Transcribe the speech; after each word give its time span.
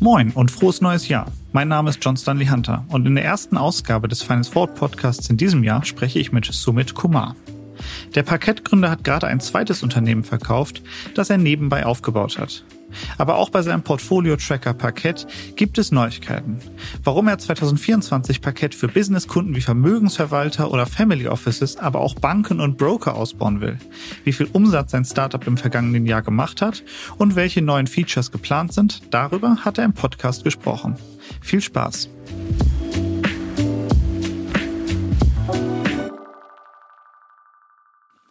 Moin 0.00 0.30
und 0.34 0.50
frohes 0.50 0.80
neues 0.80 1.08
Jahr. 1.08 1.26
Mein 1.52 1.68
Name 1.68 1.90
ist 1.90 2.04
John 2.04 2.16
Stanley 2.16 2.46
Hunter 2.46 2.84
und 2.88 3.06
in 3.06 3.14
der 3.14 3.24
ersten 3.24 3.56
Ausgabe 3.56 4.06
des 4.08 4.22
Finance 4.22 4.50
Forward 4.50 4.74
Podcasts 4.76 5.30
in 5.30 5.36
diesem 5.36 5.64
Jahr 5.64 5.84
spreche 5.84 6.18
ich 6.18 6.30
mit 6.30 6.44
Sumit 6.44 6.94
Kumar. 6.94 7.34
Der 8.14 8.22
Parkettgründer 8.22 8.90
hat 8.90 9.04
gerade 9.04 9.26
ein 9.26 9.40
zweites 9.40 9.82
Unternehmen 9.82 10.24
verkauft, 10.24 10.82
das 11.14 11.30
er 11.30 11.38
nebenbei 11.38 11.86
aufgebaut 11.86 12.38
hat. 12.38 12.64
Aber 13.18 13.36
auch 13.36 13.50
bei 13.50 13.62
seinem 13.62 13.82
Portfolio-Tracker 13.82 14.74
Parkett 14.74 15.26
gibt 15.56 15.78
es 15.78 15.92
Neuigkeiten. 15.92 16.58
Warum 17.02 17.28
er 17.28 17.38
2024 17.38 18.40
Parkett 18.40 18.74
für 18.74 18.88
Businesskunden 18.88 19.54
wie 19.54 19.60
Vermögensverwalter 19.60 20.70
oder 20.70 20.86
Family 20.86 21.28
Offices, 21.28 21.76
aber 21.76 22.00
auch 22.00 22.14
Banken 22.14 22.60
und 22.60 22.78
Broker 22.78 23.14
ausbauen 23.14 23.60
will, 23.60 23.78
wie 24.24 24.32
viel 24.32 24.48
Umsatz 24.52 24.92
sein 24.92 25.04
Startup 25.04 25.46
im 25.46 25.56
vergangenen 25.56 26.06
Jahr 26.06 26.22
gemacht 26.22 26.62
hat 26.62 26.84
und 27.18 27.36
welche 27.36 27.62
neuen 27.62 27.86
Features 27.86 28.30
geplant 28.30 28.72
sind, 28.72 29.02
darüber 29.10 29.56
hat 29.64 29.78
er 29.78 29.84
im 29.84 29.92
Podcast 29.92 30.44
gesprochen. 30.44 30.96
Viel 31.40 31.60
Spaß! 31.60 32.08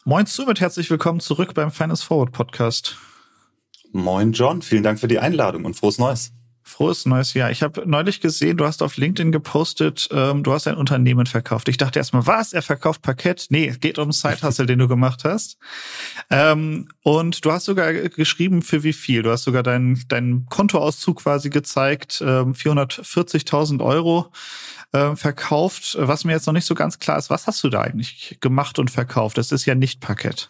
Moin 0.07 0.27
Zubit, 0.27 0.61
herzlich 0.61 0.91
willkommen 0.91 1.19
zurück 1.19 1.55
beim 1.55 1.71
Finance 1.71 2.05
Forward 2.05 2.31
Podcast. 2.31 2.95
Moin 3.91 4.33
John, 4.33 4.61
vielen 4.61 4.83
Dank 4.83 4.99
für 4.99 5.07
die 5.07 5.17
Einladung 5.17 5.65
und 5.65 5.75
frohes 5.75 5.97
Neues. 5.97 6.31
Frohes 6.67 7.05
neues 7.05 7.35
Jahr. 7.35 7.51
Ich 7.51 7.61
habe 7.61 7.83
neulich 7.85 8.21
gesehen, 8.21 8.57
du 8.57 8.65
hast 8.65 8.81
auf 8.81 8.97
LinkedIn 8.97 9.31
gepostet, 9.31 10.09
ähm, 10.11 10.41
du 10.41 10.51
hast 10.51 10.67
ein 10.67 10.77
Unternehmen 10.77 11.27
verkauft. 11.27 11.69
Ich 11.69 11.77
dachte 11.77 11.99
erstmal, 11.99 12.25
was? 12.25 12.53
Er 12.53 12.63
verkauft 12.63 13.03
Parkett? 13.03 13.45
Nee, 13.49 13.67
es 13.67 13.79
geht 13.79 13.99
um 13.99 14.11
Side-Hustle, 14.11 14.65
den 14.65 14.79
du 14.79 14.87
gemacht 14.87 15.23
hast. 15.25 15.57
Ähm, 16.31 16.89
und 17.03 17.45
du 17.45 17.51
hast 17.51 17.65
sogar 17.65 17.93
geschrieben, 17.93 18.63
für 18.63 18.83
wie 18.83 18.93
viel. 18.93 19.21
Du 19.21 19.29
hast 19.29 19.43
sogar 19.43 19.61
deinen 19.61 20.03
dein 20.07 20.47
Kontoauszug 20.49 21.21
quasi 21.21 21.51
gezeigt, 21.51 22.23
ähm, 22.25 22.53
440.000 22.53 23.85
Euro 23.85 24.31
äh, 24.91 25.15
verkauft. 25.15 25.95
Was 25.99 26.25
mir 26.25 26.31
jetzt 26.31 26.47
noch 26.47 26.53
nicht 26.53 26.65
so 26.65 26.73
ganz 26.73 26.97
klar 26.97 27.19
ist, 27.19 27.29
was 27.29 27.45
hast 27.45 27.63
du 27.63 27.69
da 27.69 27.81
eigentlich 27.81 28.39
gemacht 28.41 28.79
und 28.79 28.89
verkauft? 28.89 29.37
Das 29.37 29.51
ist 29.51 29.65
ja 29.65 29.75
nicht 29.75 29.99
Parkett. 29.99 30.49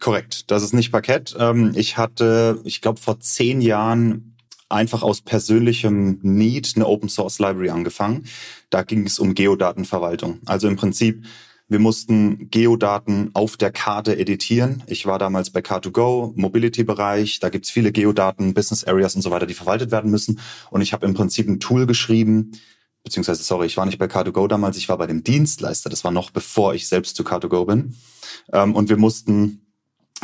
Korrekt, 0.00 0.50
das 0.50 0.62
ist 0.62 0.74
nicht 0.74 0.92
Parkett. 0.92 1.34
Ähm, 1.38 1.72
ich 1.74 1.96
hatte, 1.96 2.60
ich 2.64 2.82
glaube, 2.82 3.00
vor 3.00 3.20
zehn 3.20 3.62
Jahren 3.62 4.27
einfach 4.68 5.02
aus 5.02 5.20
persönlichem 5.20 6.18
Need 6.22 6.72
eine 6.76 6.86
Open 6.86 7.08
Source 7.08 7.38
Library 7.38 7.70
angefangen. 7.70 8.24
Da 8.70 8.82
ging 8.82 9.06
es 9.06 9.18
um 9.18 9.34
Geodatenverwaltung. 9.34 10.40
Also 10.46 10.68
im 10.68 10.76
Prinzip, 10.76 11.24
wir 11.68 11.78
mussten 11.78 12.50
Geodaten 12.50 13.30
auf 13.34 13.56
der 13.56 13.70
Karte 13.70 14.18
editieren. 14.18 14.82
Ich 14.86 15.06
war 15.06 15.18
damals 15.18 15.50
bei 15.50 15.60
Car2Go, 15.60 16.32
Mobility-Bereich. 16.34 17.40
Da 17.40 17.50
gibt's 17.50 17.70
viele 17.70 17.92
Geodaten, 17.92 18.54
Business 18.54 18.84
Areas 18.84 19.14
und 19.14 19.22
so 19.22 19.30
weiter, 19.30 19.46
die 19.46 19.54
verwaltet 19.54 19.90
werden 19.90 20.10
müssen. 20.10 20.40
Und 20.70 20.80
ich 20.80 20.92
habe 20.92 21.06
im 21.06 21.14
Prinzip 21.14 21.46
ein 21.48 21.60
Tool 21.60 21.86
geschrieben, 21.86 22.52
beziehungsweise, 23.04 23.42
sorry, 23.42 23.66
ich 23.66 23.76
war 23.76 23.86
nicht 23.86 23.98
bei 23.98 24.06
Car2Go 24.06 24.48
damals, 24.48 24.76
ich 24.76 24.88
war 24.88 24.98
bei 24.98 25.06
dem 25.06 25.24
Dienstleister. 25.24 25.90
Das 25.90 26.04
war 26.04 26.10
noch 26.10 26.30
bevor 26.30 26.74
ich 26.74 26.88
selbst 26.88 27.16
zu 27.16 27.22
Car2Go 27.22 27.66
bin. 27.66 27.94
Ähm, 28.52 28.74
und 28.74 28.88
wir 28.88 28.96
mussten 28.96 29.67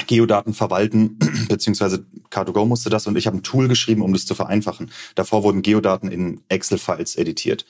Geodaten 0.06 0.55
verwalten, 0.55 1.19
beziehungsweise 1.48 2.05
Car2Go 2.31 2.67
musste 2.67 2.91
das 2.91 3.06
und 3.06 3.17
ich 3.17 3.27
habe 3.27 3.37
ein 3.37 3.42
Tool 3.42 3.69
geschrieben, 3.69 4.03
um 4.03 4.12
das 4.12 4.27
zu 4.27 4.34
vereinfachen. 4.34 4.91
Davor 5.14 5.42
wurden 5.42 5.62
Geodaten 5.62 6.11
in 6.11 6.41
Excel-Files 6.48 7.17
editiert. 7.17 7.64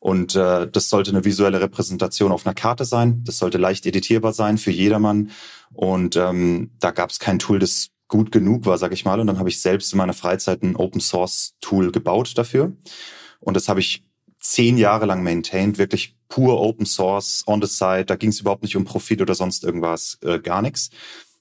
Und 0.00 0.36
äh, 0.36 0.68
das 0.70 0.90
sollte 0.90 1.10
eine 1.10 1.24
visuelle 1.24 1.60
Repräsentation 1.60 2.30
auf 2.30 2.46
einer 2.46 2.54
Karte 2.54 2.84
sein. 2.84 3.22
Das 3.24 3.38
sollte 3.38 3.58
leicht 3.58 3.84
editierbar 3.84 4.32
sein 4.32 4.58
für 4.58 4.70
jedermann. 4.70 5.30
Und 5.72 6.16
ähm, 6.16 6.70
da 6.78 6.92
gab 6.92 7.10
es 7.10 7.18
kein 7.18 7.38
Tool, 7.38 7.58
das 7.58 7.90
gut 8.06 8.32
genug 8.32 8.66
war, 8.66 8.78
sag 8.78 8.92
ich 8.92 9.04
mal. 9.04 9.20
Und 9.20 9.26
dann 9.26 9.38
habe 9.38 9.48
ich 9.48 9.60
selbst 9.60 9.92
in 9.92 9.98
meiner 9.98 10.14
Freizeit 10.14 10.62
ein 10.62 10.76
Open 10.76 11.00
Source 11.00 11.54
Tool 11.60 11.90
gebaut 11.90 12.36
dafür. 12.36 12.72
Und 13.40 13.54
das 13.54 13.68
habe 13.68 13.80
ich 13.80 14.04
zehn 14.40 14.78
Jahre 14.78 15.06
lang 15.06 15.22
maintained, 15.22 15.78
wirklich 15.78 16.16
pur 16.28 16.60
Open 16.60 16.86
Source 16.86 17.42
on 17.46 17.60
the 17.60 17.68
side. 17.68 18.06
Da 18.06 18.16
ging 18.16 18.30
es 18.30 18.40
überhaupt 18.40 18.62
nicht 18.62 18.76
um 18.76 18.84
Profit 18.84 19.20
oder 19.20 19.34
sonst 19.34 19.64
irgendwas, 19.64 20.18
äh, 20.22 20.38
gar 20.38 20.62
nichts. 20.62 20.90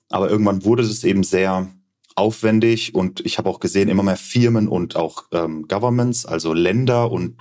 Aber 0.10 0.30
irgendwann 0.30 0.64
wurde 0.64 0.84
es 0.84 1.04
eben 1.04 1.24
sehr 1.24 1.68
aufwendig 2.16 2.96
und 2.96 3.20
ich 3.26 3.38
habe 3.38 3.50
auch 3.50 3.60
gesehen, 3.60 3.90
immer 3.90 4.04
mehr 4.04 4.18
Firmen 4.18 4.68
und 4.68 4.96
auch 4.96 5.26
ähm, 5.32 5.68
Governments, 5.68 6.26
also 6.26 6.54
Länder 6.54 7.12
und 7.12 7.38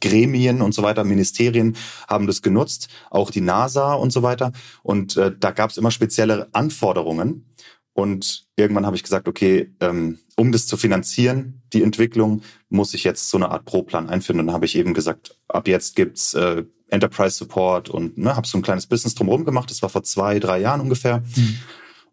Gremien 0.00 0.60
und 0.60 0.74
so 0.74 0.82
weiter, 0.82 1.04
Ministerien 1.04 1.76
haben 2.08 2.26
das 2.26 2.42
genutzt, 2.42 2.88
auch 3.10 3.30
die 3.30 3.40
NASA 3.40 3.94
und 3.94 4.12
so 4.12 4.22
weiter. 4.22 4.52
Und 4.82 5.16
äh, 5.16 5.32
da 5.38 5.50
gab 5.50 5.70
es 5.70 5.76
immer 5.76 5.90
spezielle 5.90 6.48
Anforderungen. 6.52 7.46
Und 7.94 8.46
irgendwann 8.56 8.86
habe 8.86 8.96
ich 8.96 9.02
gesagt, 9.02 9.28
okay, 9.28 9.74
ähm, 9.80 10.18
um 10.36 10.52
das 10.52 10.66
zu 10.66 10.76
finanzieren, 10.76 11.62
die 11.72 11.82
Entwicklung, 11.82 12.42
muss 12.70 12.94
ich 12.94 13.04
jetzt 13.04 13.28
so 13.28 13.36
eine 13.36 13.50
Art 13.50 13.64
Pro-Plan 13.64 14.08
einführen. 14.08 14.40
Und 14.40 14.46
dann 14.46 14.54
habe 14.54 14.66
ich 14.66 14.76
eben 14.76 14.94
gesagt, 14.94 15.36
ab 15.48 15.68
jetzt 15.68 15.94
gibt's 15.94 16.34
äh, 16.34 16.64
Enterprise 16.88 17.36
Support 17.36 17.88
und 17.88 18.18
ne, 18.18 18.36
habe 18.36 18.46
so 18.46 18.58
ein 18.58 18.62
kleines 18.62 18.86
Business 18.86 19.14
drumherum 19.14 19.44
gemacht. 19.44 19.70
Das 19.70 19.82
war 19.82 19.88
vor 19.88 20.02
zwei, 20.02 20.38
drei 20.38 20.60
Jahren 20.60 20.80
ungefähr. 20.80 21.22
Mhm. 21.36 21.58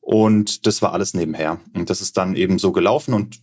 Und 0.01 0.65
das 0.65 0.81
war 0.81 0.93
alles 0.93 1.13
nebenher. 1.13 1.59
Und 1.75 1.89
das 1.89 2.01
ist 2.01 2.17
dann 2.17 2.35
eben 2.35 2.59
so 2.59 2.71
gelaufen. 2.71 3.13
Und 3.13 3.39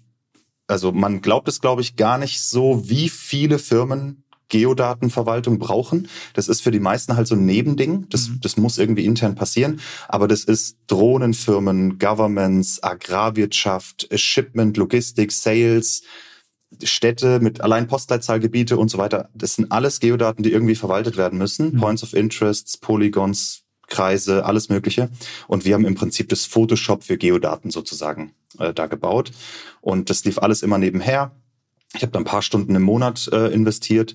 also 0.66 0.92
man 0.92 1.22
glaubt 1.22 1.48
es, 1.48 1.60
glaube 1.60 1.82
ich, 1.82 1.96
gar 1.96 2.18
nicht 2.18 2.40
so, 2.40 2.88
wie 2.88 3.08
viele 3.08 3.58
Firmen 3.58 4.24
Geodatenverwaltung 4.48 5.58
brauchen. 5.58 6.08
Das 6.34 6.48
ist 6.48 6.60
für 6.62 6.70
die 6.70 6.80
meisten 6.80 7.16
halt 7.16 7.26
so 7.26 7.34
ein 7.34 7.46
Nebending. 7.46 8.08
Das, 8.10 8.28
mhm. 8.28 8.40
das 8.40 8.56
muss 8.56 8.78
irgendwie 8.78 9.04
intern 9.04 9.34
passieren. 9.34 9.80
Aber 10.08 10.28
das 10.28 10.44
ist 10.44 10.78
Drohnenfirmen, 10.86 11.98
Governments, 11.98 12.82
Agrarwirtschaft, 12.82 14.08
Shipment, 14.14 14.76
Logistik, 14.76 15.32
Sales, 15.32 16.02
Städte 16.82 17.40
mit 17.40 17.60
allein 17.60 17.86
Postleitzahlgebiete 17.86 18.76
und 18.76 18.88
so 18.88 18.98
weiter. 18.98 19.30
Das 19.34 19.54
sind 19.54 19.70
alles 19.72 20.00
Geodaten, 20.00 20.42
die 20.42 20.52
irgendwie 20.52 20.74
verwaltet 20.74 21.16
werden 21.16 21.38
müssen. 21.38 21.72
Mhm. 21.72 21.80
Points 21.80 22.02
of 22.02 22.12
Interests, 22.12 22.76
Polygons, 22.76 23.62
Kreise, 23.86 24.44
alles 24.44 24.68
Mögliche. 24.68 25.10
Und 25.48 25.64
wir 25.64 25.74
haben 25.74 25.84
im 25.84 25.94
Prinzip 25.94 26.28
das 26.28 26.44
Photoshop 26.44 27.04
für 27.04 27.16
Geodaten 27.16 27.70
sozusagen 27.70 28.32
äh, 28.58 28.72
da 28.72 28.86
gebaut. 28.86 29.32
Und 29.80 30.10
das 30.10 30.24
lief 30.24 30.38
alles 30.38 30.62
immer 30.62 30.78
nebenher. 30.78 31.32
Ich 31.94 32.02
habe 32.02 32.12
da 32.12 32.18
ein 32.18 32.24
paar 32.24 32.42
Stunden 32.42 32.74
im 32.74 32.82
Monat 32.82 33.28
äh, 33.32 33.52
investiert. 33.52 34.14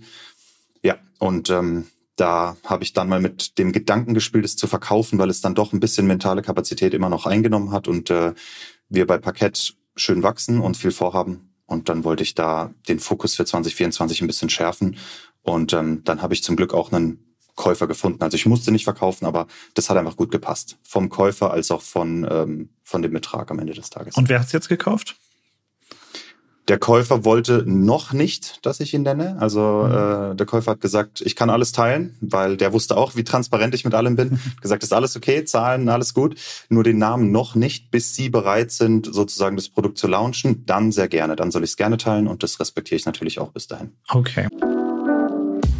Ja, 0.84 0.98
und 1.20 1.50
ähm, 1.50 1.88
da 2.16 2.58
habe 2.66 2.84
ich 2.84 2.94
dann 2.94 3.09
mal 3.09 3.22
mit 3.22 3.58
dem 3.58 3.72
Gedanken 3.72 4.14
gespielt, 4.14 4.46
es 4.46 4.56
zu 4.56 4.68
verkaufen, 4.68 5.18
weil 5.18 5.30
es 5.30 5.42
dann 5.42 5.56
doch 5.56 5.74
ein 5.74 5.80
bisschen 5.80 6.06
mentale 6.06 6.42
Kapazität 6.42 6.94
immer 6.94 7.09
noch 7.09 7.26
eingenommen 7.26 7.72
hat 7.72 7.88
und 7.88 8.09
äh, 8.09 8.34
wir 8.90 9.08
bei 9.08 9.18
Parkett 9.18 9.76
schön 9.96 10.22
wachsen 10.22 10.59
und 10.59 10.78
viel 10.78 10.92
vorhaben. 10.92 11.53
Und 11.66 11.88
dann 11.88 12.03
wollte 12.03 12.24
ich 12.24 12.36
da 12.36 12.74
den 12.90 13.00
Fokus 13.00 13.36
für 13.36 13.46
2024 13.46 14.22
ein 14.22 14.28
bisschen 14.28 14.50
schärfen. 14.50 14.98
Und 15.42 15.74
ähm, 15.74 16.03
dann 16.03 16.22
habe 16.22 16.34
ich 16.34 16.44
zum 16.44 16.58
Glück 16.58 16.74
auch 16.74 16.92
einen 16.92 17.31
Käufer 17.62 17.86
gefunden. 17.86 18.24
Also 18.24 18.36
ich 18.36 18.48
musste 18.48 18.72
nicht 18.72 18.86
verkaufen, 18.86 19.26
aber 19.26 19.46
das 19.76 19.92
hat 19.92 19.96
einfach 19.96 20.18
gut 20.18 20.32
gepasst. 20.32 20.78
Vom 20.82 21.10
Käufer 21.10 21.52
als 21.52 21.70
auch 21.70 21.84
von, 21.84 22.28
ähm, 22.30 22.70
von 22.84 23.04
dem 23.04 23.14
Betrag 23.14 23.52
am 23.52 23.60
Ende 23.60 23.74
des 23.74 23.92
Tages. 23.92 24.16
Und 24.16 24.30
wer 24.30 24.40
hat's 24.40 24.52
jetzt 24.52 24.68
gekauft? 24.68 25.16
Der 26.68 26.80
Käufer 26.80 27.24
wollte 27.24 27.64
noch 27.68 28.14
nicht, 28.14 28.66
dass 28.66 28.80
ich 28.80 28.96
ihn 28.96 29.04
nenne. 29.04 29.38
Also 29.40 29.86
mhm. 29.86 30.32
äh, 30.32 30.36
der 30.36 30.46
Käufer 30.48 30.72
hat 30.72 30.82
gesagt, 30.82 31.22
ich 31.22 31.36
kann 31.36 31.52
alles 31.52 31.72
teilen, 31.72 32.18
weil 32.20 32.58
der 32.58 32.74
wusste 32.74 32.98
auch, 32.98 33.16
wie 33.16 33.24
transparent 33.24 33.76
ich 33.76 33.86
mit 33.86 33.94
allem 33.94 34.16
bin. 34.16 34.40
gesagt, 34.62 34.82
ist 34.82 34.94
alles 34.94 35.16
okay, 35.16 35.46
Zahlen, 35.46 35.88
alles 35.88 36.16
gut. 36.16 36.40
Nur 36.70 36.84
den 36.84 36.98
Namen 36.98 37.32
noch 37.32 37.54
nicht, 37.54 37.92
bis 37.92 38.16
Sie 38.16 38.30
bereit 38.30 38.72
sind, 38.72 39.06
sozusagen 39.06 39.56
das 39.56 39.70
Produkt 39.70 40.00
zu 40.00 40.08
launchen. 40.08 40.66
Dann 40.66 40.92
sehr 40.92 41.08
gerne. 41.08 41.36
Dann 41.36 41.52
soll 41.52 41.64
ich 41.64 41.72
es 41.72 41.78
gerne 41.78 41.98
teilen 41.98 42.28
und 42.28 42.42
das 42.42 42.60
respektiere 42.60 42.98
ich 42.98 43.06
natürlich 43.06 43.38
auch 43.38 43.52
bis 43.52 43.68
dahin. 43.68 43.92
Okay. 44.10 44.48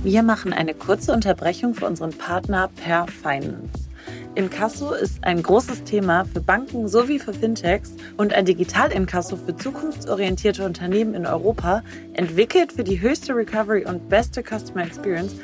Wir 0.04 0.24
machen 0.24 0.52
eine 0.52 0.74
kurze 0.74 1.14
Unterbrechung 1.14 1.76
für 1.76 1.86
unseren 1.86 2.12
Partner 2.12 2.72
Per 2.84 3.06
Finance. 3.06 3.88
Inkasso 4.34 4.94
ist 4.94 5.24
ein 5.24 5.44
großes 5.44 5.84
Thema 5.84 6.26
für 6.26 6.42
Banken 6.42 6.88
sowie 6.88 7.20
für 7.20 7.34
Fintechs 7.34 7.92
und 8.18 8.34
ein 8.34 8.46
Digital-Inkasso 8.46 9.36
für 9.36 9.56
zukunftsorientierte 9.56 10.66
Unternehmen 10.66 11.14
in 11.14 11.28
Europa, 11.28 11.84
entwickelt 12.14 12.74
für 12.74 12.84
die 12.84 13.00
höchste 13.00 13.36
Recovery 13.36 13.86
und 13.86 14.10
beste 14.10 14.42
Customer 14.42 14.86
Experience. 14.86 15.36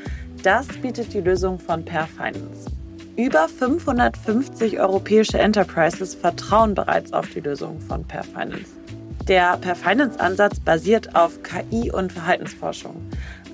Das 0.42 0.68
bietet 0.68 1.14
die 1.14 1.22
Lösung 1.22 1.60
von 1.60 1.86
Per 1.86 2.08
Finance. 2.08 2.72
Über 3.16 3.48
550 3.48 4.80
europäische 4.80 5.38
Enterprises 5.38 6.16
vertrauen 6.16 6.74
bereits 6.74 7.14
auf 7.14 7.30
die 7.30 7.42
Lösung 7.42 7.80
von 7.82 8.04
Per 8.06 8.24
Finance. 8.24 8.72
Der 9.28 9.58
Per 9.58 9.76
Finance 9.76 10.20
Ansatz 10.20 10.60
basiert 10.60 11.16
auf 11.16 11.44
KI 11.44 11.92
und 11.92 12.12
Verhaltensforschung. 12.12 12.96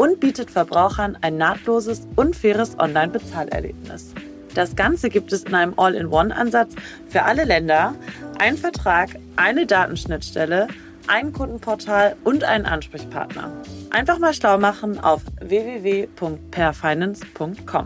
und 0.00 0.18
bietet 0.18 0.50
Verbrauchern 0.50 1.16
ein 1.20 1.36
nahtloses 1.36 2.08
und 2.16 2.34
faires 2.34 2.78
Online-Bezahlerlebnis. 2.78 4.14
Das 4.54 4.74
Ganze 4.74 5.10
gibt 5.10 5.30
es 5.30 5.44
in 5.44 5.54
einem 5.54 5.74
All-in-One-Ansatz 5.76 6.74
für 7.06 7.24
alle 7.24 7.44
Länder, 7.44 7.94
ein 8.38 8.56
Vertrag, 8.56 9.10
eine 9.36 9.66
Datenschnittstelle, 9.66 10.68
ein 11.06 11.34
Kundenportal 11.34 12.16
und 12.24 12.44
einen 12.44 12.64
Ansprechpartner. 12.64 13.52
Einfach 13.90 14.18
mal 14.18 14.32
schlau 14.32 14.56
machen 14.56 14.98
auf 14.98 15.20
www.perfinance.com. 15.38 17.84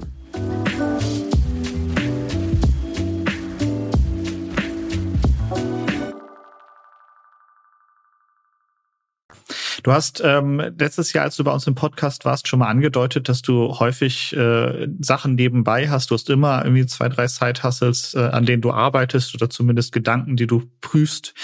Du 9.84 9.92
hast 9.92 10.22
ähm, 10.24 10.62
letztes 10.78 11.12
Jahr, 11.12 11.24
als 11.26 11.36
du 11.36 11.44
bei 11.44 11.52
uns 11.52 11.66
im 11.66 11.74
Podcast 11.74 12.24
warst, 12.24 12.48
schon 12.48 12.58
mal 12.58 12.68
angedeutet, 12.68 13.28
dass 13.28 13.42
du 13.42 13.78
häufig 13.78 14.34
äh, 14.34 14.88
Sachen 14.98 15.34
nebenbei 15.34 15.90
hast. 15.90 16.10
Du 16.10 16.14
hast 16.14 16.30
immer 16.30 16.64
irgendwie 16.64 16.86
zwei, 16.86 17.10
drei 17.10 17.28
Side-Hustles, 17.28 18.14
äh, 18.14 18.20
an 18.20 18.46
denen 18.46 18.62
du 18.62 18.72
arbeitest 18.72 19.34
oder 19.34 19.50
zumindest 19.50 19.92
Gedanken, 19.92 20.36
die 20.36 20.46
du 20.46 20.62
prüfst. 20.80 21.34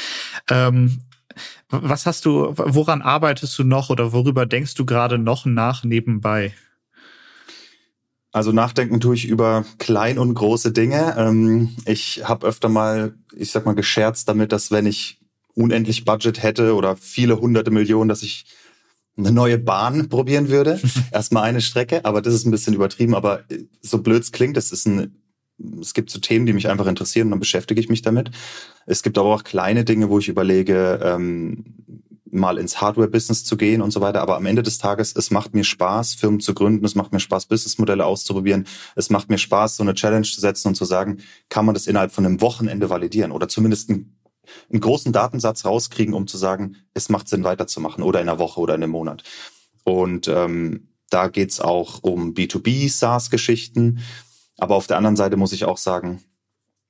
Ähm, 0.48 1.02
was 1.68 2.06
hast 2.06 2.24
du, 2.24 2.54
woran 2.56 3.02
arbeitest 3.02 3.58
du 3.58 3.64
noch 3.64 3.90
oder 3.90 4.14
worüber 4.14 4.46
denkst 4.46 4.74
du 4.74 4.86
gerade 4.86 5.18
noch 5.18 5.44
nach 5.44 5.84
nebenbei? 5.84 6.54
Also 8.32 8.52
nachdenken 8.52 9.00
tue 9.00 9.16
ich 9.16 9.28
über 9.28 9.66
klein 9.76 10.18
und 10.18 10.32
große 10.32 10.72
Dinge. 10.72 11.14
Ähm, 11.18 11.76
ich 11.84 12.22
habe 12.24 12.46
öfter 12.46 12.70
mal, 12.70 13.16
ich 13.36 13.50
sag 13.50 13.66
mal, 13.66 13.74
gescherzt 13.74 14.30
damit, 14.30 14.50
dass 14.52 14.70
wenn 14.70 14.86
ich 14.86 15.19
unendlich 15.54 16.04
Budget 16.04 16.42
hätte 16.42 16.74
oder 16.74 16.96
viele 16.96 17.40
hunderte 17.40 17.70
Millionen, 17.70 18.08
dass 18.08 18.22
ich 18.22 18.46
eine 19.16 19.32
neue 19.32 19.58
Bahn 19.58 20.08
probieren 20.08 20.48
würde. 20.48 20.80
Erstmal 21.12 21.44
eine 21.44 21.60
Strecke, 21.60 22.04
aber 22.04 22.22
das 22.22 22.34
ist 22.34 22.46
ein 22.46 22.50
bisschen 22.50 22.74
übertrieben. 22.74 23.14
Aber 23.14 23.44
so 23.80 23.98
blöd 23.98 24.22
es 24.22 24.32
klingt, 24.32 24.56
es 24.56 24.72
ist 24.72 24.86
ein, 24.86 25.16
es 25.80 25.94
gibt 25.94 26.10
so 26.10 26.18
Themen, 26.18 26.46
die 26.46 26.52
mich 26.52 26.68
einfach 26.68 26.86
interessieren 26.86 27.26
und 27.26 27.32
dann 27.32 27.40
beschäftige 27.40 27.80
ich 27.80 27.88
mich 27.88 28.02
damit. 28.02 28.30
Es 28.86 29.02
gibt 29.02 29.18
aber 29.18 29.34
auch 29.34 29.44
kleine 29.44 29.84
Dinge, 29.84 30.08
wo 30.08 30.18
ich 30.18 30.28
überlege, 30.28 31.00
ähm, 31.02 31.64
mal 32.32 32.58
ins 32.58 32.80
Hardware-Business 32.80 33.44
zu 33.44 33.56
gehen 33.56 33.82
und 33.82 33.90
so 33.90 34.00
weiter. 34.00 34.20
Aber 34.20 34.36
am 34.36 34.46
Ende 34.46 34.62
des 34.62 34.78
Tages, 34.78 35.14
es 35.16 35.30
macht 35.30 35.54
mir 35.54 35.64
Spaß, 35.64 36.14
Firmen 36.14 36.40
zu 36.40 36.54
gründen. 36.54 36.84
Es 36.84 36.94
macht 36.94 37.12
mir 37.12 37.20
Spaß, 37.20 37.46
Businessmodelle 37.46 38.04
auszuprobieren. 38.04 38.66
Es 38.94 39.10
macht 39.10 39.28
mir 39.28 39.38
Spaß, 39.38 39.76
so 39.76 39.82
eine 39.82 39.94
Challenge 39.94 40.26
zu 40.26 40.40
setzen 40.40 40.68
und 40.68 40.76
zu 40.76 40.84
sagen, 40.84 41.18
kann 41.48 41.66
man 41.66 41.74
das 41.74 41.88
innerhalb 41.88 42.12
von 42.12 42.24
einem 42.24 42.40
Wochenende 42.40 42.88
validieren 42.88 43.32
oder 43.32 43.48
zumindest 43.48 43.90
ein 43.90 44.16
einen 44.70 44.80
großen 44.80 45.12
Datensatz 45.12 45.64
rauskriegen, 45.64 46.14
um 46.14 46.26
zu 46.26 46.36
sagen, 46.36 46.76
es 46.94 47.08
macht 47.08 47.28
Sinn 47.28 47.44
weiterzumachen 47.44 48.02
oder 48.02 48.20
in 48.20 48.28
einer 48.28 48.38
Woche 48.38 48.60
oder 48.60 48.74
in 48.74 48.82
einem 48.82 48.92
Monat. 48.92 49.22
Und 49.84 50.28
ähm, 50.28 50.88
da 51.10 51.28
geht's 51.28 51.60
auch 51.60 52.02
um 52.02 52.34
B2B-SaaS-Geschichten. 52.34 54.00
Aber 54.58 54.76
auf 54.76 54.86
der 54.86 54.96
anderen 54.96 55.16
Seite 55.16 55.36
muss 55.36 55.52
ich 55.52 55.64
auch 55.64 55.78
sagen, 55.78 56.22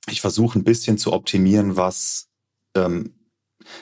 ich 0.09 0.21
versuche 0.21 0.59
ein 0.59 0.65
bisschen 0.65 0.99
zu 0.99 1.13
optimieren, 1.13 1.77
was 1.77 2.29
ähm, 2.75 3.15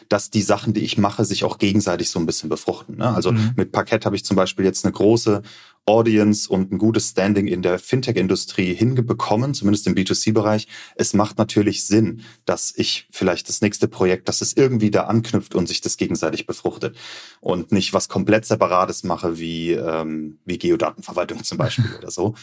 dass 0.09 0.31
die 0.31 0.43
Sachen, 0.43 0.75
die 0.75 0.85
ich 0.85 0.99
mache, 0.99 1.25
sich 1.25 1.45
auch 1.45 1.59
gegenseitig 1.59 2.11
so 2.11 2.19
ein 2.19 2.27
bisschen 2.27 2.49
befruchten. 2.49 2.97
Ne? 2.97 3.15
Also 3.15 3.33
mhm. 3.33 3.53
mit 3.57 3.73
Parkett 3.73 4.05
habe 4.07 4.17
ich 4.17 4.25
zum 4.25 4.37
Beispiel 4.37 4.65
jetzt 4.65 4.85
eine 4.85 4.93
große 4.93 5.43
Audience 5.89 6.49
und 6.49 6.71
ein 6.71 6.79
gutes 6.79 7.09
Standing 7.09 7.47
in 7.47 7.63
der 7.63 7.79
Fintech-Industrie 7.79 8.75
hingebekommen, 8.75 9.55
zumindest 9.55 9.87
im 9.87 9.95
B2C-Bereich. 9.95 10.69
Es 10.95 11.15
macht 11.15 11.39
natürlich 11.39 11.85
Sinn, 11.87 12.23
dass 12.45 12.73
ich 12.77 13.09
vielleicht 13.11 13.49
das 13.49 13.63
nächste 13.63 13.89
Projekt, 13.89 14.29
dass 14.29 14.43
es 14.43 14.57
irgendwie 14.57 14.91
da 14.91 15.05
anknüpft 15.05 15.55
und 15.55 15.67
sich 15.67 15.81
das 15.81 15.97
gegenseitig 15.97 16.47
befruchtet 16.47 16.95
und 17.41 17.73
nicht 17.73 17.95
was 17.95 18.09
komplett 18.09 18.45
Separates 18.45 19.03
mache 19.03 19.39
wie, 19.39 19.73
ähm, 19.73 20.39
wie 20.45 20.59
Geodatenverwaltung 20.59 21.43
zum 21.43 21.59
Beispiel 21.59 21.91
oder 21.99 22.11
so. 22.11 22.35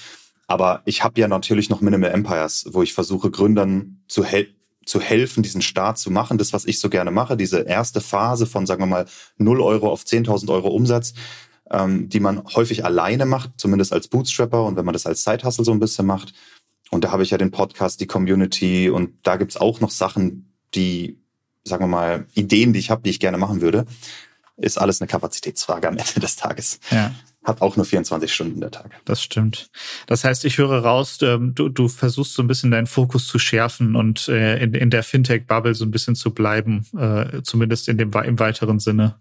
Aber 0.48 0.82
ich 0.86 1.04
habe 1.04 1.20
ja 1.20 1.28
natürlich 1.28 1.70
noch 1.70 1.82
Minimal 1.82 2.12
Empires, 2.12 2.66
wo 2.72 2.84
ich 2.84 2.94
versuche, 2.94 3.32
Gründern 3.32 4.02
zu 4.08 4.24
helfen, 4.24 4.56
zu 4.86 5.02
helfen, 5.02 5.44
diesen 5.44 5.62
Start 5.62 5.98
zu 5.98 6.12
machen. 6.12 6.38
Das, 6.38 6.54
was 6.54 6.66
ich 6.66 6.80
so 6.80 6.90
gerne 6.90 7.12
mache, 7.12 7.36
diese 7.36 7.62
erste 7.62 8.02
Phase 8.02 8.46
von, 8.46 8.66
sagen 8.66 8.84
wir 8.84 8.88
mal, 8.88 9.06
0 9.38 9.60
Euro 9.62 9.92
auf 9.92 10.04
10.000 10.04 10.50
Euro 10.50 10.70
Umsatz, 10.70 11.14
ähm, 11.72 12.10
die 12.10 12.20
man 12.20 12.44
häufig 12.56 12.86
alleine 12.86 13.26
macht, 13.26 13.52
zumindest 13.58 13.94
als 13.94 14.08
Bootstrapper 14.08 14.64
und 14.64 14.76
wenn 14.76 14.86
man 14.86 14.94
das 14.94 15.06
als 15.06 15.24
Side-Hustle 15.24 15.66
so 15.66 15.72
ein 15.72 15.80
bisschen 15.80 16.06
macht. 16.06 16.34
Und 16.92 17.04
da 17.04 17.12
habe 17.12 17.24
ich 17.24 17.32
ja 17.32 17.38
den 17.38 17.52
Podcast, 17.52 18.00
die 18.00 18.08
Community 18.08 18.90
und 18.90 19.14
da 19.24 19.38
gibt's 19.38 19.58
auch 19.58 19.80
noch 19.80 19.90
Sachen, 19.90 20.54
die, 20.76 21.20
sagen 21.64 21.84
wir 21.84 21.88
mal, 21.88 22.28
Ideen, 22.34 22.74
die 22.74 22.80
ich 22.80 22.92
habe, 22.92 23.02
die 23.02 23.10
ich 23.10 23.20
gerne 23.20 23.38
machen 23.38 23.62
würde. 23.62 23.86
Ist 24.58 24.78
alles 24.78 25.02
eine 25.02 25.08
Kapazitätsfrage 25.08 25.88
am 25.88 25.98
Ende 25.98 26.20
des 26.20 26.36
Tages. 26.36 26.80
Ja 26.92 27.12
hat 27.46 27.62
auch 27.62 27.76
nur 27.76 27.86
24 27.86 28.34
Stunden 28.34 28.60
der 28.60 28.72
Tag. 28.72 28.92
Das 29.06 29.22
stimmt. 29.22 29.70
Das 30.08 30.24
heißt, 30.24 30.46
ich 30.46 30.58
höre 30.58 30.80
raus, 30.84 31.20
ähm, 31.22 31.54
du, 31.54 31.70
du 31.70 31.88
versuchst 31.88 32.34
so 32.34 32.44
ein 32.44 32.48
bisschen 32.48 32.72
deinen 32.72 32.88
Fokus 32.88 33.28
zu 33.28 33.40
schärfen 33.40 33.96
und 33.96 34.28
äh, 34.28 34.62
in, 34.62 34.74
in 34.74 34.90
der 34.90 35.04
Fintech-Bubble 35.04 35.76
so 35.76 35.86
ein 35.86 35.92
bisschen 35.92 36.16
zu 36.16 36.32
bleiben, 36.34 36.86
äh, 36.98 37.44
zumindest 37.44 37.88
in 37.88 37.98
dem 37.98 38.12
im 38.12 38.40
weiteren 38.40 38.80
Sinne. 38.80 39.16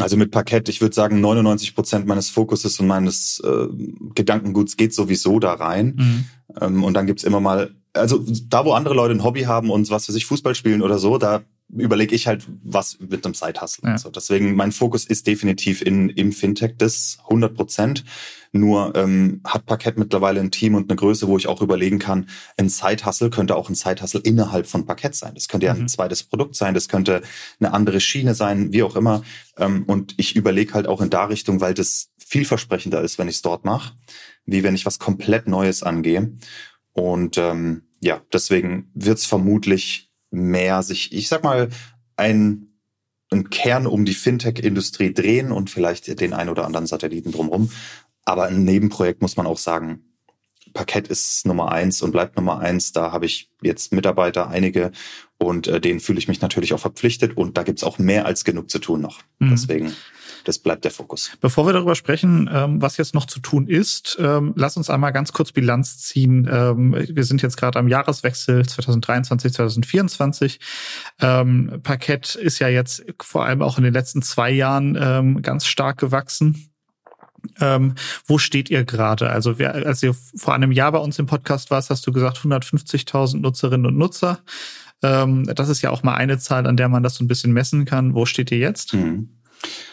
Also 0.00 0.16
mit 0.16 0.30
Parkett, 0.30 0.68
ich 0.68 0.80
würde 0.80 0.94
sagen, 0.94 1.20
99 1.20 1.74
Prozent 1.74 2.06
meines 2.06 2.30
Fokuses 2.30 2.78
und 2.80 2.86
meines 2.86 3.40
äh, 3.44 3.66
Gedankenguts 4.14 4.76
geht 4.76 4.94
sowieso 4.94 5.38
da 5.38 5.54
rein. 5.54 5.94
Mhm. 5.96 6.24
Ähm, 6.60 6.84
und 6.84 6.94
dann 6.94 7.06
gibt's 7.06 7.24
immer 7.24 7.40
mal, 7.40 7.74
also 7.92 8.24
da, 8.48 8.64
wo 8.64 8.72
andere 8.72 8.94
Leute 8.94 9.14
ein 9.14 9.24
Hobby 9.24 9.42
haben 9.42 9.70
und 9.70 9.90
was 9.90 10.06
für 10.06 10.12
sich 10.12 10.26
Fußball 10.26 10.54
spielen 10.54 10.82
oder 10.82 10.98
so, 10.98 11.18
da 11.18 11.42
überlege 11.76 12.14
ich 12.14 12.26
halt, 12.26 12.46
was 12.62 12.98
mit 13.00 13.24
einem 13.24 13.34
Side-Hustle. 13.34 13.90
Ja. 13.90 13.98
So, 13.98 14.10
deswegen, 14.10 14.54
mein 14.54 14.72
Fokus 14.72 15.04
ist 15.04 15.26
definitiv 15.26 15.82
in, 15.82 16.08
im 16.10 16.32
Fintech, 16.32 16.74
das 16.78 17.18
100 17.24 17.54
Prozent. 17.54 18.04
Nur 18.52 18.96
ähm, 18.96 19.40
hat 19.44 19.66
Parkett 19.66 19.96
mittlerweile 19.96 20.40
ein 20.40 20.50
Team 20.50 20.74
und 20.74 20.90
eine 20.90 20.96
Größe, 20.96 21.28
wo 21.28 21.36
ich 21.36 21.46
auch 21.46 21.62
überlegen 21.62 22.00
kann, 22.00 22.26
ein 22.56 22.68
Side-Hustle 22.68 23.30
könnte 23.30 23.54
auch 23.54 23.68
ein 23.68 23.76
Side-Hustle 23.76 24.20
innerhalb 24.20 24.66
von 24.66 24.86
Parkett 24.86 25.14
sein. 25.14 25.34
Das 25.34 25.46
könnte 25.46 25.66
ja 25.66 25.72
ein 25.72 25.82
mhm. 25.82 25.88
zweites 25.88 26.24
Produkt 26.24 26.56
sein, 26.56 26.74
das 26.74 26.88
könnte 26.88 27.22
eine 27.60 27.72
andere 27.72 28.00
Schiene 28.00 28.34
sein, 28.34 28.72
wie 28.72 28.82
auch 28.82 28.96
immer. 28.96 29.22
Ähm, 29.56 29.84
und 29.84 30.14
ich 30.16 30.34
überlege 30.34 30.74
halt 30.74 30.88
auch 30.88 31.00
in 31.00 31.10
der 31.10 31.28
Richtung, 31.28 31.60
weil 31.60 31.74
das 31.74 32.10
vielversprechender 32.18 33.00
ist, 33.02 33.18
wenn 33.18 33.28
ich 33.28 33.36
es 33.36 33.42
dort 33.42 33.64
mache, 33.64 33.94
wie 34.46 34.64
wenn 34.64 34.74
ich 34.74 34.86
was 34.86 34.98
komplett 34.98 35.46
Neues 35.46 35.84
angehe. 35.84 36.32
Und 36.92 37.38
ähm, 37.38 37.82
ja, 38.00 38.20
deswegen 38.32 38.90
wird 38.94 39.18
es 39.18 39.26
vermutlich 39.26 40.09
mehr 40.30 40.82
sich, 40.82 41.12
ich 41.12 41.28
sag 41.28 41.44
mal, 41.44 41.68
ein, 42.16 42.68
ein 43.30 43.50
Kern 43.50 43.86
um 43.86 44.04
die 44.04 44.14
Fintech-Industrie 44.14 45.12
drehen 45.12 45.52
und 45.52 45.70
vielleicht 45.70 46.20
den 46.20 46.32
ein 46.32 46.48
oder 46.48 46.64
anderen 46.64 46.86
Satelliten 46.86 47.32
drumherum. 47.32 47.70
Aber 48.24 48.44
ein 48.44 48.64
Nebenprojekt 48.64 49.22
muss 49.22 49.36
man 49.36 49.46
auch 49.46 49.58
sagen, 49.58 50.04
Parkett 50.72 51.08
ist 51.08 51.46
Nummer 51.46 51.72
eins 51.72 52.02
und 52.02 52.12
bleibt 52.12 52.36
Nummer 52.36 52.60
eins. 52.60 52.92
Da 52.92 53.12
habe 53.12 53.26
ich 53.26 53.50
jetzt 53.62 53.92
Mitarbeiter, 53.92 54.48
einige, 54.48 54.92
und 55.38 55.66
äh, 55.66 55.80
denen 55.80 56.00
fühle 56.00 56.18
ich 56.18 56.28
mich 56.28 56.40
natürlich 56.40 56.74
auch 56.74 56.80
verpflichtet. 56.80 57.36
Und 57.36 57.56
da 57.56 57.62
gibt's 57.62 57.82
auch 57.82 57.98
mehr 57.98 58.26
als 58.26 58.44
genug 58.44 58.70
zu 58.70 58.78
tun 58.78 59.00
noch. 59.00 59.20
Mhm. 59.38 59.50
Deswegen 59.50 59.92
das 60.44 60.58
bleibt 60.58 60.84
der 60.84 60.90
Fokus. 60.90 61.30
Bevor 61.40 61.66
wir 61.66 61.72
darüber 61.72 61.94
sprechen, 61.94 62.48
ähm, 62.52 62.80
was 62.80 62.96
jetzt 62.96 63.14
noch 63.14 63.26
zu 63.26 63.40
tun 63.40 63.66
ist, 63.66 64.16
ähm, 64.20 64.52
lass 64.56 64.76
uns 64.76 64.90
einmal 64.90 65.12
ganz 65.12 65.32
kurz 65.32 65.52
Bilanz 65.52 65.98
ziehen. 65.98 66.48
Ähm, 66.50 66.94
wir 66.94 67.24
sind 67.24 67.42
jetzt 67.42 67.56
gerade 67.56 67.78
am 67.78 67.88
Jahreswechsel 67.88 68.66
2023, 68.66 69.52
2024. 69.52 70.60
Parkett 71.18 72.34
ist 72.34 72.58
ja 72.58 72.68
jetzt 72.68 73.04
vor 73.20 73.44
allem 73.44 73.62
auch 73.62 73.78
in 73.78 73.84
den 73.84 73.92
letzten 73.92 74.22
zwei 74.22 74.50
Jahren 74.50 75.42
ganz 75.42 75.66
stark 75.66 75.98
gewachsen. 75.98 76.70
Ähm, 77.60 77.94
wo 78.26 78.38
steht 78.38 78.70
ihr 78.70 78.84
gerade? 78.84 79.30
Also, 79.30 79.58
wer, 79.58 79.74
als 79.74 80.02
ihr 80.02 80.14
vor 80.14 80.54
einem 80.54 80.72
Jahr 80.72 80.92
bei 80.92 80.98
uns 80.98 81.18
im 81.18 81.26
Podcast 81.26 81.70
warst, 81.70 81.90
hast 81.90 82.06
du 82.06 82.12
gesagt 82.12 82.38
150.000 82.38 83.40
Nutzerinnen 83.40 83.86
und 83.86 83.96
Nutzer. 83.96 84.40
Ähm, 85.02 85.44
das 85.54 85.68
ist 85.68 85.82
ja 85.82 85.90
auch 85.90 86.02
mal 86.02 86.14
eine 86.14 86.38
Zahl, 86.38 86.66
an 86.66 86.76
der 86.76 86.88
man 86.88 87.02
das 87.02 87.14
so 87.14 87.24
ein 87.24 87.28
bisschen 87.28 87.52
messen 87.52 87.84
kann. 87.84 88.14
Wo 88.14 88.26
steht 88.26 88.50
ihr 88.50 88.58
jetzt? 88.58 88.94
Mhm. 88.94 89.30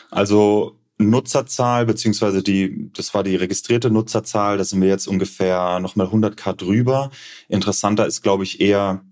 Also 0.09 0.77
Nutzerzahl, 0.99 1.85
beziehungsweise 1.85 2.41
die, 2.41 2.91
das 2.93 3.13
war 3.13 3.23
die 3.23 3.35
registrierte 3.35 3.91
Nutzerzahl, 3.91 4.57
da 4.57 4.63
sind 4.63 4.81
wir 4.81 4.87
jetzt 4.87 5.07
ungefähr 5.07 5.79
nochmal 5.79 6.07
100k 6.07 6.53
drüber. 6.53 7.11
Interessanter 7.49 8.07
ist, 8.07 8.23
glaube 8.23 8.43
ich, 8.43 8.59
eher, 8.59 9.03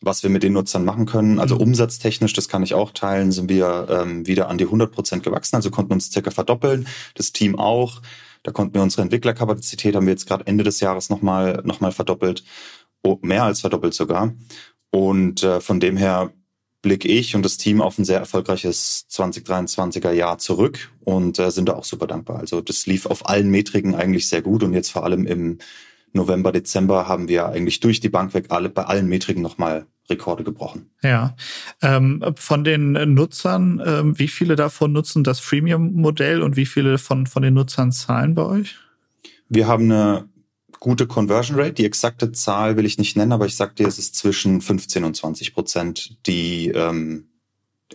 was 0.00 0.22
wir 0.22 0.30
mit 0.30 0.44
den 0.44 0.52
Nutzern 0.52 0.84
machen 0.84 1.06
können. 1.06 1.40
Also 1.40 1.56
mhm. 1.56 1.62
umsatztechnisch, 1.62 2.32
das 2.32 2.48
kann 2.48 2.62
ich 2.62 2.74
auch 2.74 2.92
teilen, 2.92 3.32
sind 3.32 3.48
wir 3.48 3.88
ähm, 3.90 4.26
wieder 4.26 4.48
an 4.48 4.58
die 4.58 4.64
100 4.64 4.92
Prozent 4.92 5.22
gewachsen, 5.24 5.56
also 5.56 5.70
konnten 5.70 5.92
uns 5.92 6.12
circa 6.12 6.30
verdoppeln, 6.30 6.86
das 7.14 7.32
Team 7.32 7.58
auch. 7.58 8.02
Da 8.44 8.52
konnten 8.52 8.74
wir 8.74 8.82
unsere 8.82 9.02
Entwicklerkapazität, 9.02 9.94
haben 9.94 10.06
wir 10.06 10.12
jetzt 10.12 10.26
gerade 10.26 10.46
Ende 10.46 10.64
des 10.64 10.80
Jahres 10.80 11.10
nochmal 11.10 11.62
noch 11.64 11.80
mal 11.80 11.92
verdoppelt, 11.92 12.44
oh, 13.02 13.18
mehr 13.22 13.44
als 13.44 13.60
verdoppelt 13.60 13.94
sogar. 13.94 14.32
Und 14.90 15.42
äh, 15.42 15.60
von 15.60 15.80
dem 15.80 15.96
her 15.96 16.32
blicke 16.82 17.08
ich 17.08 17.34
und 17.34 17.44
das 17.44 17.56
Team 17.56 17.80
auf 17.80 17.98
ein 17.98 18.04
sehr 18.04 18.18
erfolgreiches 18.18 19.06
2023er 19.10 20.10
Jahr 20.10 20.38
zurück 20.38 20.90
und 21.04 21.38
äh, 21.38 21.50
sind 21.50 21.68
da 21.68 21.74
auch 21.74 21.84
super 21.84 22.06
dankbar. 22.06 22.40
Also 22.40 22.60
das 22.60 22.86
lief 22.86 23.06
auf 23.06 23.28
allen 23.28 23.50
Metriken 23.50 23.94
eigentlich 23.94 24.28
sehr 24.28 24.42
gut 24.42 24.62
und 24.62 24.74
jetzt 24.74 24.90
vor 24.90 25.04
allem 25.04 25.24
im 25.26 25.58
November, 26.12 26.52
Dezember 26.52 27.08
haben 27.08 27.28
wir 27.28 27.48
eigentlich 27.48 27.80
durch 27.80 28.00
die 28.00 28.10
Bank 28.10 28.34
weg 28.34 28.46
alle 28.50 28.68
bei 28.68 28.84
allen 28.84 29.08
Metriken 29.08 29.42
nochmal 29.42 29.86
Rekorde 30.10 30.44
gebrochen. 30.44 30.90
Ja. 31.02 31.36
Ähm, 31.80 32.22
von 32.36 32.64
den 32.64 32.92
Nutzern, 33.14 33.80
ähm, 33.84 34.18
wie 34.18 34.28
viele 34.28 34.56
davon 34.56 34.92
nutzen 34.92 35.24
das 35.24 35.40
Freemium-Modell 35.40 36.42
und 36.42 36.56
wie 36.56 36.66
viele 36.66 36.98
von, 36.98 37.26
von 37.26 37.42
den 37.42 37.54
Nutzern 37.54 37.92
zahlen 37.92 38.34
bei 38.34 38.42
euch? 38.42 38.76
Wir 39.48 39.66
haben 39.66 39.84
eine 39.84 40.28
gute 40.82 41.06
Conversion 41.06 41.56
Rate. 41.56 41.74
Die 41.74 41.84
exakte 41.84 42.32
Zahl 42.32 42.76
will 42.76 42.84
ich 42.84 42.98
nicht 42.98 43.16
nennen, 43.16 43.30
aber 43.30 43.46
ich 43.46 43.54
sag 43.54 43.76
dir, 43.76 43.86
es 43.86 44.00
ist 44.00 44.16
zwischen 44.16 44.60
15 44.60 45.04
und 45.04 45.14
20 45.16 45.54
Prozent, 45.54 46.16
die 46.26 46.70
ähm, 46.74 47.28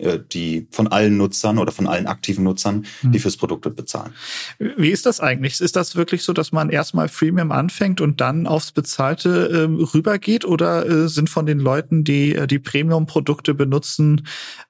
äh, 0.00 0.18
die 0.32 0.68
von 0.70 0.88
allen 0.88 1.18
Nutzern 1.18 1.58
oder 1.58 1.70
von 1.70 1.86
allen 1.86 2.06
aktiven 2.06 2.44
Nutzern, 2.44 2.86
die 3.02 3.12
hm. 3.12 3.20
fürs 3.20 3.36
Produkt 3.36 3.76
bezahlen. 3.76 4.14
Wie 4.58 4.88
ist 4.88 5.04
das 5.04 5.20
eigentlich? 5.20 5.60
Ist 5.60 5.76
das 5.76 5.96
wirklich 5.96 6.22
so, 6.22 6.32
dass 6.32 6.50
man 6.50 6.70
erstmal 6.70 7.08
Freemium 7.08 7.52
anfängt 7.52 8.00
und 8.00 8.22
dann 8.22 8.46
aufs 8.46 8.72
Bezahlte 8.72 9.50
ähm, 9.52 9.76
rübergeht? 9.76 10.46
Oder 10.46 10.86
äh, 10.86 11.08
sind 11.08 11.28
von 11.28 11.44
den 11.44 11.58
Leuten, 11.58 12.04
die 12.04 12.34
äh, 12.34 12.46
die 12.46 12.58
Premium-Produkte 12.58 13.52
benutzen, 13.52 14.26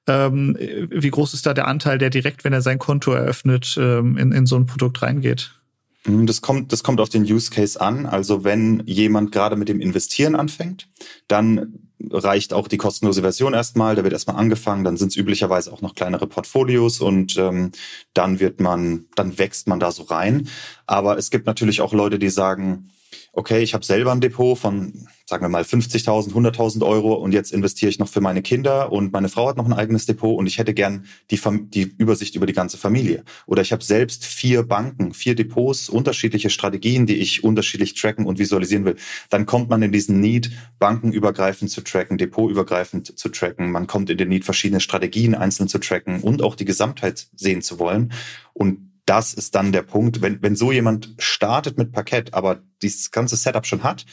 ähm, 0.07 0.57
wie 0.59 1.09
groß 1.09 1.33
ist 1.33 1.45
da 1.45 1.53
der 1.53 1.69
Anteil, 1.69 1.99
der 1.99 2.09
direkt, 2.09 2.43
wenn 2.43 2.51
er 2.51 2.61
sein 2.61 2.79
Konto 2.79 3.13
eröffnet, 3.13 3.77
ähm, 3.79 4.17
in, 4.17 4.33
in 4.33 4.45
so 4.45 4.57
ein 4.57 4.65
Produkt 4.65 5.01
reingeht? 5.01 5.58
Hm, 6.05 6.25
das 6.25 6.41
kommt, 6.41 6.71
das 6.71 6.83
kommt 6.83 7.01
auf 7.01 7.09
den 7.09 7.23
Use 7.23 7.51
Case 7.51 7.79
an. 7.79 8.05
Also 8.05 8.43
wenn 8.43 8.83
jemand 8.85 9.31
gerade 9.31 9.55
mit 9.55 9.69
dem 9.69 9.81
Investieren 9.81 10.35
anfängt, 10.35 10.87
dann 11.27 11.89
reicht 12.09 12.53
auch 12.53 12.67
die 12.67 12.77
kostenlose 12.77 13.21
Version 13.21 13.53
erstmal. 13.53 13.95
Da 13.95 14.03
wird 14.03 14.13
erstmal 14.13 14.37
angefangen, 14.37 14.83
dann 14.83 14.97
sind 14.97 15.09
es 15.09 15.17
üblicherweise 15.17 15.71
auch 15.73 15.81
noch 15.81 15.95
kleinere 15.95 16.27
Portfolios 16.27 17.01
und 17.01 17.37
ähm, 17.37 17.71
dann 18.13 18.39
wird 18.39 18.61
man, 18.61 19.05
dann 19.15 19.37
wächst 19.37 19.67
man 19.67 19.79
da 19.79 19.91
so 19.91 20.03
rein. 20.03 20.47
Aber 20.85 21.17
es 21.17 21.29
gibt 21.29 21.45
natürlich 21.45 21.81
auch 21.81 21.93
Leute, 21.93 22.19
die 22.19 22.29
sagen, 22.29 22.91
okay, 23.33 23.61
ich 23.61 23.73
habe 23.73 23.85
selber 23.85 24.11
ein 24.11 24.21
Depot 24.21 24.57
von, 24.57 25.07
sagen 25.25 25.43
wir 25.43 25.49
mal, 25.49 25.63
50.000, 25.63 26.33
100.000 26.33 26.85
Euro 26.85 27.13
und 27.13 27.31
jetzt 27.31 27.51
investiere 27.51 27.89
ich 27.89 27.99
noch 27.99 28.09
für 28.09 28.21
meine 28.21 28.41
Kinder 28.41 28.91
und 28.91 29.13
meine 29.13 29.29
Frau 29.29 29.47
hat 29.47 29.57
noch 29.57 29.65
ein 29.65 29.73
eigenes 29.73 30.05
Depot 30.05 30.37
und 30.37 30.47
ich 30.47 30.57
hätte 30.57 30.73
gern 30.73 31.05
die, 31.31 31.39
die 31.69 31.93
Übersicht 31.97 32.35
über 32.35 32.45
die 32.45 32.53
ganze 32.53 32.77
Familie. 32.77 33.23
Oder 33.45 33.61
ich 33.61 33.71
habe 33.71 33.83
selbst 33.83 34.25
vier 34.25 34.63
Banken, 34.63 35.13
vier 35.13 35.35
Depots, 35.35 35.89
unterschiedliche 35.89 36.49
Strategien, 36.49 37.05
die 37.05 37.17
ich 37.17 37.43
unterschiedlich 37.43 37.93
tracken 37.93 38.25
und 38.25 38.39
visualisieren 38.39 38.85
will. 38.85 38.95
Dann 39.29 39.45
kommt 39.45 39.69
man 39.69 39.81
in 39.81 39.91
diesen 39.91 40.19
Need, 40.19 40.51
bankenübergreifend 40.79 41.69
zu 41.69 41.81
tracken, 41.81 42.17
depotübergreifend 42.17 43.17
zu 43.17 43.29
tracken. 43.29 43.71
Man 43.71 43.87
kommt 43.87 44.09
in 44.09 44.17
den 44.17 44.29
Need, 44.29 44.45
verschiedene 44.45 44.79
Strategien 44.79 45.35
einzeln 45.35 45.67
zu 45.67 45.79
tracken 45.79 46.21
und 46.21 46.41
auch 46.41 46.55
die 46.55 46.65
Gesamtheit 46.65 47.27
sehen 47.35 47.61
zu 47.61 47.79
wollen. 47.79 48.11
Und 48.53 48.88
das 49.09 49.33
ist 49.33 49.55
dann 49.55 49.71
der 49.71 49.81
Punkt, 49.81 50.21
wenn, 50.21 50.41
wenn 50.43 50.55
so 50.55 50.71
jemand 50.71 51.15
startet 51.17 51.79
mit 51.79 51.91
Parkett, 51.91 52.35
aber 52.35 52.61
dieses 52.83 53.09
ganze 53.09 53.37
Setup 53.37 53.65
schon 53.65 53.81
hat, 53.81 54.05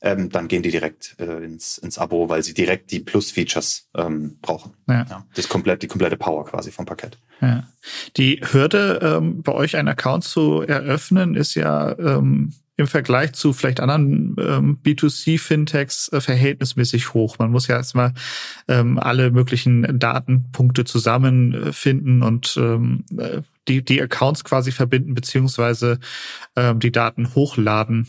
ähm, 0.00 0.30
dann 0.30 0.48
gehen 0.48 0.62
die 0.62 0.70
direkt 0.70 1.16
äh, 1.20 1.44
ins, 1.44 1.76
ins 1.76 1.98
Abo, 1.98 2.30
weil 2.30 2.42
sie 2.42 2.54
direkt 2.54 2.90
die 2.90 3.00
Plus-Features 3.00 3.90
ähm, 3.94 4.38
brauchen. 4.40 4.72
Ja. 4.88 5.06
ja. 5.08 5.26
das 5.34 5.50
komplett, 5.50 5.82
die 5.82 5.86
komplette 5.86 6.16
Power 6.16 6.46
quasi 6.46 6.72
vom 6.72 6.86
Parkett. 6.86 7.18
Ja. 7.42 7.68
Die 8.16 8.40
Hürde, 8.40 9.00
ähm, 9.02 9.42
bei 9.42 9.52
euch 9.52 9.76
einen 9.76 9.88
Account 9.88 10.24
zu 10.24 10.62
eröffnen, 10.62 11.34
ist 11.34 11.54
ja 11.54 11.96
ähm, 11.98 12.54
im 12.76 12.86
Vergleich 12.86 13.34
zu 13.34 13.52
vielleicht 13.52 13.80
anderen 13.80 14.34
ähm, 14.40 14.78
B2C-Fintechs 14.82 16.10
äh, 16.10 16.20
verhältnismäßig 16.20 17.12
hoch. 17.12 17.38
Man 17.38 17.50
muss 17.50 17.68
ja 17.68 17.76
erstmal 17.76 18.14
ähm, 18.66 18.98
alle 18.98 19.30
möglichen 19.30 19.98
Datenpunkte 19.98 20.84
zusammenfinden 20.84 22.22
und 22.22 22.56
ähm, 22.56 23.04
äh, 23.18 23.42
die, 23.68 23.84
die 23.84 24.00
Accounts 24.02 24.44
quasi 24.44 24.72
verbinden, 24.72 25.14
beziehungsweise 25.14 25.98
ähm, 26.56 26.80
die 26.80 26.92
Daten 26.92 27.34
hochladen 27.34 28.06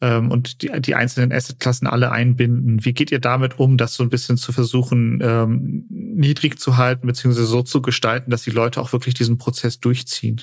ähm, 0.00 0.30
und 0.30 0.62
die, 0.62 0.70
die 0.80 0.94
einzelnen 0.94 1.32
Assetklassen 1.32 1.86
alle 1.86 2.12
einbinden. 2.12 2.84
Wie 2.84 2.92
geht 2.92 3.10
ihr 3.10 3.20
damit 3.20 3.58
um, 3.58 3.76
das 3.76 3.94
so 3.94 4.02
ein 4.02 4.10
bisschen 4.10 4.36
zu 4.36 4.52
versuchen, 4.52 5.20
ähm, 5.22 5.86
niedrig 5.88 6.58
zu 6.58 6.76
halten, 6.76 7.06
beziehungsweise 7.06 7.46
so 7.46 7.62
zu 7.62 7.82
gestalten, 7.82 8.30
dass 8.30 8.42
die 8.42 8.50
Leute 8.50 8.80
auch 8.80 8.92
wirklich 8.92 9.14
diesen 9.14 9.38
Prozess 9.38 9.80
durchziehen? 9.80 10.40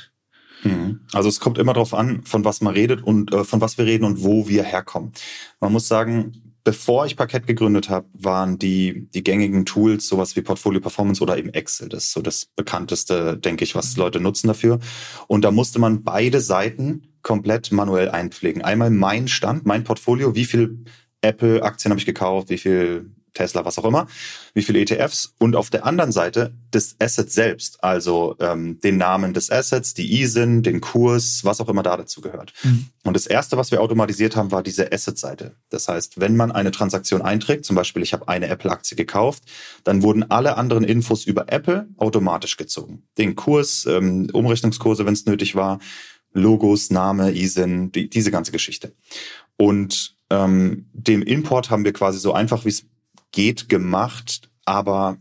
Mhm. 0.63 1.01
Also 1.12 1.29
es 1.29 1.39
kommt 1.39 1.57
immer 1.57 1.74
darauf 1.74 1.93
an, 1.93 2.24
von 2.24 2.45
was 2.45 2.62
man 2.62 2.74
redet 2.74 3.01
und 3.01 3.33
äh, 3.33 3.43
von 3.43 3.62
was 3.62 3.77
wir 3.77 3.86
reden 3.86 4.05
und 4.05 4.24
wo 4.24 4.48
wir 4.48 4.63
herkommen. 4.63 5.12
Man 5.60 5.71
muss 5.71 5.88
sagen, 5.88 6.50
bevor 6.63 7.06
ich 7.06 7.15
Parkett 7.15 7.48
gegründet 7.48 7.89
habe, 7.89 8.08
waren 8.13 8.58
die, 8.58 9.08
die 9.13 9.24
gängigen 9.24 9.65
Tools 9.65 10.08
sowas 10.08 10.36
wie 10.36 10.41
Portfolio 10.41 10.80
Performance 10.80 11.22
oder 11.22 11.38
eben 11.38 11.50
Excel. 11.50 11.89
Das 11.89 12.06
ist 12.06 12.13
so 12.13 12.22
das 12.22 12.48
bekannteste, 12.56 13.38
denke 13.38 13.63
ich, 13.63 13.75
was 13.75 13.98
Leute 13.98 14.20
nutzen 14.20 14.48
dafür. 14.48 14.80
Und 15.27 15.44
da 15.44 15.51
musste 15.51 15.80
man 15.80 16.03
beide 16.03 16.41
Seiten 16.41 17.13
komplett 17.22 17.72
manuell 17.72 18.10
einpflegen. 18.10 18.62
Einmal 18.62 18.89
mein 18.89 19.27
Stand, 19.27 19.65
mein 19.65 19.84
Portfolio, 19.84 20.36
wie 20.36 20.46
viel 20.46 20.84
Apple-Aktien 21.22 21.91
habe 21.91 22.00
ich 22.00 22.06
gekauft, 22.06 22.50
wie 22.50 22.58
viel 22.58 23.12
Tesla, 23.33 23.63
was 23.63 23.79
auch 23.79 23.85
immer, 23.85 24.07
wie 24.53 24.61
viele 24.61 24.79
ETFs 24.79 25.33
und 25.39 25.55
auf 25.55 25.69
der 25.69 25.85
anderen 25.85 26.11
Seite 26.11 26.53
das 26.71 26.95
Asset 27.00 27.31
selbst, 27.31 27.83
also 27.83 28.35
ähm, 28.39 28.79
den 28.81 28.97
Namen 28.97 29.33
des 29.33 29.50
Assets, 29.50 29.93
die 29.93 30.21
ISIN, 30.21 30.63
den 30.63 30.81
Kurs, 30.81 31.45
was 31.45 31.61
auch 31.61 31.69
immer 31.69 31.83
da 31.83 31.97
dazu 31.97 32.21
gehört. 32.21 32.53
Mhm. 32.63 32.88
Und 33.03 33.15
das 33.15 33.27
erste, 33.27 33.57
was 33.57 33.71
wir 33.71 33.81
automatisiert 33.81 34.35
haben, 34.35 34.51
war 34.51 34.63
diese 34.63 34.91
Asset-Seite. 34.91 35.55
Das 35.69 35.88
heißt, 35.88 36.19
wenn 36.19 36.35
man 36.35 36.51
eine 36.51 36.71
Transaktion 36.71 37.21
einträgt, 37.21 37.65
zum 37.65 37.75
Beispiel 37.75 38.03
ich 38.03 38.13
habe 38.13 38.27
eine 38.27 38.47
Apple-Aktie 38.47 38.97
gekauft, 38.97 39.43
dann 39.83 40.03
wurden 40.03 40.29
alle 40.29 40.57
anderen 40.57 40.83
Infos 40.83 41.25
über 41.25 41.51
Apple 41.51 41.88
automatisch 41.97 42.57
gezogen. 42.57 43.03
Den 43.17 43.35
Kurs, 43.35 43.85
ähm, 43.85 44.29
Umrechnungskurse, 44.33 45.05
wenn 45.05 45.13
es 45.13 45.25
nötig 45.25 45.55
war, 45.55 45.79
Logos, 46.33 46.91
Name, 46.91 47.31
ISIN, 47.31 47.91
die, 47.91 48.09
diese 48.09 48.31
ganze 48.31 48.51
Geschichte. 48.51 48.93
Und 49.57 50.15
ähm, 50.29 50.85
dem 50.93 51.21
Import 51.21 51.69
haben 51.69 51.83
wir 51.83 51.93
quasi 51.93 52.19
so 52.19 52.33
einfach, 52.33 52.63
wie 52.65 52.69
es 52.69 52.85
geht 53.31 53.69
gemacht, 53.69 54.50
aber 54.65 55.17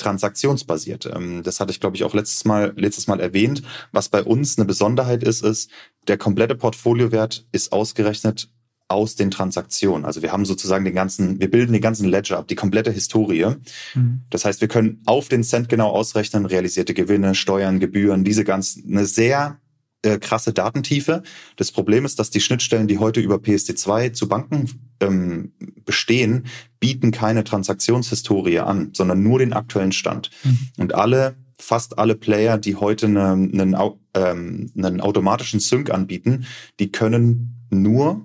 transaktionsbasiert. 0.00 1.06
Ähm, 1.06 1.42
das 1.42 1.60
hatte 1.60 1.70
ich, 1.70 1.80
glaube 1.80 1.96
ich, 1.96 2.04
auch 2.04 2.14
letztes 2.14 2.44
Mal, 2.44 2.72
letztes 2.76 3.06
Mal 3.06 3.20
erwähnt. 3.20 3.62
Was 3.92 4.08
bei 4.08 4.22
uns 4.22 4.58
eine 4.58 4.64
Besonderheit 4.64 5.22
ist, 5.22 5.44
ist, 5.44 5.70
der 6.08 6.18
komplette 6.18 6.54
Portfoliowert 6.54 7.46
ist 7.52 7.72
ausgerechnet 7.72 8.48
aus 8.88 9.14
den 9.14 9.30
Transaktionen. 9.30 10.04
Also 10.04 10.20
wir 10.20 10.32
haben 10.32 10.44
sozusagen 10.44 10.84
den 10.84 10.94
ganzen, 10.94 11.38
wir 11.38 11.48
bilden 11.48 11.72
den 11.72 11.80
ganzen 11.80 12.08
Ledger 12.08 12.38
ab, 12.38 12.48
die 12.48 12.56
komplette 12.56 12.90
Historie. 12.90 13.54
Mhm. 13.94 14.22
Das 14.30 14.44
heißt, 14.44 14.60
wir 14.60 14.68
können 14.68 15.00
auf 15.06 15.28
den 15.28 15.44
Cent 15.44 15.68
genau 15.68 15.90
ausrechnen, 15.90 16.44
realisierte 16.44 16.92
Gewinne, 16.92 17.36
Steuern, 17.36 17.78
Gebühren, 17.78 18.24
diese 18.24 18.42
ganzen, 18.42 18.90
eine 18.90 19.06
sehr 19.06 19.60
äh, 20.02 20.18
krasse 20.18 20.52
Datentiefe. 20.52 21.22
Das 21.54 21.70
Problem 21.70 22.04
ist, 22.04 22.18
dass 22.18 22.30
die 22.30 22.40
Schnittstellen, 22.40 22.88
die 22.88 22.98
heute 22.98 23.20
über 23.20 23.36
PSD2 23.36 24.12
zu 24.12 24.28
Banken 24.28 24.89
ähm, 25.00 25.52
bestehen, 25.84 26.46
bieten 26.78 27.10
keine 27.10 27.44
Transaktionshistorie 27.44 28.60
an, 28.60 28.90
sondern 28.92 29.22
nur 29.22 29.38
den 29.38 29.52
aktuellen 29.52 29.92
Stand. 29.92 30.30
Mhm. 30.44 30.58
Und 30.78 30.94
alle, 30.94 31.36
fast 31.58 31.98
alle 31.98 32.14
Player, 32.14 32.58
die 32.58 32.76
heute 32.76 33.06
eine, 33.06 33.32
einen, 33.32 33.76
ähm, 34.14 34.70
einen 34.76 35.00
automatischen 35.00 35.60
Sync 35.60 35.90
anbieten, 35.90 36.46
die 36.78 36.90
können 36.90 37.66
nur 37.70 38.22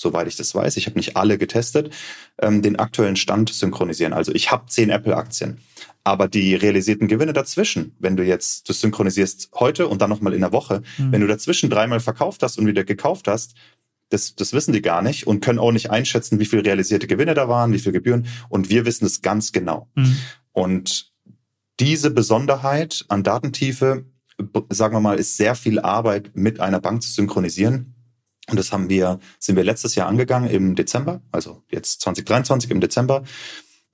soweit 0.00 0.28
ich 0.28 0.36
das 0.36 0.54
weiß, 0.54 0.76
ich 0.76 0.86
habe 0.86 0.98
nicht 0.98 1.16
alle 1.16 1.38
getestet, 1.38 1.92
ähm, 2.40 2.62
den 2.62 2.78
aktuellen 2.78 3.16
Stand 3.16 3.52
synchronisieren. 3.52 4.12
Also 4.12 4.32
ich 4.32 4.50
habe 4.50 4.66
zehn 4.66 4.90
Apple-Aktien. 4.90 5.58
Aber 6.02 6.28
die 6.28 6.54
realisierten 6.54 7.08
Gewinne 7.08 7.34
dazwischen, 7.34 7.94
wenn 7.98 8.16
du 8.16 8.24
jetzt, 8.24 8.68
du 8.68 8.72
synchronisierst 8.72 9.50
heute 9.54 9.86
und 9.86 10.00
dann 10.00 10.08
nochmal 10.08 10.32
in 10.32 10.40
der 10.40 10.52
Woche, 10.52 10.82
mhm. 10.96 11.12
wenn 11.12 11.20
du 11.20 11.26
dazwischen 11.26 11.68
dreimal 11.68 12.00
verkauft 12.00 12.42
hast 12.42 12.58
und 12.58 12.66
wieder 12.66 12.84
gekauft 12.84 13.28
hast, 13.28 13.54
das, 14.10 14.34
das 14.34 14.52
wissen 14.52 14.72
die 14.72 14.82
gar 14.82 15.02
nicht 15.02 15.26
und 15.26 15.42
können 15.42 15.58
auch 15.58 15.72
nicht 15.72 15.90
einschätzen, 15.90 16.38
wie 16.38 16.44
viel 16.44 16.60
realisierte 16.60 17.06
Gewinne 17.06 17.34
da 17.34 17.48
waren, 17.48 17.72
wie 17.72 17.78
viel 17.78 17.92
Gebühren. 17.92 18.26
Und 18.48 18.68
wir 18.68 18.84
wissen 18.84 19.06
es 19.06 19.22
ganz 19.22 19.52
genau. 19.52 19.88
Mhm. 19.94 20.16
Und 20.52 21.12
diese 21.78 22.10
Besonderheit 22.10 23.04
an 23.08 23.22
Datentiefe, 23.22 24.04
sagen 24.68 24.94
wir 24.94 25.00
mal, 25.00 25.18
ist 25.18 25.36
sehr 25.36 25.54
viel 25.54 25.78
Arbeit 25.78 26.32
mit 26.34 26.60
einer 26.60 26.80
Bank 26.80 27.02
zu 27.02 27.10
synchronisieren. 27.10 27.94
Und 28.48 28.58
das 28.58 28.72
haben 28.72 28.88
wir, 28.90 29.20
sind 29.38 29.56
wir 29.56 29.64
letztes 29.64 29.94
Jahr 29.94 30.08
angegangen 30.08 30.50
im 30.50 30.74
Dezember, 30.74 31.22
also 31.30 31.62
jetzt 31.70 32.00
2023 32.02 32.70
im 32.70 32.80
Dezember. 32.80 33.22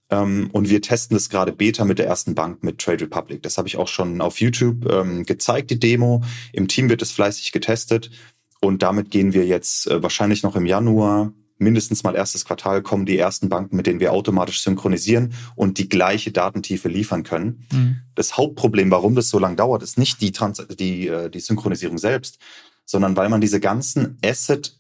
Ähm, 0.09 0.49
und 0.53 0.71
wir 0.71 0.81
testen 0.81 1.17
das 1.17 1.29
gerade 1.29 1.53
Beta 1.53 1.85
mit 1.85 1.99
der 1.99 2.07
ersten 2.07 2.35
Bank, 2.35 2.63
mit 2.63 2.79
Trade 2.79 3.05
Republic. 3.05 3.43
Das 3.43 3.59
habe 3.59 3.69
ich 3.69 3.77
auch 3.77 3.89
schon 3.89 4.21
auf 4.21 4.41
YouTube 4.41 4.91
ähm, 4.91 5.25
gezeigt, 5.25 5.71
die 5.71 5.81
Demo. 5.81 6.23
Im 6.53 6.69
Team 6.69 6.89
wird 6.89 7.03
es 7.03 7.11
fleißig 7.11 7.53
getestet. 7.53 8.11
Und 8.61 8.83
damit 8.83 9.11
gehen 9.11 9.33
wir 9.33 9.47
jetzt 9.47 9.87
äh, 9.87 10.03
wahrscheinlich 10.03 10.43
noch 10.43 10.57
im 10.57 10.67
Januar, 10.67 11.33
mindestens 11.59 12.03
mal 12.03 12.15
erstes 12.15 12.45
Quartal, 12.45 12.83
kommen 12.83 13.07
die 13.07 13.19
ersten 13.19 13.49
Banken, 13.49 13.77
mit 13.77 13.87
denen 13.87 14.01
wir 14.01 14.13
automatisch 14.13 14.61
synchronisieren 14.61 15.33
und 15.55 15.79
die 15.79 15.89
gleiche 15.89 16.33
Datentiefe 16.33 16.89
liefern 16.89 17.23
können. 17.23 17.67
Mhm. 17.73 17.97
Das 18.15 18.37
Hauptproblem, 18.37 18.91
warum 18.91 19.15
das 19.15 19.29
so 19.29 19.39
lange 19.39 19.57
dauert, 19.57 19.83
ist 19.83 19.99
nicht 19.99 20.21
die, 20.21 20.33
Trans 20.33 20.67
die, 20.79 21.09
äh, 21.09 21.31
die 21.31 21.41
Synchronisierung 21.41 21.99
selbst, 21.99 22.39
sondern 22.85 23.17
weil 23.17 23.29
man 23.29 23.41
diese 23.41 23.61
ganzen 23.61 24.19
Asset 24.25 24.79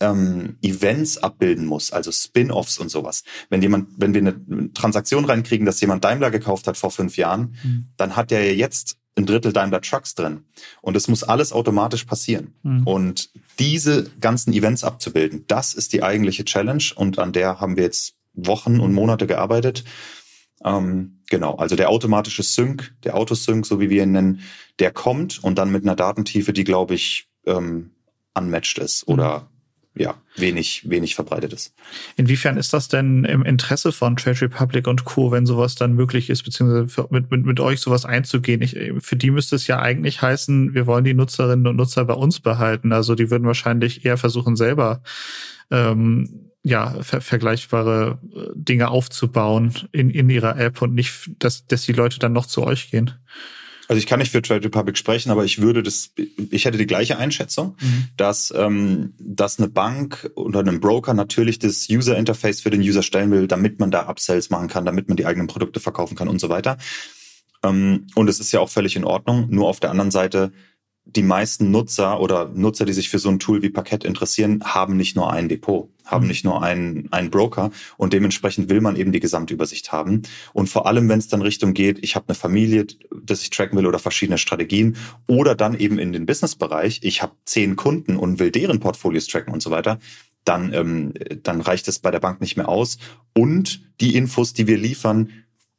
ähm, 0.00 0.56
Events 0.62 1.18
abbilden 1.18 1.66
muss, 1.66 1.92
also 1.92 2.10
Spin-offs 2.10 2.78
und 2.78 2.88
sowas. 2.90 3.22
Wenn 3.50 3.62
jemand, 3.62 3.88
wenn 3.98 4.14
wir 4.14 4.20
eine 4.20 4.72
Transaktion 4.72 5.24
reinkriegen, 5.24 5.66
dass 5.66 5.80
jemand 5.80 6.04
Daimler 6.04 6.30
gekauft 6.30 6.66
hat 6.66 6.76
vor 6.76 6.90
fünf 6.90 7.16
Jahren, 7.16 7.56
mhm. 7.62 7.88
dann 7.96 8.16
hat 8.16 8.30
der 8.30 8.54
jetzt 8.54 8.96
ein 9.16 9.26
Drittel 9.26 9.52
Daimler 9.52 9.80
Trucks 9.80 10.14
drin. 10.14 10.44
Und 10.82 10.96
es 10.96 11.08
muss 11.08 11.22
alles 11.22 11.52
automatisch 11.52 12.04
passieren. 12.04 12.54
Mhm. 12.62 12.86
Und 12.86 13.30
diese 13.58 14.10
ganzen 14.20 14.52
Events 14.52 14.84
abzubilden, 14.84 15.44
das 15.46 15.74
ist 15.74 15.92
die 15.92 16.02
eigentliche 16.02 16.44
Challenge 16.44 16.84
und 16.94 17.18
an 17.18 17.32
der 17.32 17.60
haben 17.60 17.76
wir 17.76 17.84
jetzt 17.84 18.14
Wochen 18.32 18.80
und 18.80 18.92
Monate 18.92 19.26
gearbeitet. 19.26 19.84
Ähm, 20.64 21.20
genau, 21.28 21.56
also 21.56 21.76
der 21.76 21.90
automatische 21.90 22.42
Sync, 22.42 22.94
der 23.04 23.16
Autosync, 23.16 23.66
so 23.66 23.80
wie 23.80 23.90
wir 23.90 24.02
ihn 24.02 24.12
nennen, 24.12 24.40
der 24.78 24.92
kommt 24.92 25.42
und 25.42 25.58
dann 25.58 25.72
mit 25.72 25.84
einer 25.84 25.96
Datentiefe, 25.96 26.52
die, 26.52 26.64
glaube 26.64 26.94
ich, 26.94 27.28
ähm, 27.46 27.90
unmatched 28.34 28.78
ist 28.78 29.08
oder 29.08 29.49
ja, 29.94 30.14
wenig, 30.36 30.88
wenig 30.88 31.14
verbreitet 31.14 31.52
ist. 31.52 31.74
Inwiefern 32.16 32.56
ist 32.56 32.72
das 32.72 32.88
denn 32.88 33.24
im 33.24 33.42
Interesse 33.42 33.90
von 33.92 34.16
Trade 34.16 34.42
Republic 34.42 34.86
und 34.86 35.04
Co., 35.04 35.32
wenn 35.32 35.46
sowas 35.46 35.74
dann 35.74 35.94
möglich 35.94 36.30
ist, 36.30 36.44
beziehungsweise 36.44 36.88
für, 36.88 37.08
mit, 37.10 37.30
mit, 37.30 37.44
mit 37.44 37.60
euch 37.60 37.80
sowas 37.80 38.04
einzugehen? 38.04 38.62
Ich, 38.62 38.78
für 39.00 39.16
die 39.16 39.30
müsste 39.30 39.56
es 39.56 39.66
ja 39.66 39.80
eigentlich 39.80 40.22
heißen, 40.22 40.74
wir 40.74 40.86
wollen 40.86 41.04
die 41.04 41.14
Nutzerinnen 41.14 41.66
und 41.66 41.76
Nutzer 41.76 42.04
bei 42.04 42.14
uns 42.14 42.40
behalten. 42.40 42.92
Also 42.92 43.14
die 43.14 43.30
würden 43.30 43.46
wahrscheinlich 43.46 44.04
eher 44.04 44.16
versuchen, 44.16 44.54
selber 44.56 45.02
ähm, 45.70 46.50
ja, 46.62 47.02
ver 47.02 47.20
vergleichbare 47.20 48.18
äh, 48.34 48.48
Dinge 48.54 48.90
aufzubauen 48.90 49.72
in, 49.92 50.10
in 50.10 50.30
ihrer 50.30 50.58
App 50.58 50.82
und 50.82 50.94
nicht, 50.94 51.30
dass, 51.38 51.66
dass 51.66 51.82
die 51.82 51.92
Leute 51.92 52.18
dann 52.18 52.32
noch 52.32 52.46
zu 52.46 52.62
euch 52.62 52.90
gehen. 52.90 53.12
Also 53.90 53.98
ich 53.98 54.06
kann 54.06 54.20
nicht 54.20 54.30
für 54.30 54.40
Trade 54.40 54.64
Republic 54.64 54.96
sprechen, 54.96 55.32
aber 55.32 55.44
ich 55.44 55.60
würde 55.60 55.82
das, 55.82 56.12
ich 56.52 56.64
hätte 56.64 56.78
die 56.78 56.86
gleiche 56.86 57.18
Einschätzung, 57.18 57.74
mhm. 57.80 58.04
dass, 58.16 58.54
ähm, 58.56 59.14
dass 59.18 59.58
eine 59.58 59.66
Bank 59.66 60.30
oder 60.36 60.60
ein 60.60 60.78
Broker 60.78 61.12
natürlich 61.12 61.58
das 61.58 61.88
User 61.90 62.16
Interface 62.16 62.60
für 62.60 62.70
den 62.70 62.82
User 62.82 63.02
stellen 63.02 63.32
will, 63.32 63.48
damit 63.48 63.80
man 63.80 63.90
da 63.90 64.08
Upsells 64.08 64.48
machen 64.48 64.68
kann, 64.68 64.84
damit 64.84 65.08
man 65.08 65.16
die 65.16 65.26
eigenen 65.26 65.48
Produkte 65.48 65.80
verkaufen 65.80 66.14
kann 66.14 66.28
und 66.28 66.40
so 66.40 66.48
weiter. 66.48 66.78
Ähm, 67.64 68.06
und 68.14 68.30
es 68.30 68.38
ist 68.38 68.52
ja 68.52 68.60
auch 68.60 68.68
völlig 68.68 68.94
in 68.94 69.04
Ordnung. 69.04 69.48
Nur 69.50 69.66
auf 69.66 69.80
der 69.80 69.90
anderen 69.90 70.12
Seite 70.12 70.52
die 71.16 71.22
meisten 71.22 71.70
Nutzer 71.70 72.20
oder 72.20 72.50
Nutzer, 72.54 72.84
die 72.84 72.92
sich 72.92 73.08
für 73.08 73.18
so 73.18 73.28
ein 73.28 73.38
Tool 73.38 73.62
wie 73.62 73.70
Parkett 73.70 74.04
interessieren, 74.04 74.62
haben 74.64 74.96
nicht 74.96 75.16
nur 75.16 75.32
ein 75.32 75.48
Depot, 75.48 75.88
haben 76.04 76.24
mhm. 76.24 76.28
nicht 76.28 76.44
nur 76.44 76.62
einen, 76.62 77.08
einen 77.12 77.30
Broker 77.30 77.70
und 77.96 78.12
dementsprechend 78.12 78.68
will 78.68 78.80
man 78.80 78.96
eben 78.96 79.12
die 79.12 79.20
Gesamtübersicht 79.20 79.92
haben. 79.92 80.22
Und 80.52 80.68
vor 80.68 80.86
allem, 80.86 81.08
wenn 81.08 81.18
es 81.18 81.28
dann 81.28 81.42
Richtung 81.42 81.74
geht, 81.74 81.98
ich 82.02 82.16
habe 82.16 82.26
eine 82.28 82.34
Familie, 82.34 82.86
das 83.22 83.42
ich 83.42 83.50
tracken 83.50 83.78
will 83.78 83.86
oder 83.86 83.98
verschiedene 83.98 84.38
Strategien 84.38 84.96
oder 85.26 85.54
dann 85.54 85.78
eben 85.78 85.98
in 85.98 86.12
den 86.12 86.26
Businessbereich, 86.26 87.00
ich 87.02 87.22
habe 87.22 87.32
zehn 87.44 87.76
Kunden 87.76 88.16
und 88.16 88.38
will 88.38 88.50
deren 88.50 88.80
Portfolios 88.80 89.26
tracken 89.26 89.52
und 89.52 89.62
so 89.62 89.70
weiter, 89.70 89.98
dann, 90.44 90.72
ähm, 90.72 91.14
dann 91.42 91.60
reicht 91.60 91.88
es 91.88 91.98
bei 91.98 92.10
der 92.10 92.20
Bank 92.20 92.40
nicht 92.40 92.56
mehr 92.56 92.68
aus. 92.68 92.98
Und 93.34 93.82
die 94.00 94.16
Infos, 94.16 94.52
die 94.52 94.66
wir 94.66 94.78
liefern, 94.78 95.30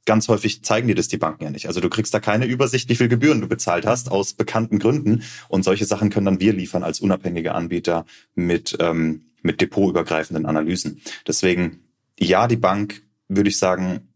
ganz 0.05 0.27
häufig 0.27 0.63
zeigen 0.63 0.87
dir 0.87 0.95
das 0.95 1.07
die 1.07 1.17
Banken 1.17 1.43
ja 1.43 1.49
nicht. 1.51 1.67
Also 1.67 1.79
du 1.79 1.89
kriegst 1.89 2.13
da 2.13 2.19
keine 2.19 2.45
Übersicht, 2.45 2.89
wie 2.89 2.95
viel 2.95 3.07
Gebühren 3.07 3.41
du 3.41 3.47
bezahlt 3.47 3.85
hast, 3.85 4.11
aus 4.11 4.33
bekannten 4.33 4.79
Gründen. 4.79 5.23
Und 5.47 5.63
solche 5.63 5.85
Sachen 5.85 6.09
können 6.09 6.25
dann 6.25 6.39
wir 6.39 6.53
liefern 6.53 6.83
als 6.83 6.99
unabhängige 6.99 7.53
Anbieter 7.53 8.05
mit, 8.33 8.77
ähm, 8.79 9.25
mit 9.41 9.61
depotübergreifenden 9.61 10.45
Analysen. 10.45 11.01
Deswegen, 11.27 11.81
ja, 12.19 12.47
die 12.47 12.57
Bank, 12.57 13.03
würde 13.27 13.49
ich 13.49 13.57
sagen, 13.57 14.09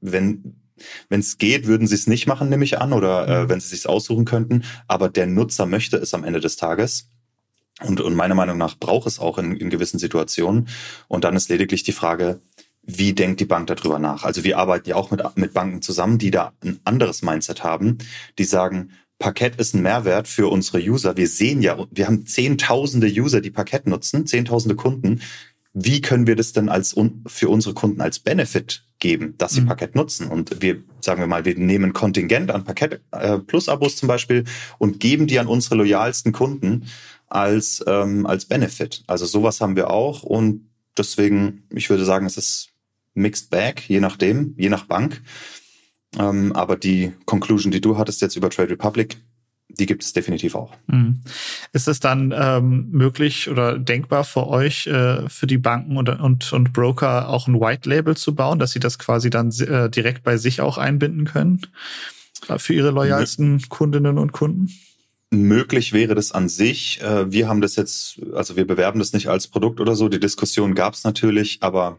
wenn 0.00 0.56
wenn 1.08 1.20
es 1.20 1.38
geht, 1.38 1.66
würden 1.66 1.86
sie 1.86 1.94
es 1.94 2.06
nicht 2.06 2.26
machen, 2.26 2.48
nehme 2.48 2.64
ich 2.64 2.78
an, 2.78 2.92
oder 2.92 3.28
äh, 3.28 3.44
mhm. 3.44 3.48
wenn 3.48 3.60
sie 3.60 3.64
es 3.64 3.70
sich 3.82 3.88
aussuchen 3.88 4.24
könnten. 4.24 4.64
Aber 4.88 5.08
der 5.08 5.26
Nutzer 5.26 5.66
möchte 5.66 5.96
es 5.96 6.14
am 6.14 6.24
Ende 6.24 6.40
des 6.40 6.56
Tages. 6.56 7.08
Und, 7.82 8.00
und 8.00 8.14
meiner 8.14 8.34
Meinung 8.34 8.58
nach 8.58 8.78
braucht 8.78 9.06
es 9.06 9.18
auch 9.18 9.38
in, 9.38 9.56
in 9.56 9.70
gewissen 9.70 9.98
Situationen. 9.98 10.68
Und 11.08 11.24
dann 11.24 11.36
ist 11.36 11.48
lediglich 11.48 11.82
die 11.82 11.92
Frage, 11.92 12.40
wie 12.82 13.12
denkt 13.12 13.40
die 13.40 13.44
Bank 13.44 13.66
darüber 13.66 13.98
nach? 13.98 14.24
Also 14.24 14.44
wir 14.44 14.58
arbeiten 14.58 14.88
ja 14.88 14.96
auch 14.96 15.10
mit, 15.10 15.22
mit 15.36 15.52
Banken 15.54 15.82
zusammen, 15.82 16.18
die 16.18 16.30
da 16.30 16.52
ein 16.64 16.80
anderes 16.84 17.22
Mindset 17.22 17.62
haben, 17.62 17.98
die 18.38 18.44
sagen, 18.44 18.90
Parkett 19.18 19.56
ist 19.56 19.74
ein 19.74 19.82
Mehrwert 19.82 20.28
für 20.28 20.48
unsere 20.48 20.78
User. 20.78 21.16
Wir 21.16 21.28
sehen 21.28 21.60
ja, 21.60 21.86
wir 21.90 22.06
haben 22.06 22.26
zehntausende 22.26 23.06
User, 23.06 23.42
die 23.42 23.50
Parkett 23.50 23.86
nutzen, 23.86 24.26
zehntausende 24.26 24.76
Kunden. 24.76 25.20
Wie 25.74 26.00
können 26.00 26.26
wir 26.26 26.36
das 26.36 26.52
denn 26.52 26.68
als 26.68 26.96
für 27.26 27.48
unsere 27.48 27.74
Kunden 27.74 28.00
als 28.00 28.18
Benefit 28.18 28.84
geben, 28.98 29.34
dass 29.36 29.52
sie 29.52 29.60
mhm. 29.60 29.66
Parkett 29.66 29.94
nutzen? 29.94 30.26
Und 30.26 30.62
wir 30.62 30.82
sagen 31.00 31.20
wir 31.20 31.26
mal, 31.26 31.44
wir 31.44 31.56
nehmen 31.56 31.92
Kontingent 31.92 32.50
an 32.50 32.64
Parkett 32.64 33.02
äh, 33.12 33.38
Plus 33.38 33.68
Abos 33.68 33.96
zum 33.96 34.08
Beispiel 34.08 34.44
und 34.78 35.00
geben 35.00 35.26
die 35.26 35.38
an 35.38 35.46
unsere 35.46 35.76
loyalsten 35.76 36.32
Kunden 36.32 36.86
als 37.28 37.84
ähm, 37.86 38.26
als 38.26 38.46
Benefit. 38.46 39.04
Also 39.06 39.26
sowas 39.26 39.60
haben 39.60 39.76
wir 39.76 39.90
auch 39.90 40.22
und 40.22 40.66
deswegen, 40.96 41.62
ich 41.70 41.90
würde 41.90 42.04
sagen, 42.04 42.26
es 42.26 42.36
ist 42.36 42.70
Mixed 43.14 43.50
Bag, 43.50 43.88
je 43.88 44.00
nachdem, 44.00 44.54
je 44.56 44.68
nach 44.68 44.84
Bank. 44.84 45.22
Ähm, 46.18 46.52
aber 46.52 46.76
die 46.76 47.12
Conclusion, 47.24 47.70
die 47.70 47.80
du 47.80 47.96
hattest 47.96 48.20
jetzt 48.22 48.36
über 48.36 48.50
Trade 48.50 48.70
Republic, 48.70 49.18
die 49.78 49.86
gibt 49.86 50.02
es 50.02 50.12
definitiv 50.12 50.54
auch. 50.54 50.72
Mhm. 50.88 51.20
Ist 51.72 51.88
es 51.88 52.00
dann 52.00 52.34
ähm, 52.36 52.88
möglich 52.90 53.48
oder 53.48 53.78
denkbar 53.78 54.24
für 54.24 54.46
euch, 54.48 54.86
äh, 54.86 55.28
für 55.28 55.46
die 55.46 55.58
Banken 55.58 55.96
und, 55.96 56.08
und, 56.08 56.52
und 56.52 56.72
Broker 56.72 57.28
auch 57.28 57.46
ein 57.46 57.60
White 57.60 57.88
Label 57.88 58.16
zu 58.16 58.34
bauen, 58.34 58.58
dass 58.58 58.72
sie 58.72 58.80
das 58.80 58.98
quasi 58.98 59.30
dann 59.30 59.50
äh, 59.60 59.88
direkt 59.88 60.22
bei 60.22 60.36
sich 60.36 60.60
auch 60.60 60.78
einbinden 60.78 61.24
können 61.24 61.60
äh, 62.48 62.58
für 62.58 62.74
ihre 62.74 62.90
loyalsten 62.90 63.54
Mö 63.54 63.60
Kundinnen 63.68 64.18
und 64.18 64.32
Kunden? 64.32 64.70
Möglich 65.32 65.92
wäre 65.92 66.16
das 66.16 66.32
an 66.32 66.48
sich. 66.48 67.00
Äh, 67.02 67.30
wir 67.30 67.48
haben 67.48 67.60
das 67.60 67.76
jetzt, 67.76 68.20
also 68.34 68.56
wir 68.56 68.66
bewerben 68.66 68.98
das 68.98 69.12
nicht 69.12 69.28
als 69.28 69.46
Produkt 69.46 69.80
oder 69.80 69.94
so. 69.94 70.08
Die 70.08 70.18
Diskussion 70.18 70.74
gab 70.74 70.94
es 70.94 71.04
natürlich, 71.04 71.58
aber 71.60 71.98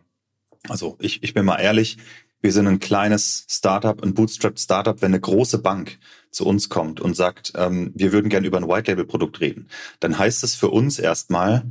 also 0.68 0.98
ich, 1.00 1.24
ich 1.24 1.34
bin 1.34 1.46
mal 1.46 1.60
ehrlich, 1.60 1.98
wir 2.42 2.52
sind 2.52 2.68
ein 2.68 2.80
kleines 2.80 3.46
Startup, 3.48 4.02
ein 4.02 4.14
Bootstrap 4.14 4.60
Startup. 4.60 5.00
Wenn 5.02 5.12
eine 5.12 5.20
große 5.20 5.60
Bank 5.60 6.00
zu 6.32 6.46
uns 6.46 6.70
kommt 6.70 7.00
und 7.00 7.16
sagt, 7.16 7.54
ähm, 7.56 7.92
wir 7.94 8.12
würden 8.12 8.30
gerne 8.30 8.48
über 8.48 8.58
ein 8.58 8.68
White 8.68 8.90
Label 8.90 9.06
Produkt 9.06 9.42
reden, 9.42 9.68
dann 10.00 10.18
heißt 10.18 10.44
es 10.44 10.56
für 10.56 10.70
uns 10.70 10.98
erstmal 10.98 11.64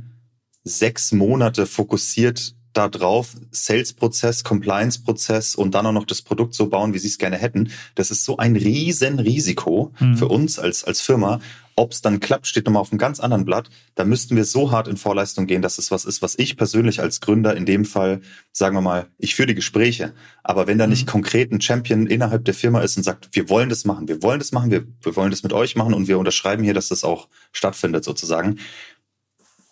sechs 0.63 1.11
Monate 1.11 1.65
fokussiert 1.65 2.55
da 2.73 2.87
drauf, 2.87 3.35
Sales-Prozess, 3.51 4.43
Compliance-Prozess 4.43 5.55
und 5.55 5.75
dann 5.75 5.85
auch 5.85 5.91
noch 5.91 6.05
das 6.05 6.21
Produkt 6.21 6.53
so 6.53 6.67
bauen, 6.67 6.93
wie 6.93 6.99
sie 6.99 7.07
es 7.07 7.17
gerne 7.17 7.37
hätten. 7.37 7.71
Das 7.95 8.11
ist 8.11 8.23
so 8.23 8.37
ein 8.37 8.55
riesen 8.55 9.19
Risiko 9.19 9.93
mhm. 9.99 10.17
für 10.17 10.27
uns 10.27 10.59
als, 10.59 10.83
als 10.83 11.01
Firma. 11.01 11.41
Ob 11.75 11.93
es 11.93 12.01
dann 12.01 12.19
klappt, 12.19 12.47
steht 12.47 12.65
nochmal 12.65 12.81
auf 12.81 12.91
einem 12.91 12.99
ganz 12.99 13.19
anderen 13.19 13.45
Blatt. 13.45 13.69
Da 13.95 14.03
müssten 14.03 14.35
wir 14.35 14.45
so 14.45 14.71
hart 14.71 14.87
in 14.87 14.97
Vorleistung 14.97 15.47
gehen, 15.47 15.61
dass 15.61 15.77
es 15.77 15.89
was 15.89 16.05
ist, 16.05 16.21
was 16.21 16.37
ich 16.37 16.57
persönlich 16.57 17.01
als 17.01 17.21
Gründer 17.21 17.55
in 17.55 17.65
dem 17.65 17.85
Fall, 17.85 18.21
sagen 18.51 18.75
wir 18.75 18.81
mal, 18.81 19.07
ich 19.17 19.35
führe 19.35 19.47
die 19.47 19.55
Gespräche. 19.55 20.13
Aber 20.43 20.67
wenn 20.67 20.77
da 20.77 20.85
nicht 20.85 21.07
mhm. 21.07 21.11
konkret 21.11 21.51
ein 21.51 21.61
Champion 21.61 22.07
innerhalb 22.07 22.45
der 22.45 22.53
Firma 22.53 22.81
ist 22.81 22.97
und 22.97 23.03
sagt, 23.03 23.29
wir 23.31 23.49
wollen 23.49 23.69
das 23.69 23.85
machen, 23.85 24.07
wir 24.07 24.21
wollen 24.21 24.39
das 24.39 24.51
machen, 24.51 24.69
wir, 24.69 24.85
wir 25.01 25.15
wollen 25.15 25.31
das 25.31 25.43
mit 25.43 25.53
euch 25.53 25.75
machen 25.75 25.93
und 25.93 26.07
wir 26.07 26.19
unterschreiben 26.19 26.63
hier, 26.63 26.73
dass 26.73 26.89
das 26.89 27.03
auch 27.03 27.29
stattfindet 27.51 28.03
sozusagen, 28.03 28.59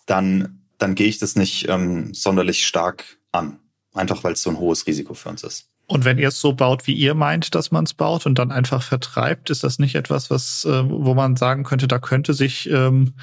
dann, 0.06 0.59
dann 0.80 0.94
gehe 0.94 1.08
ich 1.08 1.18
das 1.18 1.36
nicht 1.36 1.68
ähm, 1.68 2.12
sonderlich 2.14 2.66
stark 2.66 3.18
an. 3.32 3.58
Einfach 3.92 4.24
weil 4.24 4.34
es 4.34 4.42
so 4.42 4.50
ein 4.50 4.58
hohes 4.58 4.86
Risiko 4.86 5.14
für 5.14 5.28
uns 5.28 5.42
ist. 5.42 5.68
Und 5.86 6.04
wenn 6.04 6.18
ihr 6.18 6.28
es 6.28 6.40
so 6.40 6.52
baut, 6.52 6.86
wie 6.86 6.92
ihr 6.92 7.14
meint, 7.14 7.56
dass 7.56 7.72
man 7.72 7.82
es 7.82 7.94
baut 7.94 8.24
und 8.24 8.38
dann 8.38 8.52
einfach 8.52 8.80
vertreibt, 8.80 9.50
ist 9.50 9.64
das 9.64 9.80
nicht 9.80 9.96
etwas, 9.96 10.30
was, 10.30 10.64
äh, 10.64 10.88
wo 10.88 11.14
man 11.14 11.34
sagen 11.34 11.64
könnte, 11.64 11.88
da 11.88 11.98
könnte 11.98 12.32
sich 12.32 12.70
ähm, 12.70 13.14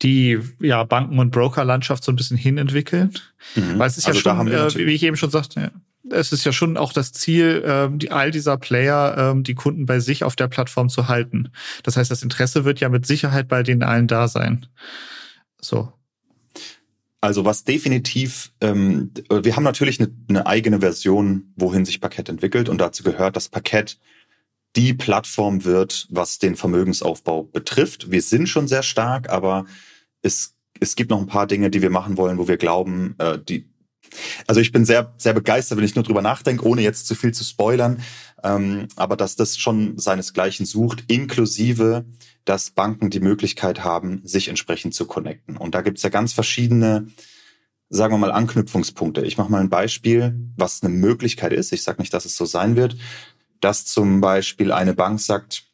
die 0.00 0.38
ja, 0.58 0.82
Banken- 0.84 1.18
und 1.18 1.30
Brokerlandschaft 1.30 2.02
so 2.02 2.10
ein 2.10 2.16
bisschen 2.16 2.38
hinentwickeln? 2.38 3.12
Mhm. 3.54 3.78
Weil 3.78 3.88
es 3.88 3.98
ist 3.98 4.06
also 4.06 4.18
ja 4.18 4.36
schon, 4.36 4.48
äh, 4.48 4.74
wie 4.86 4.94
ich 4.94 5.02
eben 5.02 5.18
schon 5.18 5.28
sagte, 5.28 5.60
ja, 5.60 5.70
es 6.10 6.32
ist 6.32 6.44
ja 6.44 6.52
schon 6.52 6.78
auch 6.78 6.94
das 6.94 7.12
Ziel, 7.12 7.62
ähm, 7.66 7.98
die, 7.98 8.10
all 8.10 8.30
dieser 8.30 8.56
Player, 8.56 9.14
ähm, 9.18 9.42
die 9.42 9.54
Kunden 9.54 9.84
bei 9.84 10.00
sich 10.00 10.24
auf 10.24 10.36
der 10.36 10.48
Plattform 10.48 10.88
zu 10.88 11.08
halten. 11.08 11.50
Das 11.82 11.98
heißt, 11.98 12.10
das 12.10 12.22
Interesse 12.22 12.64
wird 12.64 12.80
ja 12.80 12.88
mit 12.88 13.04
Sicherheit 13.04 13.46
bei 13.46 13.62
denen 13.62 13.82
allen 13.82 14.06
da 14.06 14.26
sein. 14.26 14.66
So. 15.60 15.92
Also 17.26 17.44
was 17.44 17.64
definitiv, 17.64 18.52
ähm, 18.60 19.10
wir 19.28 19.56
haben 19.56 19.64
natürlich 19.64 19.98
eine, 19.98 20.14
eine 20.28 20.46
eigene 20.46 20.78
Version, 20.78 21.52
wohin 21.56 21.84
sich 21.84 22.00
Parkett 22.00 22.28
entwickelt 22.28 22.68
und 22.68 22.80
dazu 22.80 23.02
gehört, 23.02 23.34
dass 23.34 23.48
Parkett 23.48 23.98
die 24.76 24.94
Plattform 24.94 25.64
wird, 25.64 26.06
was 26.08 26.38
den 26.38 26.54
Vermögensaufbau 26.54 27.42
betrifft. 27.42 28.12
Wir 28.12 28.22
sind 28.22 28.48
schon 28.48 28.68
sehr 28.68 28.84
stark, 28.84 29.28
aber 29.28 29.66
es, 30.22 30.54
es 30.78 30.94
gibt 30.94 31.10
noch 31.10 31.18
ein 31.18 31.26
paar 31.26 31.48
Dinge, 31.48 31.68
die 31.68 31.82
wir 31.82 31.90
machen 31.90 32.16
wollen, 32.16 32.38
wo 32.38 32.46
wir 32.46 32.58
glauben, 32.58 33.16
äh, 33.18 33.40
die, 33.40 33.68
also 34.46 34.60
ich 34.60 34.72
bin 34.72 34.84
sehr, 34.84 35.14
sehr 35.16 35.32
begeistert, 35.32 35.78
wenn 35.78 35.84
ich 35.84 35.94
nur 35.94 36.04
drüber 36.04 36.22
nachdenke, 36.22 36.66
ohne 36.66 36.82
jetzt 36.82 37.06
zu 37.06 37.14
viel 37.14 37.32
zu 37.32 37.44
spoilern, 37.44 38.02
ähm, 38.42 38.88
aber 38.96 39.16
dass 39.16 39.36
das 39.36 39.56
schon 39.58 39.98
seinesgleichen 39.98 40.66
sucht, 40.66 41.04
inklusive 41.08 42.04
dass 42.46 42.70
Banken 42.70 43.10
die 43.10 43.20
Möglichkeit 43.20 43.84
haben, 43.84 44.22
sich 44.24 44.48
entsprechend 44.48 44.94
zu 44.94 45.06
connecten. 45.06 45.56
Und 45.56 45.74
da 45.74 45.82
gibt's 45.82 46.02
ja 46.02 46.10
ganz 46.10 46.32
verschiedene, 46.32 47.08
sagen 47.90 48.14
wir 48.14 48.18
mal, 48.18 48.32
Anknüpfungspunkte. 48.32 49.22
Ich 49.22 49.36
mache 49.36 49.50
mal 49.50 49.60
ein 49.60 49.68
Beispiel, 49.68 50.38
was 50.56 50.82
eine 50.82 50.94
Möglichkeit 50.94 51.52
ist. 51.52 51.72
Ich 51.72 51.82
sage 51.82 52.00
nicht, 52.00 52.14
dass 52.14 52.24
es 52.24 52.36
so 52.36 52.44
sein 52.44 52.76
wird, 52.76 52.96
dass 53.60 53.84
zum 53.84 54.20
Beispiel 54.20 54.72
eine 54.72 54.94
Bank 54.94 55.20
sagt, 55.20 55.64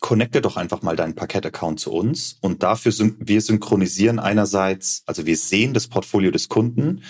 connecte 0.00 0.40
doch 0.40 0.56
einfach 0.56 0.82
mal 0.82 0.96
deinen 0.96 1.14
Parkett-Account 1.14 1.80
zu 1.80 1.92
uns 1.92 2.36
und 2.40 2.62
dafür 2.62 2.92
wir 3.18 3.40
synchronisieren 3.40 4.18
einerseits, 4.18 5.02
also 5.06 5.26
wir 5.26 5.36
sehen 5.36 5.74
das 5.74 5.88
Portfolio 5.88 6.30
des 6.30 6.48
Kunden, 6.48 7.02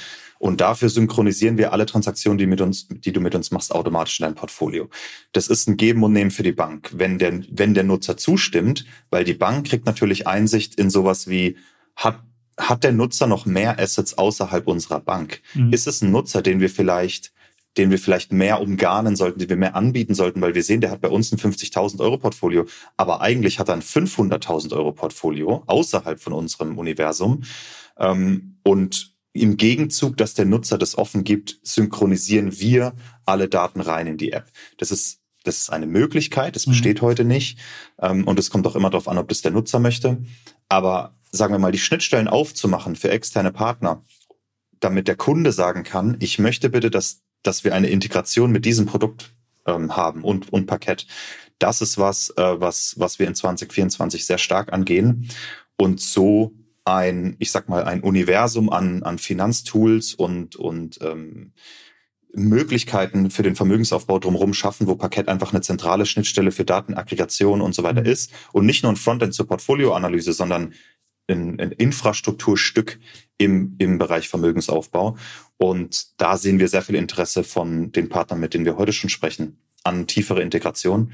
und 0.45 0.61
dafür 0.61 0.91
synchronisieren 0.91 1.57
wir 1.57 1.73
alle 1.73 1.87
Transaktionen, 1.87 2.37
die, 2.37 2.47
mit 2.47 2.61
uns, 2.61 2.87
die 2.89 3.13
du 3.13 3.21
mit 3.23 3.35
uns 3.35 3.51
machst, 3.51 3.75
automatisch 3.75 4.21
in 4.21 4.25
dein 4.25 4.35
Portfolio. 4.35 4.91
Das 5.33 5.49
ist 5.49 5.67
ein 5.67 5.79
Geben 5.79 6.03
und 6.03 6.13
Nehmen 6.13 6.31
für 6.31 6.43
die 6.43 6.53
Bank. 6.53 6.91
Wenn 6.93 7.19
der, 7.19 7.41
wenn 7.51 7.73
der 7.73 7.85
Nutzer 7.85 8.19
zustimmt, 8.19 8.85
weil 9.09 9.25
die 9.25 9.33
Bank 9.33 9.67
kriegt 9.67 9.87
natürlich 9.87 10.27
Einsicht 10.27 10.75
in 10.75 10.91
sowas 10.91 11.29
wie, 11.29 11.57
hat 11.97 12.21
hat 12.57 12.85
der 12.85 12.93
Nutzer 12.93 13.27
noch 13.27 13.47
mehr 13.47 13.81
Assets 13.81 14.17
außerhalb 14.17 14.69
unserer 14.69 15.01
Bank? 15.01 15.41
Mhm. 15.55 15.73
Ist 15.73 15.89
es 15.89 16.03
ein 16.03 16.13
Nutzer, 16.13 16.41
den 16.41 16.61
wir 16.61 16.71
vielleicht 16.71 17.33
den 17.77 17.91
wir 17.91 17.99
vielleicht 17.99 18.33
mehr 18.33 18.61
umgarnen 18.61 19.17
sollten, 19.17 19.39
den 19.39 19.49
wir 19.49 19.57
mehr 19.57 19.75
anbieten 19.75 20.15
sollten, 20.15 20.41
weil 20.41 20.55
wir 20.55 20.63
sehen, 20.63 20.81
der 20.81 20.91
hat 20.91 21.01
bei 21.01 21.09
uns 21.09 21.33
ein 21.33 21.39
50.000 21.39 22.01
Euro 22.01 22.19
Portfolio, 22.19 22.67
aber 22.97 23.21
eigentlich 23.21 23.59
hat 23.59 23.69
er 23.69 23.75
ein 23.75 23.83
500.000 23.83 24.73
Euro 24.73 24.93
Portfolio 24.93 25.65
außerhalb 25.67 26.21
von 26.21 26.33
unserem 26.33 26.79
Universum. 26.79 27.43
Ähm, 27.99 28.59
und 28.63 29.15
im 29.33 29.57
Gegenzug, 29.57 30.17
dass 30.17 30.35
der 30.35 30.45
Nutzer 30.45 30.79
das 30.79 30.97
offen 30.97 31.25
gibt, 31.25 31.59
synchronisieren 31.63 32.59
wir 32.61 32.95
alle 33.27 33.49
Daten 33.49 33.81
rein 33.81 34.07
in 34.07 34.17
die 34.17 34.33
App. 34.33 34.47
Das 34.79 34.93
ist 34.93 35.21
das 35.45 35.59
ist 35.59 35.71
eine 35.71 35.87
Möglichkeit, 35.87 36.57
das 36.57 36.67
mhm. 36.67 36.73
besteht 36.73 37.03
mhm. 37.03 37.07
heute 37.07 37.25
nicht. 37.25 37.59
Ähm, 38.01 38.27
und 38.27 38.39
es 38.39 38.51
kommt 38.51 38.67
auch 38.67 38.75
immer 38.75 38.91
darauf 38.91 39.09
an, 39.09 39.19
ob 39.19 39.29
das 39.29 39.43
der 39.43 39.53
Nutzer 39.53 39.79
möchte. 39.79 40.19
Aber 40.69 41.15
sagen 41.31 41.55
wir 41.55 41.59
mal, 41.59 41.73
die 41.73 41.79
Schnittstellen 41.79 42.29
aufzumachen 42.29 42.97
für 42.97 43.11
externe 43.11 43.53
Partner, 43.53 44.03
damit 44.81 45.07
der 45.07 45.17
Kunde 45.17 45.53
sagen 45.53 45.85
kann, 45.85 46.17
ich 46.21 46.39
möchte 46.39 46.71
bitte, 46.71 46.91
dass, 46.91 47.23
dass 47.45 47.63
wir 47.63 47.75
eine 47.75 47.89
Integration 47.89 48.51
mit 48.51 48.65
diesem 48.65 48.87
Produkt 48.87 49.33
ähm, 49.67 49.97
haben 49.97 50.25
und, 50.25 50.53
und 50.53 50.67
Parkett. 50.67 51.07
Das 51.59 51.81
ist 51.81 51.99
was, 51.99 52.31
äh, 52.31 52.61
was, 52.61 52.95
was 52.99 53.19
wir 53.19 53.29
in 53.29 53.35
2024 53.35 54.27
sehr 54.27 54.39
stark 54.39 54.73
angehen 54.73 55.31
und 55.77 56.01
so 56.01 56.53
ein, 56.85 57.37
ich 57.39 57.51
sag 57.51 57.69
mal, 57.69 57.85
ein 57.85 58.03
Universum 58.03 58.71
an, 58.71 59.03
an 59.03 59.19
Finanztools 59.19 60.15
und, 60.15 60.57
und 60.57 60.99
ähm, 61.01 61.53
Möglichkeiten 62.37 63.31
für 63.31 63.43
den 63.43 63.55
Vermögensaufbau 63.55 64.19
drumherum 64.19 64.55
schaffen, 64.55 64.87
wo 64.87 64.97
Parkett 64.97 65.29
einfach 65.29 65.53
eine 65.53 65.63
zentrale 65.63 66.05
Schnittstelle 66.05 66.51
für 66.51 66.65
Datenaggregation 66.65 67.61
und 67.61 67.75
so 67.75 67.83
weiter 67.83 68.01
mhm. 68.01 68.09
ist 68.09 68.33
und 68.53 68.67
nicht 68.67 68.83
nur 68.83 68.93
ein 68.93 68.97
Frontend 68.97 69.35
zur 69.35 69.47
Portfolioanalyse, 69.47 70.33
sondern 70.33 70.75
ein, 71.29 71.59
ein 71.61 71.73
Infrastrukturstück 71.73 72.99
im, 73.39 73.77
im 73.79 73.99
Bereich 73.99 74.29
Vermögensaufbau. 74.29 75.17
Und 75.57 76.21
da 76.21 76.37
sehen 76.37 76.59
wir 76.59 76.69
sehr 76.69 76.83
viel 76.83 76.97
Interesse 76.97 77.45
von 77.45 77.93
den 77.93 78.09
Partnern, 78.09 78.41
mit 78.41 78.55
denen 78.55 78.65
wir 78.65 78.77
heute 78.77 78.93
schon 78.93 79.11
sprechen, 79.11 79.59
an 79.85 80.07
tiefere 80.07 80.43
Integration 80.43 81.13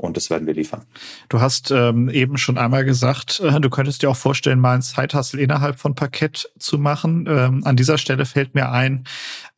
und 0.00 0.16
das 0.16 0.30
werden 0.30 0.46
wir 0.46 0.54
liefern. 0.54 0.86
Du 1.28 1.42
hast 1.42 1.70
ähm, 1.70 2.08
eben 2.08 2.38
schon 2.38 2.56
einmal 2.56 2.86
gesagt, 2.86 3.40
äh, 3.40 3.60
du 3.60 3.68
könntest 3.68 4.02
dir 4.02 4.08
auch 4.08 4.16
vorstellen, 4.16 4.58
mal 4.58 4.74
ein 4.74 4.82
Zeithassel 4.82 5.38
innerhalb 5.38 5.78
von 5.78 5.94
Parkett 5.94 6.50
zu 6.58 6.78
machen. 6.78 7.26
Ähm, 7.28 7.60
an 7.64 7.76
dieser 7.76 7.98
Stelle 7.98 8.24
fällt 8.24 8.54
mir 8.54 8.72
ein, 8.72 9.04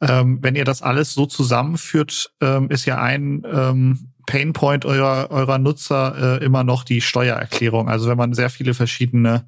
ähm, 0.01 0.41
wenn 0.43 0.57
ihr 0.57 0.65
das 0.65 0.83
alles 0.83 1.15
so 1.15 1.27
zusammenführt, 1.27 2.33
ähm, 2.41 2.71
ist 2.71 2.87
ja 2.87 3.01
ein 3.01 3.47
ähm, 3.47 4.13
Painpoint 4.27 4.85
eurer, 4.85 5.31
eurer 5.31 5.59
Nutzer 5.59 6.41
äh, 6.41 6.45
immer 6.45 6.65
noch 6.65 6.83
die 6.83 7.01
Steuererklärung. 7.01 7.89
Also 7.89 8.09
wenn 8.09 8.19
man 8.19 8.35
sehr 8.35 8.51
viele 8.51 8.75
verschiedene 8.75 9.47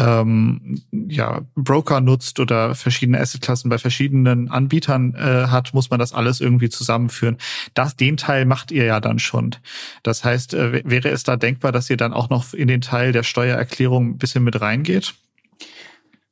ähm, 0.00 0.80
ja, 0.90 1.42
Broker 1.54 2.00
nutzt 2.00 2.40
oder 2.40 2.74
verschiedene 2.74 3.20
Assetklassen 3.20 3.68
bei 3.68 3.76
verschiedenen 3.76 4.48
Anbietern 4.48 5.14
äh, 5.14 5.48
hat, 5.48 5.74
muss 5.74 5.90
man 5.90 5.98
das 5.98 6.14
alles 6.14 6.40
irgendwie 6.40 6.70
zusammenführen. 6.70 7.36
Das, 7.74 7.96
den 7.96 8.16
Teil 8.16 8.46
macht 8.46 8.70
ihr 8.70 8.84
ja 8.84 9.00
dann 9.00 9.18
schon. 9.18 9.56
Das 10.02 10.24
heißt, 10.24 10.54
äh, 10.54 10.82
wäre 10.84 11.10
es 11.10 11.22
da 11.24 11.36
denkbar, 11.36 11.70
dass 11.70 11.90
ihr 11.90 11.98
dann 11.98 12.14
auch 12.14 12.30
noch 12.30 12.54
in 12.54 12.68
den 12.68 12.80
Teil 12.80 13.12
der 13.12 13.22
Steuererklärung 13.22 14.10
ein 14.10 14.18
bisschen 14.18 14.42
mit 14.42 14.60
reingeht? 14.60 15.14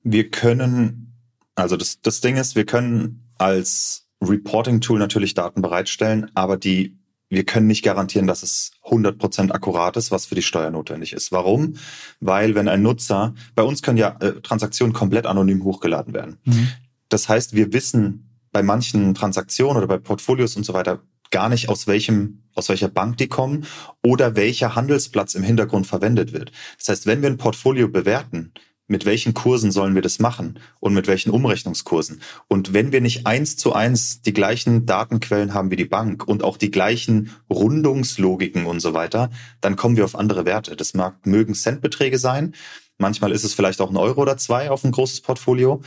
Wir 0.03 0.31
können, 0.31 1.13
also 1.55 1.77
das, 1.77 2.01
das 2.01 2.23
Ding 2.23 2.37
ist, 2.37 2.57
wir 2.57 2.65
können 2.65 3.29
als 3.37 4.09
Reporting-Tool 4.23 4.99
natürlich 4.99 5.35
Daten 5.35 5.61
bereitstellen, 5.61 6.31
aber 6.35 6.57
die 6.57 6.98
wir 7.29 7.45
können 7.45 7.67
nicht 7.67 7.83
garantieren, 7.83 8.27
dass 8.27 8.43
es 8.43 8.73
100% 8.85 9.51
akkurat 9.51 9.97
ist, 9.97 10.11
was 10.11 10.27
für 10.27 10.35
die 10.35 10.43
Steuer 10.43 10.71
notwendig 10.71 11.13
ist. 11.13 11.31
Warum? 11.31 11.75
Weil 12.21 12.55
wenn 12.55 12.69
ein 12.69 12.83
Nutzer, 12.83 13.35
bei 13.55 13.63
uns 13.63 13.83
können 13.83 13.99
ja 13.99 14.17
äh, 14.21 14.41
Transaktionen 14.41 14.95
komplett 14.95 15.27
anonym 15.27 15.65
hochgeladen 15.65 16.15
werden. 16.15 16.39
Mhm. 16.45 16.69
Das 17.09 17.29
heißt, 17.29 17.55
wir 17.55 17.73
wissen 17.73 18.29
bei 18.53 18.63
manchen 18.63 19.15
Transaktionen 19.15 19.77
oder 19.77 19.87
bei 19.87 19.99
Portfolios 19.99 20.57
und 20.57 20.65
so 20.65 20.73
weiter 20.73 21.03
gar 21.31 21.49
nicht, 21.49 21.69
aus 21.69 21.87
welchem, 21.87 22.43
aus 22.55 22.69
welcher 22.71 22.89
Bank 22.89 23.19
die 23.19 23.29
kommen 23.29 23.67
oder 24.03 24.35
welcher 24.35 24.75
Handelsplatz 24.75 25.35
im 25.35 25.43
Hintergrund 25.43 25.87
verwendet 25.87 26.33
wird. 26.33 26.53
Das 26.79 26.89
heißt, 26.89 27.07
wenn 27.07 27.21
wir 27.21 27.29
ein 27.29 27.37
Portfolio 27.37 27.89
bewerten, 27.89 28.53
mit 28.89 29.05
welchen 29.05 29.35
Kursen 29.35 29.71
sollen 29.71 29.95
wir 29.95 30.03
das 30.03 30.19
machen 30.19 30.59
und 30.81 30.95
mit 30.95 31.07
welchen 31.07 31.31
Umrechnungskursen. 31.31 32.21
Und 32.49 32.73
wenn 32.73 32.91
wir 32.91 33.01
nicht 33.01 33.27
eins 33.27 33.57
zu 33.57 33.73
eins 33.75 34.23
die 34.23 34.33
gleichen 34.33 34.87
Datenquellen 34.87 35.55
haben 35.55 35.71
wie 35.71 35.77
die 35.77 35.85
Bank 35.85 36.27
und 36.27 36.43
auch 36.43 36.57
die 36.57 36.71
gleichen 36.71 37.31
Rundungslogiken 37.49 38.67
und 38.67 38.81
so 38.81 38.95
weiter, 38.95 39.31
dann 39.61 39.77
kommen 39.77 39.97
wir 39.97 40.05
auf 40.05 40.17
andere 40.17 40.47
Werte. 40.47 40.75
Das 40.75 40.95
mag, 40.95 41.27
mögen 41.27 41.55
Centbeträge 41.55 42.19
sein. 42.19 42.55
Manchmal 42.97 43.31
ist 43.31 43.45
es 43.45 43.55
vielleicht 43.55 43.81
auch 43.81 43.91
ein 43.91 43.97
Euro 43.97 44.23
oder 44.23 44.37
zwei 44.39 44.71
auf 44.71 44.83
ein 44.83 44.91
großes 44.91 45.21
Portfolio. 45.21 45.83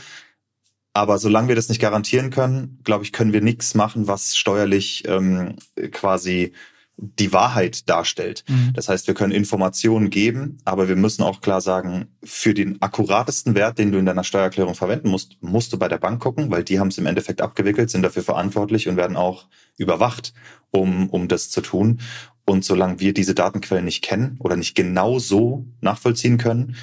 Aber 0.94 1.18
solange 1.18 1.48
wir 1.48 1.56
das 1.56 1.68
nicht 1.68 1.80
garantieren 1.80 2.30
können, 2.30 2.78
glaube 2.84 3.04
ich, 3.04 3.12
können 3.12 3.32
wir 3.32 3.40
nichts 3.40 3.74
machen, 3.74 4.06
was 4.06 4.36
steuerlich 4.36 5.04
ähm, 5.06 5.56
quasi 5.90 6.52
die 6.96 7.32
Wahrheit 7.32 7.88
darstellt. 7.88 8.44
Mhm. 8.48 8.72
Das 8.74 8.88
heißt, 8.88 9.06
wir 9.06 9.14
können 9.14 9.32
Informationen 9.32 10.10
geben, 10.10 10.58
aber 10.64 10.88
wir 10.88 10.96
müssen 10.96 11.22
auch 11.22 11.40
klar 11.40 11.60
sagen, 11.60 12.08
für 12.22 12.54
den 12.54 12.80
akkuratesten 12.82 13.54
Wert, 13.54 13.78
den 13.78 13.92
du 13.92 13.98
in 13.98 14.06
deiner 14.06 14.24
Steuererklärung 14.24 14.74
verwenden 14.74 15.08
musst, 15.08 15.36
musst 15.40 15.72
du 15.72 15.78
bei 15.78 15.88
der 15.88 15.98
Bank 15.98 16.22
gucken, 16.22 16.50
weil 16.50 16.64
die 16.64 16.78
haben 16.78 16.88
es 16.88 16.98
im 16.98 17.06
Endeffekt 17.06 17.40
abgewickelt, 17.40 17.90
sind 17.90 18.02
dafür 18.02 18.22
verantwortlich 18.22 18.88
und 18.88 18.96
werden 18.96 19.16
auch 19.16 19.46
überwacht, 19.78 20.34
um, 20.70 21.08
um 21.10 21.28
das 21.28 21.50
zu 21.50 21.60
tun. 21.60 22.00
Und 22.44 22.64
solange 22.64 23.00
wir 23.00 23.14
diese 23.14 23.34
Datenquellen 23.34 23.84
nicht 23.84 24.02
kennen 24.02 24.36
oder 24.38 24.56
nicht 24.56 24.74
genau 24.74 25.18
so 25.18 25.66
nachvollziehen 25.80 26.38
können, 26.38 26.76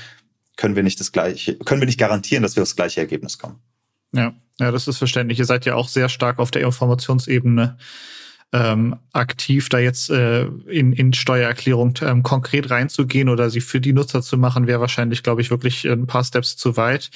können 0.56 0.76
wir 0.76 0.84
nicht 0.84 1.00
das 1.00 1.12
gleiche, 1.12 1.56
können 1.56 1.82
wir 1.82 1.86
nicht 1.86 2.00
garantieren, 2.00 2.44
dass 2.44 2.56
wir 2.56 2.64
aufs 2.64 2.76
gleiche 2.76 3.00
Ergebnis 3.00 3.38
kommen. 3.38 3.60
Ja, 4.12 4.34
ja, 4.60 4.72
das 4.72 4.88
ist 4.88 4.98
verständlich. 4.98 5.40
Ihr 5.40 5.46
seid 5.46 5.66
ja 5.66 5.76
auch 5.76 5.88
sehr 5.88 6.10
stark 6.10 6.40
auf 6.40 6.52
der 6.52 6.64
Informationsebene 6.64 7.78
ähm, 8.52 8.96
aktiv 9.14 9.70
da 9.70 9.78
jetzt 9.78 10.10
äh, 10.10 10.46
in, 10.68 10.94
in 10.94 11.14
Steuererklärung 11.14 11.94
ähm, 12.02 12.24
konkret 12.24 12.72
reinzugehen 12.72 13.30
oder 13.30 13.52
sie 13.52 13.62
für 13.62 13.80
die 13.80 13.94
Nutzer 13.94 14.24
zu 14.24 14.38
machen, 14.38 14.66
wäre 14.66 14.80
wahrscheinlich, 14.80 15.22
glaube 15.22 15.42
ich, 15.42 15.52
wirklich 15.52 15.88
ein 15.88 16.08
paar 16.08 16.24
Steps 16.24 16.58
zu 16.58 16.76
weit. 16.76 17.12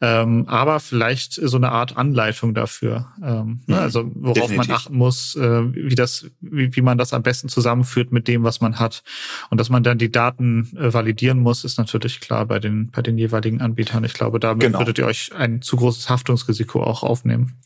Ähm, 0.00 0.48
aber 0.48 0.80
vielleicht 0.80 1.34
so 1.34 1.58
eine 1.58 1.70
Art 1.70 1.98
Anleitung 1.98 2.54
dafür. 2.54 3.08
Ähm, 3.22 3.60
mhm, 3.66 3.74
also 3.74 4.10
worauf 4.14 4.34
definitiv. 4.34 4.68
man 4.68 4.76
achten 4.76 4.96
muss, 4.96 5.36
äh, 5.36 5.74
wie 5.74 5.94
das, 5.94 6.30
wie, 6.40 6.74
wie 6.74 6.82
man 6.82 6.96
das 6.96 7.12
am 7.12 7.22
besten 7.22 7.50
zusammenführt 7.50 8.10
mit 8.10 8.26
dem, 8.26 8.42
was 8.42 8.62
man 8.62 8.78
hat. 8.78 9.02
Und 9.50 9.60
dass 9.60 9.68
man 9.68 9.82
dann 9.82 9.98
die 9.98 10.10
Daten 10.10 10.74
äh, 10.78 10.94
validieren 10.94 11.40
muss, 11.40 11.64
ist 11.64 11.76
natürlich 11.76 12.20
klar 12.20 12.46
bei 12.46 12.58
den, 12.58 12.90
bei 12.90 13.02
den 13.02 13.18
jeweiligen 13.18 13.60
Anbietern. 13.60 14.04
Ich 14.04 14.14
glaube, 14.14 14.40
damit 14.40 14.62
genau. 14.62 14.78
würdet 14.78 14.96
ihr 14.98 15.04
euch 15.04 15.32
ein 15.36 15.60
zu 15.60 15.76
großes 15.76 16.08
Haftungsrisiko 16.08 16.82
auch 16.82 17.02
aufnehmen. 17.02 17.58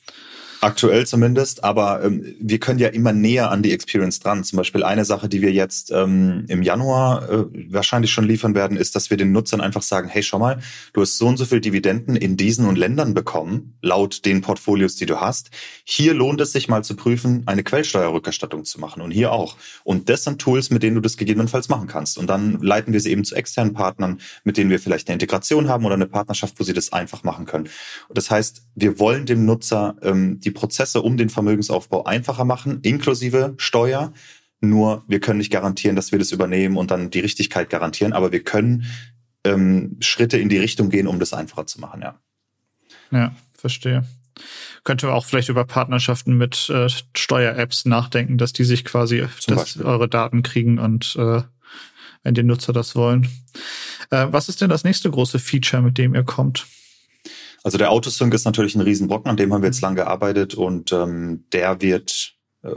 Aktuell 0.64 1.06
zumindest, 1.06 1.62
aber 1.62 2.02
ähm, 2.02 2.36
wir 2.40 2.58
können 2.58 2.78
ja 2.78 2.88
immer 2.88 3.12
näher 3.12 3.50
an 3.50 3.62
die 3.62 3.70
Experience 3.70 4.18
dran. 4.20 4.44
Zum 4.44 4.56
Beispiel 4.56 4.82
eine 4.82 5.04
Sache, 5.04 5.28
die 5.28 5.42
wir 5.42 5.52
jetzt 5.52 5.90
ähm, 5.90 6.46
im 6.48 6.62
Januar 6.62 7.28
äh, 7.28 7.44
wahrscheinlich 7.68 8.10
schon 8.10 8.24
liefern 8.24 8.54
werden, 8.54 8.78
ist, 8.78 8.96
dass 8.96 9.10
wir 9.10 9.18
den 9.18 9.30
Nutzern 9.30 9.60
einfach 9.60 9.82
sagen, 9.82 10.08
hey, 10.08 10.22
schau 10.22 10.38
mal, 10.38 10.60
du 10.94 11.02
hast 11.02 11.18
so 11.18 11.26
und 11.26 11.36
so 11.36 11.44
viel 11.44 11.60
Dividenden 11.60 12.16
in 12.16 12.38
diesen 12.38 12.64
und 12.64 12.78
Ländern 12.78 13.12
bekommen, 13.12 13.76
laut 13.82 14.24
den 14.24 14.40
Portfolios, 14.40 14.96
die 14.96 15.04
du 15.04 15.20
hast. 15.20 15.50
Hier 15.84 16.14
lohnt 16.14 16.40
es 16.40 16.52
sich 16.52 16.66
mal 16.66 16.82
zu 16.82 16.96
prüfen, 16.96 17.42
eine 17.44 17.62
Quellsteuerrückerstattung 17.62 18.64
zu 18.64 18.80
machen 18.80 19.02
und 19.02 19.10
hier 19.10 19.32
auch. 19.32 19.58
Und 19.82 20.08
das 20.08 20.24
sind 20.24 20.40
Tools, 20.40 20.70
mit 20.70 20.82
denen 20.82 20.94
du 20.94 21.02
das 21.02 21.18
gegebenenfalls 21.18 21.68
machen 21.68 21.88
kannst. 21.88 22.16
Und 22.16 22.26
dann 22.26 22.58
leiten 22.62 22.94
wir 22.94 23.00
sie 23.00 23.10
eben 23.10 23.24
zu 23.24 23.34
externen 23.34 23.74
Partnern, 23.74 24.18
mit 24.44 24.56
denen 24.56 24.70
wir 24.70 24.80
vielleicht 24.80 25.08
eine 25.08 25.16
Integration 25.16 25.68
haben 25.68 25.84
oder 25.84 25.96
eine 25.96 26.06
Partnerschaft, 26.06 26.58
wo 26.58 26.64
sie 26.64 26.72
das 26.72 26.90
einfach 26.90 27.22
machen 27.22 27.44
können. 27.44 27.68
Und 28.08 28.16
das 28.16 28.30
heißt, 28.30 28.62
wir 28.74 28.98
wollen 28.98 29.26
dem 29.26 29.44
Nutzer 29.44 29.96
ähm, 30.00 30.40
die 30.40 30.53
Prozesse 30.54 31.02
um 31.02 31.16
den 31.16 31.28
Vermögensaufbau 31.28 32.04
einfacher 32.04 32.44
machen, 32.44 32.80
inklusive 32.82 33.54
Steuer. 33.58 34.12
Nur 34.60 35.04
wir 35.06 35.20
können 35.20 35.38
nicht 35.38 35.52
garantieren, 35.52 35.96
dass 35.96 36.12
wir 36.12 36.18
das 36.18 36.32
übernehmen 36.32 36.76
und 36.76 36.90
dann 36.90 37.10
die 37.10 37.20
Richtigkeit 37.20 37.68
garantieren, 37.68 38.12
aber 38.12 38.32
wir 38.32 38.42
können 38.42 38.86
ähm, 39.44 39.96
Schritte 40.00 40.38
in 40.38 40.48
die 40.48 40.58
Richtung 40.58 40.88
gehen, 40.88 41.06
um 41.06 41.18
das 41.18 41.32
einfacher 41.32 41.66
zu 41.66 41.80
machen, 41.80 42.00
ja. 42.00 42.18
Ja, 43.10 43.34
verstehe. 43.56 44.04
Könnte 44.82 45.12
auch 45.12 45.24
vielleicht 45.24 45.48
über 45.48 45.64
Partnerschaften 45.64 46.36
mit 46.36 46.68
äh, 46.70 46.88
Steuer-Apps 47.14 47.84
nachdenken, 47.84 48.38
dass 48.38 48.52
die 48.52 48.64
sich 48.64 48.84
quasi 48.84 49.26
dass 49.46 49.76
eure 49.78 50.08
Daten 50.08 50.42
kriegen 50.42 50.78
und 50.78 51.14
äh, 51.16 51.42
wenn 52.22 52.34
die 52.34 52.42
Nutzer 52.42 52.72
das 52.72 52.96
wollen. 52.96 53.28
Äh, 54.10 54.26
was 54.30 54.48
ist 54.48 54.60
denn 54.60 54.70
das 54.70 54.84
nächste 54.84 55.10
große 55.10 55.38
Feature, 55.38 55.82
mit 55.82 55.98
dem 55.98 56.14
ihr 56.14 56.24
kommt? 56.24 56.66
Also 57.64 57.78
der 57.78 57.90
Autosync 57.90 58.32
ist 58.32 58.44
natürlich 58.44 58.76
ein 58.76 58.82
Riesenbrocken, 58.82 59.28
an 59.28 59.36
dem 59.36 59.52
haben 59.52 59.62
wir 59.62 59.68
jetzt 59.68 59.80
lang 59.80 59.96
gearbeitet 59.96 60.54
und 60.54 60.92
ähm, 60.92 61.44
der 61.52 61.80
wird 61.80 62.34
äh, 62.62 62.70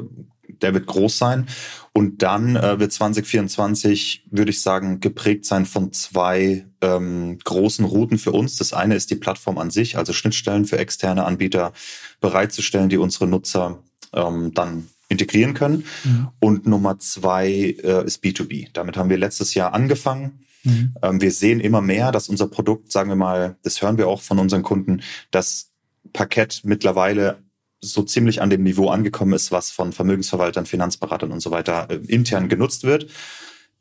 der 0.62 0.73
wird 0.73 0.88
groß 0.88 1.17
sein. 1.17 1.47
Und 1.93 2.21
dann 2.21 2.56
äh, 2.56 2.80
wird 2.80 2.91
2024, 2.91 4.28
würde 4.32 4.52
ich 4.52 4.62
sagen, 4.62 5.00
geprägt 5.00 5.45
sein 5.45 5.65
von 5.65 5.91
zwei 5.91 6.65
ähm, 6.82 7.38
großen 7.43 7.86
Routen 7.86 8.17
für 8.17 8.32
uns. 8.32 8.56
Das 8.58 8.73
eine 8.73 8.95
ist 8.95 9.10
die 9.10 9.15
Plattform 9.15 9.58
an 9.58 9.71
sich, 9.71 9.97
also 9.97 10.13
Schnittstellen 10.13 10.65
für 10.65 10.78
externe 10.78 11.26
Anbieter 11.26 11.73
bereitzustellen, 12.21 12.89
die 12.89 12.97
unsere 12.97 13.28
Nutzer 13.28 13.80
ähm, 14.13 14.54
dann 14.54 14.88
integrieren 15.10 15.54
können. 15.54 15.86
Mhm. 16.04 16.28
Und 16.39 16.67
Nummer 16.67 17.00
zwei 17.00 17.50
äh, 17.50 18.06
ist 18.06 18.23
B2B. 18.23 18.67
Damit 18.73 18.97
haben 18.97 19.10
wir 19.10 19.17
letztes 19.17 19.54
Jahr 19.54 19.73
angefangen 19.73 20.39
Mhm. 20.67 20.93
Ähm, 21.01 21.21
wir 21.21 21.32
sehen 21.32 21.60
immer 21.60 21.82
mehr, 21.82 22.12
dass 22.12 22.30
unser 22.30 22.47
Produkt, 22.47 22.91
sagen 22.91 23.10
wir 23.10 23.15
mal, 23.15 23.58
das 23.63 23.82
hören 23.82 23.97
wir 23.97 24.08
auch 24.08 24.21
von 24.21 24.39
unseren 24.39 24.63
Kunden, 24.63 25.01
dass 25.32 25.71
Parkett 26.13 26.62
mittlerweile 26.63 27.43
so 27.80 28.03
ziemlich 28.03 28.41
an 28.41 28.49
dem 28.49 28.63
Niveau 28.63 28.89
angekommen 28.89 29.34
ist, 29.34 29.51
was 29.51 29.71
von 29.71 29.93
Vermögensverwaltern, 29.93 30.65
Finanzberatern 30.65 31.32
und 31.32 31.41
so 31.41 31.51
weiter 31.51 31.88
äh, 31.89 31.95
intern 32.08 32.49
genutzt 32.49 32.84
wird, 32.84 33.08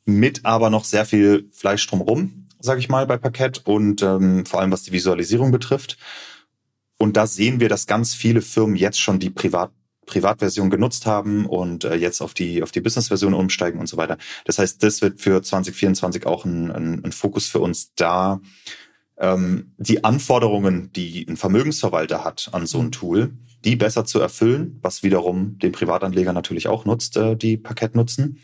mit 0.05 0.45
aber 0.45 0.71
noch 0.71 0.85
sehr 0.85 1.07
viel 1.07 1.49
Fleisch 1.53 1.87
drumherum, 1.87 2.47
sage 2.61 2.81
ich 2.81 2.89
mal, 2.89 3.07
bei 3.07 3.17
Parkett 3.17 3.67
und 3.67 4.03
ähm, 4.03 4.47
vor 4.47 4.61
allem 4.61 4.73
was 4.73 4.83
die 4.83 4.93
Visualisierung 4.93 5.51
betrifft. 5.51 5.97
Und 6.99 7.17
da 7.17 7.27
sehen 7.27 7.61
wir, 7.61 7.69
dass 7.69 7.87
ganz 7.87 8.15
viele 8.15 8.41
Firmen 8.41 8.77
jetzt 8.77 9.01
schon 9.01 9.19
die 9.19 9.31
Privat 9.31 9.71
Privatversion 10.07 10.71
genutzt 10.71 11.05
haben 11.07 11.47
und 11.47 11.85
äh, 11.85 11.95
jetzt 11.97 12.21
auf 12.21 12.33
die 12.33 12.63
auf 12.63 12.73
die 12.73 12.81
Business-Version 12.81 13.35
umsteigen 13.35 13.81
und 13.81 13.89
so 13.89 13.97
weiter. 13.97 14.17
Das 14.45 14.59
heißt, 14.59 14.83
das 14.83 15.03
wird 15.03 15.21
für 15.21 15.43
2024 15.43 16.27
auch 16.27 16.45
ein, 16.45 16.71
ein, 16.71 17.05
ein 17.05 17.13
Fokus 17.13 17.49
für 17.49 17.61
uns 17.61 17.93
da, 17.95 18.41
ähm, 19.19 19.73
die 19.79 20.05
Anforderungen, 20.05 20.93
die 20.93 21.27
ein 21.29 21.37
Vermögensverwalter 21.37 22.25
hat 22.25 22.51
an 22.53 22.67
so 22.67 22.81
ein 22.81 22.93
Tool, 22.93 23.33
die 23.65 23.77
besser 23.77 24.05
zu 24.05 24.21
erfüllen, 24.21 24.79
was 24.83 25.03
wiederum 25.03 25.59
den 25.59 25.73
Privatanleger 25.73 26.33
natürlich 26.33 26.69
auch 26.69 26.85
nutzt, 26.85 27.17
äh, 27.17 27.37
die 27.37 27.57
Parkett 27.57 27.95
nutzen. 27.95 28.41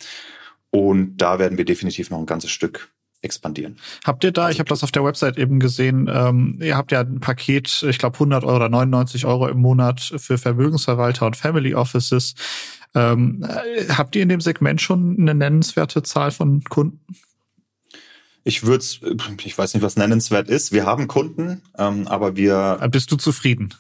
Und 0.71 1.19
da 1.19 1.39
werden 1.39 1.59
wir 1.59 1.67
definitiv 1.67 2.11
noch 2.11 2.19
ein 2.19 2.27
ganzes 2.27 2.51
Stück 2.51 2.93
expandieren. 3.23 3.77
Habt 4.05 4.25
ihr 4.25 4.33
da, 4.33 4.43
also, 4.43 4.53
ich 4.53 4.59
habe 4.59 4.69
das 4.69 4.85
auf 4.85 4.93
der 4.93 5.05
Website 5.05 5.39
eben 5.39 5.61
gesehen, 5.61 6.11
ähm, 6.13 6.59
ihr 6.61 6.77
habt 6.77 6.93
ja 6.93 7.01
ein 7.01 7.21
Paket, 7.21 7.85
ich 7.89 7.99
glaube 7.99 8.17
100 8.17 8.45
Euro 8.45 8.57
oder 8.57 8.69
99 8.69 9.25
Euro 9.27 9.49
im 9.49 9.61
Monat 9.61 10.01
für 10.01 10.39
Vermögensverwalter 10.39 11.27
und 11.27 11.37
Family 11.37 11.75
Offices. 11.75 12.35
Ähm, 12.95 13.45
äh, 13.45 13.93
habt 13.93 14.15
ihr 14.17 14.23
in 14.23 14.29
dem 14.29 14.41
Segment 14.41 14.81
schon 14.81 15.17
eine 15.19 15.35
nennenswerte 15.35 16.03
Zahl 16.03 16.31
von 16.31 16.63
Kunden? 16.65 17.01
Ich 18.45 18.65
würde, 18.65 18.85
ich 19.45 19.57
weiß 19.57 19.75
nicht, 19.75 19.83
was 19.83 19.97
nennenswert 19.97 20.49
ist. 20.49 20.73
Wir 20.73 20.85
haben 20.85 21.07
Kunden, 21.07 21.63
ähm, 21.79 22.09
aber 22.09 22.37
wir. 22.37 22.79
Äh, 22.81 22.89
bist 22.89 23.13
du 23.13 23.17
zufrieden? 23.17 23.73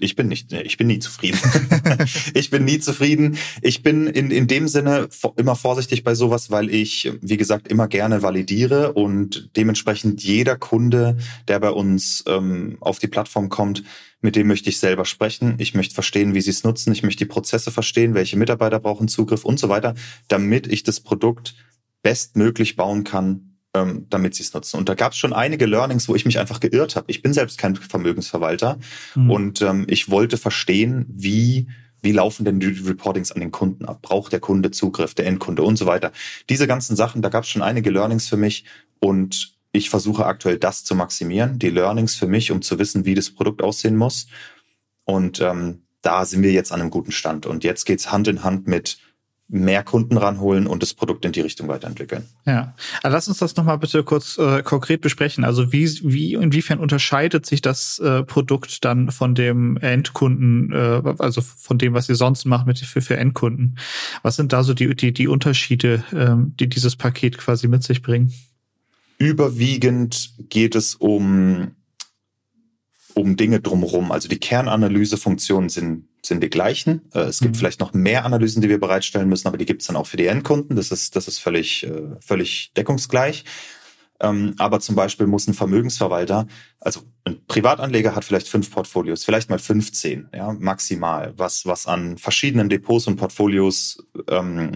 Ich 0.00 0.16
bin 0.16 0.28
nicht, 0.28 0.52
ich 0.52 0.78
bin 0.78 0.86
nie 0.86 1.00
zufrieden. 1.00 1.38
ich 2.34 2.48
bin 2.48 2.64
nie 2.64 2.78
zufrieden. 2.78 3.36
Ich 3.60 3.82
bin 3.82 4.06
in, 4.06 4.30
in 4.30 4.46
dem 4.46 4.68
Sinne 4.68 5.08
immer 5.36 5.54
vorsichtig 5.54 6.02
bei 6.02 6.14
sowas, 6.14 6.50
weil 6.50 6.70
ich, 6.70 7.12
wie 7.20 7.36
gesagt, 7.36 7.68
immer 7.68 7.86
gerne 7.86 8.22
validiere 8.22 8.94
und 8.94 9.50
dementsprechend 9.54 10.22
jeder 10.22 10.56
Kunde, 10.56 11.18
der 11.46 11.60
bei 11.60 11.70
uns 11.70 12.24
ähm, 12.26 12.78
auf 12.80 12.98
die 12.98 13.08
Plattform 13.08 13.50
kommt, 13.50 13.84
mit 14.22 14.34
dem 14.34 14.46
möchte 14.46 14.70
ich 14.70 14.78
selber 14.78 15.04
sprechen. 15.04 15.56
Ich 15.58 15.74
möchte 15.74 15.94
verstehen, 15.94 16.34
wie 16.34 16.40
sie 16.40 16.50
es 16.50 16.64
nutzen. 16.64 16.92
Ich 16.92 17.02
möchte 17.02 17.24
die 17.24 17.30
Prozesse 17.30 17.70
verstehen, 17.70 18.14
welche 18.14 18.38
Mitarbeiter 18.38 18.80
brauchen 18.80 19.08
Zugriff 19.08 19.44
und 19.44 19.60
so 19.60 19.68
weiter, 19.68 19.94
damit 20.28 20.66
ich 20.66 20.84
das 20.84 21.00
Produkt 21.00 21.54
bestmöglich 22.02 22.76
bauen 22.76 23.04
kann, 23.04 23.45
ähm, 23.76 24.06
damit 24.10 24.34
sie 24.34 24.42
es 24.42 24.54
nutzen. 24.54 24.78
Und 24.78 24.88
da 24.88 24.94
gab 24.94 25.12
es 25.12 25.18
schon 25.18 25.32
einige 25.32 25.66
Learnings, 25.66 26.08
wo 26.08 26.14
ich 26.14 26.24
mich 26.24 26.38
einfach 26.38 26.60
geirrt 26.60 26.96
habe. 26.96 27.10
Ich 27.10 27.22
bin 27.22 27.32
selbst 27.32 27.58
kein 27.58 27.76
Vermögensverwalter 27.76 28.78
mhm. 29.14 29.30
und 29.30 29.62
ähm, 29.62 29.86
ich 29.88 30.10
wollte 30.10 30.36
verstehen, 30.36 31.06
wie 31.08 31.68
wie 32.02 32.12
laufen 32.12 32.44
denn 32.44 32.60
die 32.60 32.66
Reportings 32.66 33.32
an 33.32 33.40
den 33.40 33.50
Kunden 33.50 33.84
ab? 33.84 34.00
Braucht 34.02 34.32
der 34.32 34.38
Kunde 34.38 34.70
Zugriff, 34.70 35.14
der 35.14 35.26
Endkunde 35.26 35.62
und 35.62 35.76
so 35.76 35.86
weiter? 35.86 36.12
Diese 36.48 36.68
ganzen 36.68 36.94
Sachen, 36.94 37.20
da 37.20 37.30
gab 37.30 37.42
es 37.42 37.50
schon 37.50 37.62
einige 37.62 37.90
Learnings 37.90 38.28
für 38.28 38.36
mich 38.36 38.64
und 39.00 39.56
ich 39.72 39.90
versuche 39.90 40.24
aktuell 40.24 40.58
das 40.58 40.84
zu 40.84 40.94
maximieren, 40.94 41.58
die 41.58 41.70
Learnings 41.70 42.14
für 42.14 42.28
mich, 42.28 42.52
um 42.52 42.62
zu 42.62 42.78
wissen, 42.78 43.04
wie 43.04 43.14
das 43.14 43.30
Produkt 43.30 43.62
aussehen 43.62 43.96
muss. 43.96 44.28
Und 45.04 45.40
ähm, 45.40 45.82
da 46.02 46.24
sind 46.24 46.42
wir 46.42 46.52
jetzt 46.52 46.72
an 46.72 46.80
einem 46.80 46.90
guten 46.90 47.12
Stand. 47.12 47.44
Und 47.44 47.64
jetzt 47.64 47.84
geht's 47.84 48.12
Hand 48.12 48.28
in 48.28 48.44
Hand 48.44 48.68
mit 48.68 48.98
mehr 49.48 49.84
Kunden 49.84 50.16
ranholen 50.16 50.66
und 50.66 50.82
das 50.82 50.92
Produkt 50.92 51.24
in 51.24 51.32
die 51.32 51.40
Richtung 51.40 51.68
weiterentwickeln. 51.68 52.24
Ja, 52.46 52.74
also 53.02 53.14
lass 53.14 53.28
uns 53.28 53.38
das 53.38 53.54
nochmal 53.56 53.78
bitte 53.78 54.02
kurz 54.02 54.38
äh, 54.38 54.62
konkret 54.62 55.00
besprechen. 55.00 55.44
Also 55.44 55.72
wie, 55.72 55.88
wie, 56.02 56.34
inwiefern 56.34 56.78
unterscheidet 56.78 57.46
sich 57.46 57.62
das 57.62 57.98
äh, 58.00 58.24
Produkt 58.24 58.84
dann 58.84 59.12
von 59.12 59.36
dem 59.36 59.76
Endkunden, 59.76 60.72
äh, 60.72 61.02
also 61.18 61.40
von 61.42 61.78
dem, 61.78 61.94
was 61.94 62.08
ihr 62.08 62.16
sonst 62.16 62.44
macht 62.44 62.66
mit 62.66 62.78
für, 62.80 63.00
für 63.00 63.16
Endkunden? 63.16 63.78
Was 64.22 64.36
sind 64.36 64.52
da 64.52 64.64
so 64.64 64.74
die, 64.74 64.96
die, 64.96 65.12
die 65.12 65.28
Unterschiede, 65.28 66.02
ähm, 66.12 66.54
die 66.58 66.68
dieses 66.68 66.96
Paket 66.96 67.38
quasi 67.38 67.68
mit 67.68 67.84
sich 67.84 68.02
bringen? 68.02 68.32
Überwiegend 69.18 70.32
geht 70.48 70.74
es 70.74 70.96
um 70.96 71.70
um 73.16 73.36
Dinge 73.36 73.60
drumherum. 73.60 74.12
Also 74.12 74.28
die 74.28 74.38
Kernanalysefunktionen 74.38 75.70
sind 75.70 76.04
sind 76.26 76.42
die 76.42 76.50
gleichen. 76.50 77.02
Äh, 77.14 77.20
es 77.20 77.40
gibt 77.40 77.54
mhm. 77.54 77.58
vielleicht 77.58 77.80
noch 77.80 77.92
mehr 77.92 78.24
Analysen, 78.24 78.62
die 78.62 78.68
wir 78.68 78.80
bereitstellen 78.80 79.28
müssen, 79.28 79.48
aber 79.48 79.58
die 79.58 79.66
gibt 79.66 79.82
es 79.82 79.88
dann 79.88 79.96
auch 79.96 80.06
für 80.06 80.16
die 80.16 80.26
Endkunden. 80.26 80.76
Das 80.76 80.90
ist, 80.90 81.16
das 81.16 81.28
ist 81.28 81.38
völlig, 81.38 81.86
äh, 81.86 82.16
völlig 82.20 82.72
deckungsgleich. 82.76 83.44
Ähm, 84.20 84.54
aber 84.58 84.80
zum 84.80 84.94
Beispiel 84.94 85.26
muss 85.26 85.46
ein 85.46 85.54
Vermögensverwalter, 85.54 86.46
also 86.80 87.00
ein 87.24 87.44
Privatanleger 87.46 88.14
hat 88.14 88.24
vielleicht 88.24 88.48
fünf 88.48 88.70
Portfolios, 88.70 89.24
vielleicht 89.24 89.50
mal 89.50 89.58
15, 89.58 90.30
ja, 90.34 90.54
maximal, 90.58 91.34
was, 91.36 91.66
was 91.66 91.86
an 91.86 92.16
verschiedenen 92.16 92.70
Depots 92.70 93.06
und 93.08 93.16
Portfolios 93.16 94.06
ähm, 94.28 94.72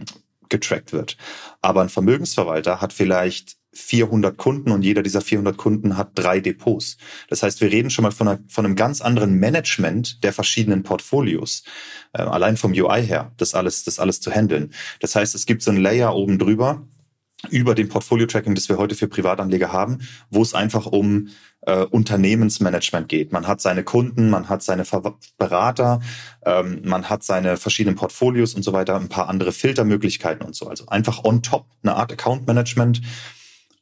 getrackt 0.51 0.93
wird. 0.93 1.17
Aber 1.63 1.81
ein 1.81 1.89
Vermögensverwalter 1.89 2.83
hat 2.83 2.93
vielleicht 2.93 3.57
400 3.73 4.37
Kunden 4.37 4.73
und 4.73 4.83
jeder 4.83 5.03
dieser 5.03 5.21
400 5.21 5.57
Kunden 5.57 5.97
hat 5.97 6.11
drei 6.15 6.41
Depots. 6.41 6.97
Das 7.29 7.43
heißt, 7.43 7.61
wir 7.61 7.71
reden 7.71 7.91
schon 7.91 8.03
mal 8.03 8.11
von, 8.11 8.29
einer, 8.29 8.41
von 8.49 8.65
einem 8.65 8.77
ganz 8.77 9.01
anderen 9.01 9.35
Management 9.35 10.25
der 10.25 10.33
verschiedenen 10.33 10.83
Portfolios. 10.83 11.63
Äh, 12.13 12.23
allein 12.23 12.57
vom 12.57 12.73
UI 12.73 13.07
her, 13.07 13.33
das 13.37 13.55
alles, 13.55 13.85
das 13.85 13.99
alles 13.99 14.21
zu 14.21 14.31
handeln. 14.33 14.73
Das 15.01 15.15
heißt, 15.15 15.35
es 15.35 15.47
gibt 15.47 15.63
so 15.63 15.71
ein 15.71 15.77
Layer 15.77 16.15
oben 16.15 16.39
drüber, 16.39 16.87
über 17.49 17.75
dem 17.75 17.89
Portfolio-Tracking, 17.89 18.55
das 18.55 18.69
wir 18.69 18.77
heute 18.77 18.95
für 18.95 19.09
Privatanleger 19.09 19.73
haben, 19.73 20.01
wo 20.31 20.43
es 20.43 20.53
einfach 20.53 20.87
um 20.87 21.29
äh, 21.63 21.85
Unternehmensmanagement 21.85 23.09
geht. 23.09 23.33
Man 23.33 23.47
hat 23.47 23.61
seine 23.61 23.83
Kunden, 23.83 24.29
man 24.31 24.49
hat 24.49 24.63
seine 24.63 24.85
Ver 24.85 25.15
Berater, 25.39 26.01
ähm, 26.45 26.83
man 26.85 27.09
hat 27.09 27.23
seine 27.23 27.57
verschiedenen 27.57 27.97
Portfolios 27.97 28.55
und 28.55 28.63
so 28.63 28.73
weiter, 28.73 28.97
ein 28.97 29.09
paar 29.09 29.29
andere 29.29 29.53
Filtermöglichkeiten 29.53 30.45
und 30.45 30.55
so. 30.55 30.69
Also 30.69 30.87
einfach 30.87 31.25
on 31.25 31.43
top 31.43 31.67
eine 31.83 31.97
Art 31.97 32.13
Account 32.13 32.47
Management 32.47 33.01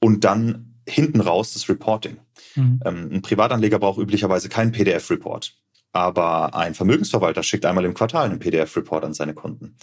und 0.01 0.25
dann 0.25 0.75
hinten 0.89 1.21
raus 1.21 1.53
das 1.53 1.69
Reporting. 1.69 2.19
Mhm. 2.55 2.81
Ähm, 2.85 3.11
ein 3.13 3.23
Privatanleger 3.23 3.79
braucht 3.79 3.99
üblicherweise 3.99 4.49
keinen 4.49 4.73
PDF-Report. 4.73 5.55
Aber 5.93 6.55
ein 6.55 6.75
Vermögensverwalter 6.75 7.43
schickt 7.43 7.65
einmal 7.65 7.85
im 7.85 7.95
Quartal 7.95 8.27
einen 8.27 8.39
PDF-Report 8.39 9.05
an 9.05 9.15
seine 9.15 9.35
Kunden. 9.35 9.77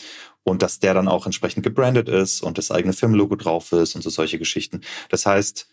Und 0.43 0.61
dass 0.61 0.79
der 0.79 0.93
dann 0.93 1.07
auch 1.07 1.25
entsprechend 1.25 1.63
gebrandet 1.63 2.09
ist 2.09 2.41
und 2.41 2.57
das 2.57 2.71
eigene 2.71 2.93
Firmenlogo 2.93 3.35
drauf 3.35 3.71
ist 3.71 3.95
und 3.95 4.01
so 4.01 4.09
solche 4.09 4.37
Geschichten. 4.37 4.81
Das 5.09 5.25
heißt, 5.25 5.67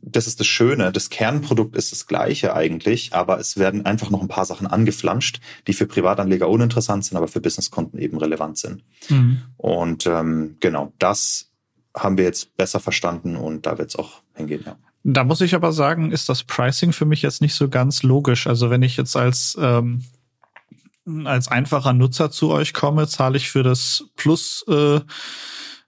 das 0.00 0.26
ist 0.26 0.40
das 0.40 0.46
Schöne. 0.46 0.92
Das 0.92 1.10
Kernprodukt 1.10 1.76
ist 1.76 1.92
das 1.92 2.06
gleiche 2.06 2.54
eigentlich, 2.54 3.12
aber 3.12 3.38
es 3.38 3.58
werden 3.58 3.84
einfach 3.84 4.08
noch 4.08 4.22
ein 4.22 4.28
paar 4.28 4.46
Sachen 4.46 4.66
angeflanscht, 4.66 5.40
die 5.66 5.74
für 5.74 5.86
Privatanleger 5.86 6.48
uninteressant 6.48 7.04
sind, 7.04 7.18
aber 7.18 7.28
für 7.28 7.40
Businesskunden 7.40 8.00
eben 8.00 8.16
relevant 8.16 8.56
sind. 8.56 8.82
Mhm. 9.10 9.42
Und 9.58 10.06
ähm, 10.06 10.56
genau, 10.60 10.92
das 10.98 11.50
haben 11.96 12.18
wir 12.18 12.24
jetzt 12.24 12.56
besser 12.56 12.80
verstanden 12.80 13.36
und 13.36 13.66
da 13.66 13.78
wird 13.78 13.90
es 13.90 13.96
auch 13.96 14.22
hingehen, 14.34 14.62
ja. 14.66 14.76
Da 15.06 15.22
muss 15.22 15.42
ich 15.42 15.54
aber 15.54 15.72
sagen, 15.72 16.12
ist 16.12 16.30
das 16.30 16.44
Pricing 16.44 16.94
für 16.94 17.04
mich 17.04 17.20
jetzt 17.20 17.42
nicht 17.42 17.54
so 17.54 17.68
ganz 17.68 18.02
logisch. 18.02 18.46
Also 18.46 18.70
wenn 18.70 18.82
ich 18.82 18.96
jetzt 18.96 19.16
als 19.16 19.54
ähm, 19.60 20.02
als 21.24 21.48
einfacher 21.48 21.92
Nutzer 21.92 22.30
zu 22.30 22.50
euch 22.50 22.72
komme, 22.72 23.06
zahle 23.06 23.36
ich 23.36 23.50
für 23.50 23.62
das 23.62 24.04
Plus 24.16 24.64
äh, 24.66 25.00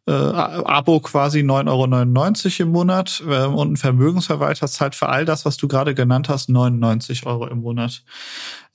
äh, 0.06 0.12
Abo 0.12 1.00
quasi 1.00 1.40
9,99 1.40 2.60
Euro 2.60 2.62
im 2.62 2.72
Monat 2.72 3.22
äh, 3.26 3.44
und 3.44 3.72
ein 3.72 3.76
Vermögensverwalter 3.76 4.68
zahlt 4.68 4.94
für 4.94 5.08
all 5.08 5.24
das, 5.24 5.44
was 5.44 5.56
du 5.56 5.66
gerade 5.66 5.94
genannt 5.94 6.28
hast, 6.28 6.48
99 6.48 7.26
Euro 7.26 7.46
im 7.46 7.58
Monat. 7.58 8.04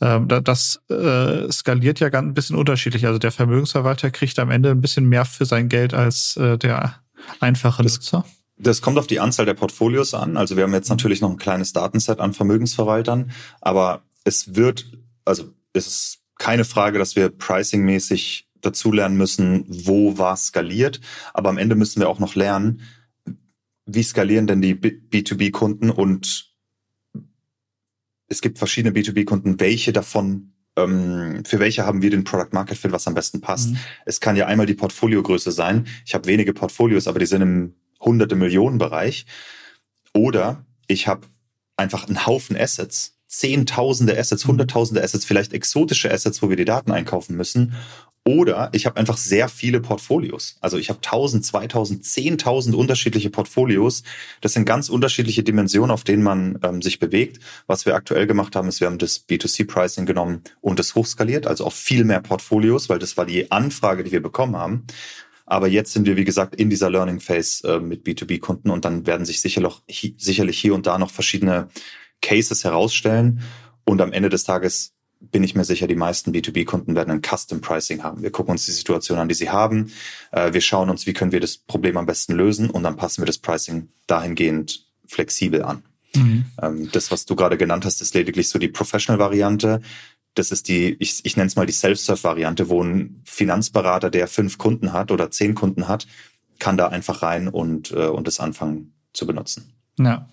Ähm, 0.02 0.28
das 0.28 0.82
äh, 0.90 1.50
skaliert 1.52 2.00
ja 2.00 2.10
ganz 2.10 2.28
ein 2.28 2.34
bisschen 2.34 2.58
unterschiedlich. 2.58 3.06
Also 3.06 3.20
der 3.20 3.32
Vermögensverwalter 3.32 4.12
kriegt 4.12 4.40
am 4.40 4.52
Ende 4.52 4.72
ein 4.72 4.82
bisschen 4.82 5.08
mehr 5.08 5.26
für 5.26 5.46
sein 5.46 5.70
Geld 5.70 5.94
als 5.94 6.36
äh, 6.38 6.58
der 6.58 6.96
einfache 7.40 7.84
das, 7.84 7.94
Nutzer? 7.94 8.26
Das 8.58 8.82
kommt 8.82 8.98
auf 8.98 9.08
die 9.08 9.20
Anzahl 9.20 9.46
der 9.46 9.54
Portfolios 9.54 10.14
an. 10.14 10.38
Also 10.38 10.56
wir 10.56 10.64
haben 10.64 10.74
jetzt 10.74 10.90
natürlich 10.90 11.22
noch 11.22 11.30
ein 11.30 11.38
kleines 11.38 11.74
Datenset 11.74 12.20
an 12.20 12.34
Vermögensverwaltern, 12.34 13.32
aber 13.60 14.04
es 14.24 14.56
wird, 14.56 14.86
also 15.26 15.54
es 15.74 15.88
ist 15.88 16.20
keine 16.38 16.66
Frage, 16.66 17.00
dass 17.00 17.16
wir 17.16 17.30
pricingmäßig 17.30 18.48
dazulernen 18.62 19.18
müssen, 19.18 19.66
wo 19.68 20.18
was 20.18 20.48
skaliert. 20.48 21.02
Aber 21.34 21.50
am 21.50 21.58
Ende 21.58 21.76
müssen 21.76 22.00
wir 22.00 22.10
auch 22.10 22.20
noch 22.20 22.36
lernen, 22.36 22.82
wie 23.86 24.04
skalieren 24.04 24.48
denn 24.48 24.62
die 24.62 24.76
B2B-Kunden 24.76 25.90
und 25.90 26.52
es 28.28 28.42
gibt 28.42 28.60
verschiedene 28.60 28.98
B2B-Kunden, 28.98 29.60
welche 29.60 29.92
davon 29.92 30.54
ähm, 30.78 31.44
für 31.46 31.60
welche 31.60 31.86
haben 31.86 32.02
wir 32.02 32.10
den 32.10 32.24
Product 32.24 32.50
Market 32.52 32.78
Fit, 32.78 32.92
was 32.92 33.08
am 33.08 33.14
besten 33.14 33.42
passt. 33.42 33.72
Mhm. 33.72 33.78
Es 34.06 34.20
kann 34.20 34.36
ja 34.36 34.48
einmal 34.48 34.66
die 34.66 34.74
Portfoliogröße 34.74 35.52
sein. 35.52 35.88
Ich 36.06 36.14
habe 36.14 36.28
wenige 36.28 36.54
Portfolios, 36.54 37.08
aber 37.08 37.20
die 37.20 37.26
sind 37.26 37.42
im 37.42 37.76
hunderte 38.00 38.36
Millionen 38.36 38.78
Bereich. 38.78 39.26
Oder 40.14 40.66
ich 40.88 41.08
habe 41.08 41.28
einfach 41.78 42.08
einen 42.08 42.26
Haufen 42.26 42.58
Assets, 42.58 43.18
zehntausende 43.28 44.18
Assets, 44.18 44.46
mhm. 44.46 44.52
hunderttausende 44.52 45.04
Assets, 45.04 45.26
vielleicht 45.26 45.54
exotische 45.54 46.12
Assets, 46.12 46.42
wo 46.42 46.50
wir 46.50 46.58
die 46.58 46.66
Daten 46.66 46.92
einkaufen 46.92 47.36
müssen. 47.36 47.76
Oder 48.32 48.70
ich 48.72 48.86
habe 48.86 48.96
einfach 48.96 49.18
sehr 49.18 49.50
viele 49.50 49.82
Portfolios. 49.82 50.56
Also 50.62 50.78
ich 50.78 50.88
habe 50.88 51.00
1000, 51.00 51.46
2000, 51.46 52.04
10.000 52.06 52.74
unterschiedliche 52.74 53.30
Portfolios. 53.30 54.04
Das 54.40 54.54
sind 54.54 54.64
ganz 54.64 54.88
unterschiedliche 54.88 55.44
Dimensionen, 55.44 55.92
auf 55.92 56.06
denen 56.06 56.24
man 56.24 56.58
ähm, 56.64 56.82
sich 56.82 57.00
bewegt. 57.00 57.42
Was 57.68 57.86
wir 57.86 57.94
aktuell 57.94 58.28
gemacht 58.28 58.56
haben, 58.56 58.70
ist, 58.70 58.80
wir 58.80 58.88
haben 58.88 59.00
das 59.00 59.28
B2C-Pricing 59.28 60.06
genommen 60.06 60.44
und 60.62 60.80
das 60.80 60.96
hochskaliert, 60.96 61.46
also 61.46 61.66
auf 61.66 61.74
viel 61.74 62.06
mehr 62.06 62.22
Portfolios, 62.22 62.88
weil 62.88 63.00
das 63.00 63.18
war 63.18 63.26
die 63.26 63.52
Anfrage, 63.52 64.06
die 64.06 64.14
wir 64.14 64.22
bekommen 64.22 64.56
haben. 64.56 64.86
Aber 65.46 65.68
jetzt 65.68 65.92
sind 65.92 66.06
wir, 66.06 66.16
wie 66.16 66.24
gesagt, 66.24 66.56
in 66.56 66.70
dieser 66.70 66.90
Learning 66.90 67.20
Phase 67.20 67.68
äh, 67.68 67.80
mit 67.82 68.06
B2B-Kunden 68.06 68.70
und 68.70 68.86
dann 68.86 69.06
werden 69.06 69.26
sich 69.26 69.42
sicherlich, 69.42 70.16
sicherlich 70.18 70.58
hier 70.58 70.74
und 70.74 70.88
da 70.88 70.98
noch 70.98 71.12
verschiedene 71.12 71.68
Cases 72.22 72.64
herausstellen. 72.64 73.42
Und 73.84 74.00
am 74.00 74.14
Ende 74.14 74.30
des 74.30 74.46
Tages 74.46 74.94
bin 75.22 75.44
ich 75.44 75.56
mir 75.56 75.64
sicher, 75.64 75.88
die 75.88 75.96
meisten 75.96 76.32
B2B-Kunden 76.32 76.96
werden 76.96 77.12
ein 77.12 77.22
Custom 77.22 77.62
Pricing 77.62 78.04
haben. 78.04 78.22
Wir 78.22 78.32
gucken 78.32 78.52
uns 78.52 78.66
die 78.66 78.72
Situation 78.72 79.20
an, 79.20 79.30
die 79.30 79.36
sie 79.36 79.50
haben. 79.50 79.92
Äh, 80.32 80.54
wir 80.54 80.62
schauen 80.62 80.90
uns, 80.90 81.06
wie 81.06 81.14
können 81.14 81.32
wir 81.32 81.40
das 81.40 81.58
Problem 81.58 81.98
am 81.98 82.06
besten 82.06 82.34
lösen 82.34 82.70
und 82.70 82.84
dann 82.84 82.98
passen 82.98 83.22
wir 83.22 83.28
das 83.28 83.38
Pricing 83.38 83.90
dahingehend 84.08 84.86
flexibel 85.06 85.64
an. 85.64 85.84
Mhm. 86.16 86.46
Ähm, 86.62 86.90
das, 86.92 87.12
was 87.12 87.26
du 87.26 87.36
gerade 87.36 87.58
genannt 87.58 87.86
hast, 87.86 88.02
ist 88.02 88.16
lediglich 88.16 88.50
so 88.50 88.60
die 88.60 88.68
Professional-Variante. 88.68 89.82
Das 90.34 90.52
ist 90.52 90.68
die, 90.68 90.96
ich, 91.00 91.22
ich 91.24 91.38
nenne 91.38 91.48
es 91.48 91.56
mal 91.56 91.66
die 91.66 91.74
Self-Serve-Variante, 91.74 92.70
wo 92.70 92.84
ein 92.84 93.22
Finanzberater, 93.26 94.10
der 94.10 94.28
fünf 94.28 94.58
Kunden 94.58 94.94
hat 94.94 95.12
oder 95.12 95.30
zehn 95.30 95.56
Kunden 95.56 95.88
hat, 95.88 96.08
kann 96.60 96.78
da 96.78 96.88
einfach 96.88 97.22
rein 97.22 97.48
und, 97.48 97.92
äh, 97.92 98.08
und 98.08 98.28
das 98.28 98.40
anfangen 98.40 98.94
zu 99.14 99.28
benutzen. 99.28 99.74
Ja, 100.00 100.28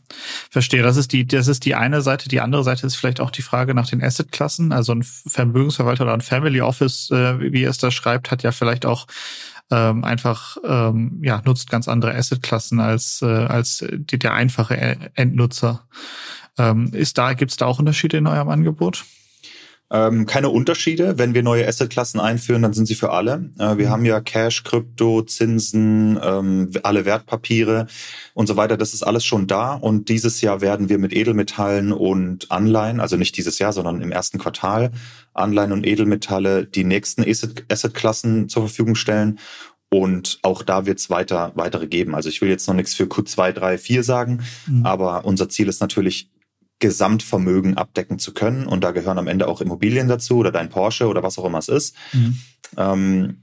verstehe. 0.50 0.82
Das 0.82 0.96
ist 0.96 1.12
die, 1.12 1.26
das 1.26 1.48
ist 1.48 1.64
die 1.64 1.74
eine 1.74 2.00
Seite. 2.00 2.28
Die 2.28 2.40
andere 2.40 2.64
Seite 2.64 2.86
ist 2.86 2.96
vielleicht 2.96 3.20
auch 3.20 3.30
die 3.30 3.42
Frage 3.42 3.74
nach 3.74 3.88
den 3.88 4.02
Assetklassen. 4.02 4.72
Also 4.72 4.92
ein 4.94 5.02
Vermögensverwalter 5.02 6.04
oder 6.04 6.14
ein 6.14 6.20
Family 6.20 6.60
Office, 6.60 7.10
äh, 7.10 7.52
wie 7.52 7.64
es 7.64 7.78
da 7.78 7.90
schreibt, 7.90 8.30
hat 8.30 8.42
ja 8.42 8.52
vielleicht 8.52 8.86
auch 8.86 9.06
ähm, 9.70 10.04
einfach 10.04 10.56
ähm, 10.64 11.20
ja 11.22 11.42
nutzt 11.44 11.70
ganz 11.70 11.88
andere 11.88 12.14
Assetklassen 12.14 12.80
als 12.80 13.20
äh, 13.20 13.26
als 13.26 13.84
die, 13.90 14.18
der 14.18 14.32
einfache 14.32 14.76
Endnutzer. 15.14 15.86
Ähm, 16.56 16.90
ist 16.92 17.18
da 17.18 17.34
gibt's 17.34 17.56
da 17.56 17.66
auch 17.66 17.78
Unterschiede 17.78 18.16
in 18.16 18.26
eurem 18.26 18.48
Angebot? 18.48 19.04
Ähm, 19.90 20.26
keine 20.26 20.50
Unterschiede. 20.50 21.18
Wenn 21.18 21.32
wir 21.32 21.42
neue 21.42 21.66
Assetklassen 21.66 22.20
einführen, 22.20 22.60
dann 22.60 22.74
sind 22.74 22.86
sie 22.86 22.94
für 22.94 23.10
alle. 23.10 23.50
Äh, 23.58 23.78
wir 23.78 23.86
mhm. 23.86 23.90
haben 23.90 24.04
ja 24.04 24.20
Cash, 24.20 24.62
Krypto, 24.64 25.22
Zinsen, 25.22 26.18
ähm, 26.22 26.70
alle 26.82 27.06
Wertpapiere 27.06 27.86
und 28.34 28.46
so 28.46 28.56
weiter. 28.56 28.76
Das 28.76 28.92
ist 28.92 29.02
alles 29.02 29.24
schon 29.24 29.46
da. 29.46 29.74
Und 29.74 30.10
dieses 30.10 30.42
Jahr 30.42 30.60
werden 30.60 30.90
wir 30.90 30.98
mit 30.98 31.14
Edelmetallen 31.14 31.92
und 31.92 32.50
Anleihen, 32.50 33.00
also 33.00 33.16
nicht 33.16 33.36
dieses 33.38 33.58
Jahr, 33.58 33.72
sondern 33.72 34.02
im 34.02 34.12
ersten 34.12 34.38
Quartal, 34.38 34.90
Anleihen 35.32 35.72
und 35.72 35.86
Edelmetalle 35.86 36.66
die 36.66 36.84
nächsten 36.84 37.24
Assetklassen 37.70 38.50
zur 38.50 38.64
Verfügung 38.64 38.94
stellen. 38.94 39.38
Und 39.90 40.38
auch 40.42 40.62
da 40.62 40.84
wird 40.84 40.98
es 40.98 41.08
weiter, 41.08 41.52
weitere 41.54 41.86
geben. 41.86 42.14
Also 42.14 42.28
ich 42.28 42.42
will 42.42 42.50
jetzt 42.50 42.68
noch 42.68 42.74
nichts 42.74 42.92
für 42.92 43.04
Q2, 43.04 43.52
3, 43.52 43.78
4 43.78 44.02
sagen, 44.02 44.40
mhm. 44.66 44.84
aber 44.84 45.24
unser 45.24 45.48
Ziel 45.48 45.68
ist 45.68 45.80
natürlich, 45.80 46.28
Gesamtvermögen 46.78 47.76
abdecken 47.76 48.18
zu 48.18 48.32
können. 48.32 48.66
Und 48.66 48.84
da 48.84 48.92
gehören 48.92 49.18
am 49.18 49.26
Ende 49.26 49.48
auch 49.48 49.60
Immobilien 49.60 50.08
dazu 50.08 50.36
oder 50.38 50.52
dein 50.52 50.68
Porsche 50.68 51.08
oder 51.08 51.22
was 51.22 51.38
auch 51.38 51.44
immer 51.44 51.58
es 51.58 51.68
ist. 51.68 51.96
Mhm. 52.12 52.38
Ähm, 52.76 53.42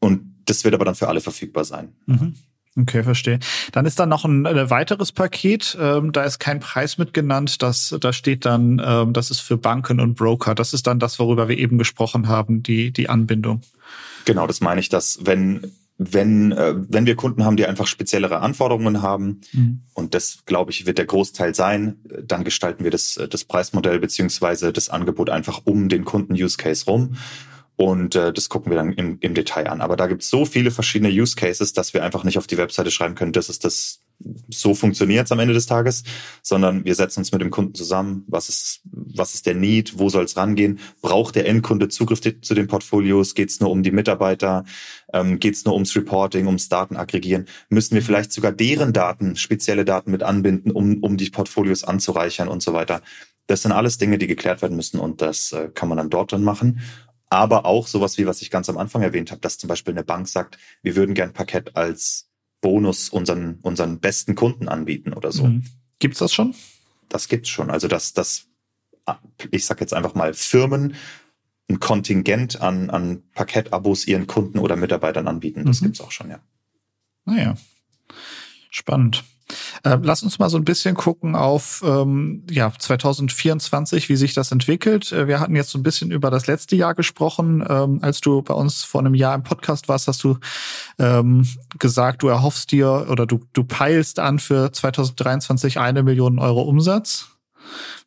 und 0.00 0.34
das 0.44 0.64
wird 0.64 0.74
aber 0.74 0.84
dann 0.84 0.94
für 0.94 1.08
alle 1.08 1.20
verfügbar 1.20 1.64
sein. 1.64 1.94
Mhm. 2.06 2.34
Okay, 2.80 3.02
verstehe. 3.02 3.40
Dann 3.72 3.86
ist 3.86 3.98
da 3.98 4.06
noch 4.06 4.24
ein, 4.24 4.46
ein 4.46 4.70
weiteres 4.70 5.10
Paket. 5.10 5.76
Ähm, 5.80 6.12
da 6.12 6.22
ist 6.24 6.38
kein 6.38 6.60
Preis 6.60 6.96
mit 6.96 7.12
genannt. 7.12 7.60
Das, 7.62 7.96
da 8.00 8.12
steht 8.12 8.44
dann, 8.44 8.80
ähm, 8.84 9.12
das 9.12 9.30
ist 9.30 9.40
für 9.40 9.56
Banken 9.56 9.98
und 9.98 10.14
Broker. 10.14 10.54
Das 10.54 10.72
ist 10.72 10.86
dann 10.86 11.00
das, 11.00 11.18
worüber 11.18 11.48
wir 11.48 11.58
eben 11.58 11.78
gesprochen 11.78 12.28
haben, 12.28 12.62
die, 12.62 12.92
die 12.92 13.08
Anbindung. 13.08 13.62
Genau, 14.26 14.46
das 14.46 14.60
meine 14.60 14.80
ich, 14.80 14.88
dass 14.88 15.18
wenn 15.22 15.72
wenn, 15.98 16.52
äh, 16.52 16.74
wenn 16.88 17.06
wir 17.06 17.16
Kunden 17.16 17.44
haben, 17.44 17.56
die 17.56 17.66
einfach 17.66 17.88
speziellere 17.88 18.38
Anforderungen 18.38 19.02
haben, 19.02 19.40
mhm. 19.52 19.82
und 19.94 20.14
das, 20.14 20.44
glaube 20.46 20.70
ich, 20.70 20.86
wird 20.86 20.98
der 20.98 21.06
Großteil 21.06 21.54
sein, 21.54 21.96
dann 22.24 22.44
gestalten 22.44 22.84
wir 22.84 22.92
das, 22.92 23.20
das 23.28 23.44
Preismodell 23.44 23.98
beziehungsweise 23.98 24.72
das 24.72 24.88
Angebot 24.88 25.28
einfach 25.28 25.62
um 25.64 25.88
den 25.88 26.04
Kunden-Use-Case 26.04 26.86
rum. 26.86 27.16
Und 27.74 28.14
äh, 28.16 28.32
das 28.32 28.48
gucken 28.48 28.70
wir 28.72 28.76
dann 28.76 28.92
im, 28.92 29.18
im 29.20 29.34
Detail 29.34 29.68
an. 29.68 29.80
Aber 29.80 29.96
da 29.96 30.06
gibt 30.06 30.22
es 30.22 30.30
so 30.30 30.44
viele 30.44 30.70
verschiedene 30.70 31.10
Use 31.10 31.36
Cases, 31.36 31.72
dass 31.72 31.94
wir 31.94 32.04
einfach 32.04 32.24
nicht 32.24 32.38
auf 32.38 32.46
die 32.46 32.58
Webseite 32.58 32.90
schreiben 32.90 33.14
können, 33.14 33.32
das 33.32 33.48
ist 33.48 33.64
das, 33.64 34.00
so 34.48 34.74
funktioniert 34.74 35.30
am 35.30 35.38
Ende 35.38 35.54
des 35.54 35.66
Tages, 35.66 36.02
sondern 36.42 36.84
wir 36.84 36.94
setzen 36.94 37.20
uns 37.20 37.32
mit 37.32 37.40
dem 37.40 37.50
Kunden 37.50 37.74
zusammen. 37.74 38.24
Was 38.26 38.48
ist, 38.48 38.80
was 38.84 39.34
ist 39.34 39.46
der 39.46 39.54
Need? 39.54 39.98
Wo 39.98 40.08
soll 40.08 40.24
es 40.24 40.36
rangehen? 40.36 40.80
Braucht 41.02 41.36
der 41.36 41.46
Endkunde 41.46 41.88
Zugriff 41.88 42.20
zu 42.20 42.54
den 42.54 42.66
Portfolios? 42.66 43.34
Geht 43.34 43.50
es 43.50 43.60
nur 43.60 43.70
um 43.70 43.82
die 43.82 43.92
Mitarbeiter? 43.92 44.64
Ähm, 45.12 45.38
Geht 45.38 45.54
es 45.54 45.64
nur 45.64 45.74
ums 45.74 45.94
Reporting, 45.94 46.46
ums 46.46 46.68
Datenaggregieren? 46.68 47.46
Müssen 47.68 47.94
wir 47.94 48.02
vielleicht 48.02 48.32
sogar 48.32 48.52
deren 48.52 48.92
Daten, 48.92 49.36
spezielle 49.36 49.84
Daten 49.84 50.10
mit 50.10 50.22
anbinden, 50.22 50.72
um, 50.72 51.02
um 51.02 51.16
die 51.16 51.30
Portfolios 51.30 51.84
anzureichern 51.84 52.48
und 52.48 52.62
so 52.62 52.72
weiter? 52.72 53.02
Das 53.46 53.62
sind 53.62 53.72
alles 53.72 53.98
Dinge, 53.98 54.18
die 54.18 54.26
geklärt 54.26 54.62
werden 54.62 54.76
müssen 54.76 54.98
und 54.98 55.22
das 55.22 55.52
äh, 55.52 55.70
kann 55.72 55.88
man 55.88 55.98
dann 55.98 56.10
dort 56.10 56.32
dann 56.32 56.44
machen 56.44 56.80
aber 57.30 57.66
auch 57.66 57.86
sowas 57.86 58.16
wie, 58.16 58.26
was 58.26 58.40
ich 58.40 58.50
ganz 58.50 58.70
am 58.70 58.78
Anfang 58.78 59.02
erwähnt 59.02 59.30
habe, 59.30 59.40
dass 59.42 59.58
zum 59.58 59.68
Beispiel 59.68 59.92
eine 59.92 60.02
Bank 60.02 60.28
sagt, 60.28 60.58
wir 60.82 60.96
würden 60.96 61.14
gern 61.14 61.34
Parkett 61.34 61.76
als 61.76 62.27
Bonus 62.60 63.08
unseren, 63.08 63.58
unseren 63.62 64.00
besten 64.00 64.34
Kunden 64.34 64.68
anbieten 64.68 65.12
oder 65.12 65.32
so. 65.32 65.46
Mhm. 65.46 65.64
Gibt's 65.98 66.18
das 66.18 66.32
schon? 66.32 66.54
Das 67.08 67.28
gibt's 67.28 67.48
schon. 67.48 67.70
Also 67.70 67.88
dass 67.88 68.12
das, 68.12 68.46
ich 69.50 69.64
sag 69.64 69.80
jetzt 69.80 69.94
einfach 69.94 70.14
mal, 70.14 70.34
Firmen 70.34 70.94
ein 71.70 71.80
Kontingent 71.80 72.60
an, 72.60 72.90
an 72.90 73.22
Parkett-Abos 73.34 74.06
ihren 74.06 74.26
Kunden 74.26 74.58
oder 74.58 74.76
Mitarbeitern 74.76 75.28
anbieten. 75.28 75.64
Das 75.64 75.80
mhm. 75.80 75.86
gibt's 75.86 76.00
auch 76.00 76.10
schon, 76.10 76.30
ja. 76.30 76.40
Naja. 77.24 77.56
Spannend. 78.70 79.24
Äh, 79.84 79.98
lass 80.02 80.22
uns 80.22 80.38
mal 80.38 80.50
so 80.50 80.56
ein 80.56 80.64
bisschen 80.64 80.94
gucken 80.94 81.34
auf 81.36 81.82
ähm, 81.84 82.44
ja 82.50 82.72
2024, 82.76 84.08
wie 84.08 84.16
sich 84.16 84.34
das 84.34 84.52
entwickelt. 84.52 85.12
Äh, 85.12 85.26
wir 85.26 85.40
hatten 85.40 85.56
jetzt 85.56 85.70
so 85.70 85.78
ein 85.78 85.82
bisschen 85.82 86.10
über 86.10 86.30
das 86.30 86.46
letzte 86.46 86.76
Jahr 86.76 86.94
gesprochen. 86.94 87.64
Ähm, 87.68 87.98
als 88.02 88.20
du 88.20 88.42
bei 88.42 88.54
uns 88.54 88.84
vor 88.84 89.00
einem 89.00 89.14
Jahr 89.14 89.34
im 89.34 89.42
Podcast 89.42 89.88
warst, 89.88 90.08
hast 90.08 90.22
du 90.24 90.38
ähm, 90.98 91.46
gesagt, 91.78 92.22
du 92.22 92.28
erhoffst 92.28 92.72
dir 92.72 93.06
oder 93.10 93.26
du, 93.26 93.40
du 93.52 93.64
peilst 93.64 94.18
an 94.18 94.38
für 94.38 94.72
2023 94.72 95.78
eine 95.78 96.02
Million 96.02 96.38
Euro 96.38 96.62
Umsatz. 96.62 97.28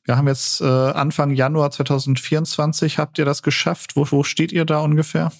Wir 0.03 0.17
haben 0.17 0.27
jetzt 0.27 0.61
äh, 0.61 0.65
Anfang 0.65 1.31
Januar 1.31 1.71
2024. 1.71 2.97
Habt 2.97 3.19
ihr 3.19 3.25
das 3.25 3.43
geschafft? 3.43 3.95
Wo, 3.95 4.05
wo 4.09 4.23
steht 4.23 4.51
ihr 4.51 4.65
da 4.65 4.79
ungefähr? 4.79 5.31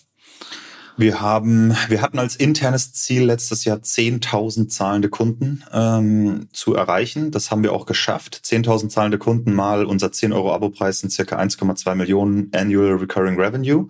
Wir 0.97 1.21
haben, 1.21 1.75
wir 1.87 2.01
hatten 2.01 2.19
als 2.19 2.35
internes 2.35 2.93
Ziel 2.93 3.23
letztes 3.23 3.65
Jahr 3.65 3.77
10.000 3.77 4.67
zahlende 4.67 5.09
Kunden 5.09 5.63
ähm, 5.71 6.47
zu 6.53 6.75
erreichen. 6.75 7.31
Das 7.31 7.51
haben 7.51 7.63
wir 7.63 7.73
auch 7.73 7.85
geschafft. 7.85 8.41
10.000 8.43 8.89
zahlende 8.89 9.17
Kunden 9.17 9.53
mal 9.53 9.85
unser 9.85 10.11
10 10.11 10.33
Euro 10.33 10.53
Abopreis 10.53 10.99
sind 10.99 11.11
circa 11.11 11.37
1,2 11.37 11.95
Millionen 11.95 12.51
Annual 12.53 12.95
Recurring 12.95 13.39
Revenue. 13.39 13.87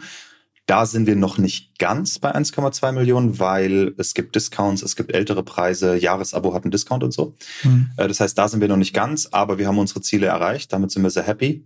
Da 0.68 0.86
sind 0.86 1.08
wir 1.08 1.16
noch 1.16 1.38
nicht 1.38 1.80
ganz 1.80 2.20
bei 2.20 2.34
1,2 2.34 2.92
Millionen, 2.94 3.40
weil 3.40 3.94
es 3.98 4.14
gibt 4.14 4.36
Discounts, 4.36 4.84
es 4.84 4.96
gibt 4.96 5.14
ältere 5.14 5.44
Preise, 5.44 5.98
Jahresabo 5.98 6.54
hat 6.54 6.64
einen 6.64 6.72
Discount 6.72 7.04
und 7.04 7.12
so. 7.12 7.36
Mhm. 7.64 7.90
Das 7.98 8.20
heißt, 8.20 8.38
da 8.38 8.48
sind 8.48 8.62
wir 8.62 8.68
noch 8.68 8.78
nicht 8.78 8.94
ganz, 8.94 9.28
aber 9.32 9.58
wir 9.58 9.68
haben 9.68 9.80
unsere 9.80 10.02
Ziele 10.02 10.28
erreicht. 10.28 10.72
Damit 10.72 10.92
sind 10.92 11.04
wir 11.04 11.10
sehr 11.10 11.24
happy. 11.24 11.66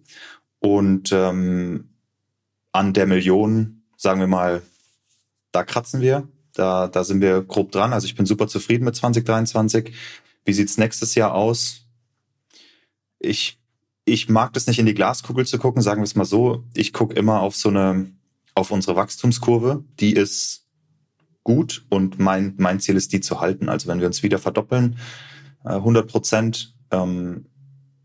Und 0.60 1.12
ähm, 1.12 1.90
an 2.72 2.94
der 2.94 3.06
Million, 3.06 3.84
sagen 3.96 4.20
wir 4.20 4.28
mal, 4.28 4.64
da 5.56 5.64
kratzen 5.64 6.02
wir. 6.02 6.28
Da, 6.54 6.88
da 6.88 7.04
sind 7.04 7.22
wir 7.22 7.42
grob 7.42 7.72
dran. 7.72 7.94
Also 7.94 8.06
ich 8.06 8.16
bin 8.16 8.26
super 8.26 8.48
zufrieden 8.48 8.84
mit 8.84 8.96
2023. 8.96 9.94
Wie 10.44 10.54
sieht's 10.54 10.78
nächstes 10.78 11.16
Jahr 11.16 11.34
aus? 11.34 11.88
Ich, 13.20 13.60
ich 14.04 14.30
mag 14.30 14.54
das 14.54 14.68
nicht 14.68 14.80
in 14.80 14.86
die 14.86 14.94
Glaskugel 14.94 15.46
zu 15.46 15.58
gucken, 15.58 15.82
sagen 15.82 16.02
wir 16.02 16.06
es 16.06 16.16
mal 16.16 16.26
so. 16.26 16.64
Ich 16.74 16.94
gucke 16.94 17.16
immer 17.16 17.42
auf 17.42 17.56
so 17.56 17.70
eine, 17.70 18.12
auf 18.54 18.72
unsere 18.72 18.96
Wachstumskurve. 18.96 19.84
Die 20.00 20.14
ist 20.14 20.66
gut 21.44 21.86
und 21.90 22.20
mein, 22.20 22.54
mein 22.58 22.80
Ziel 22.80 22.98
ist, 22.98 23.14
die 23.14 23.22
zu 23.22 23.40
halten. 23.40 23.70
Also 23.70 23.88
wenn 23.88 24.00
wir 24.00 24.08
uns 24.08 24.24
wieder 24.24 24.40
verdoppeln, 24.40 24.98
100 25.64 26.04
äh, 26.04 26.08
Prozent, 26.08 26.76
ähm, 26.92 27.46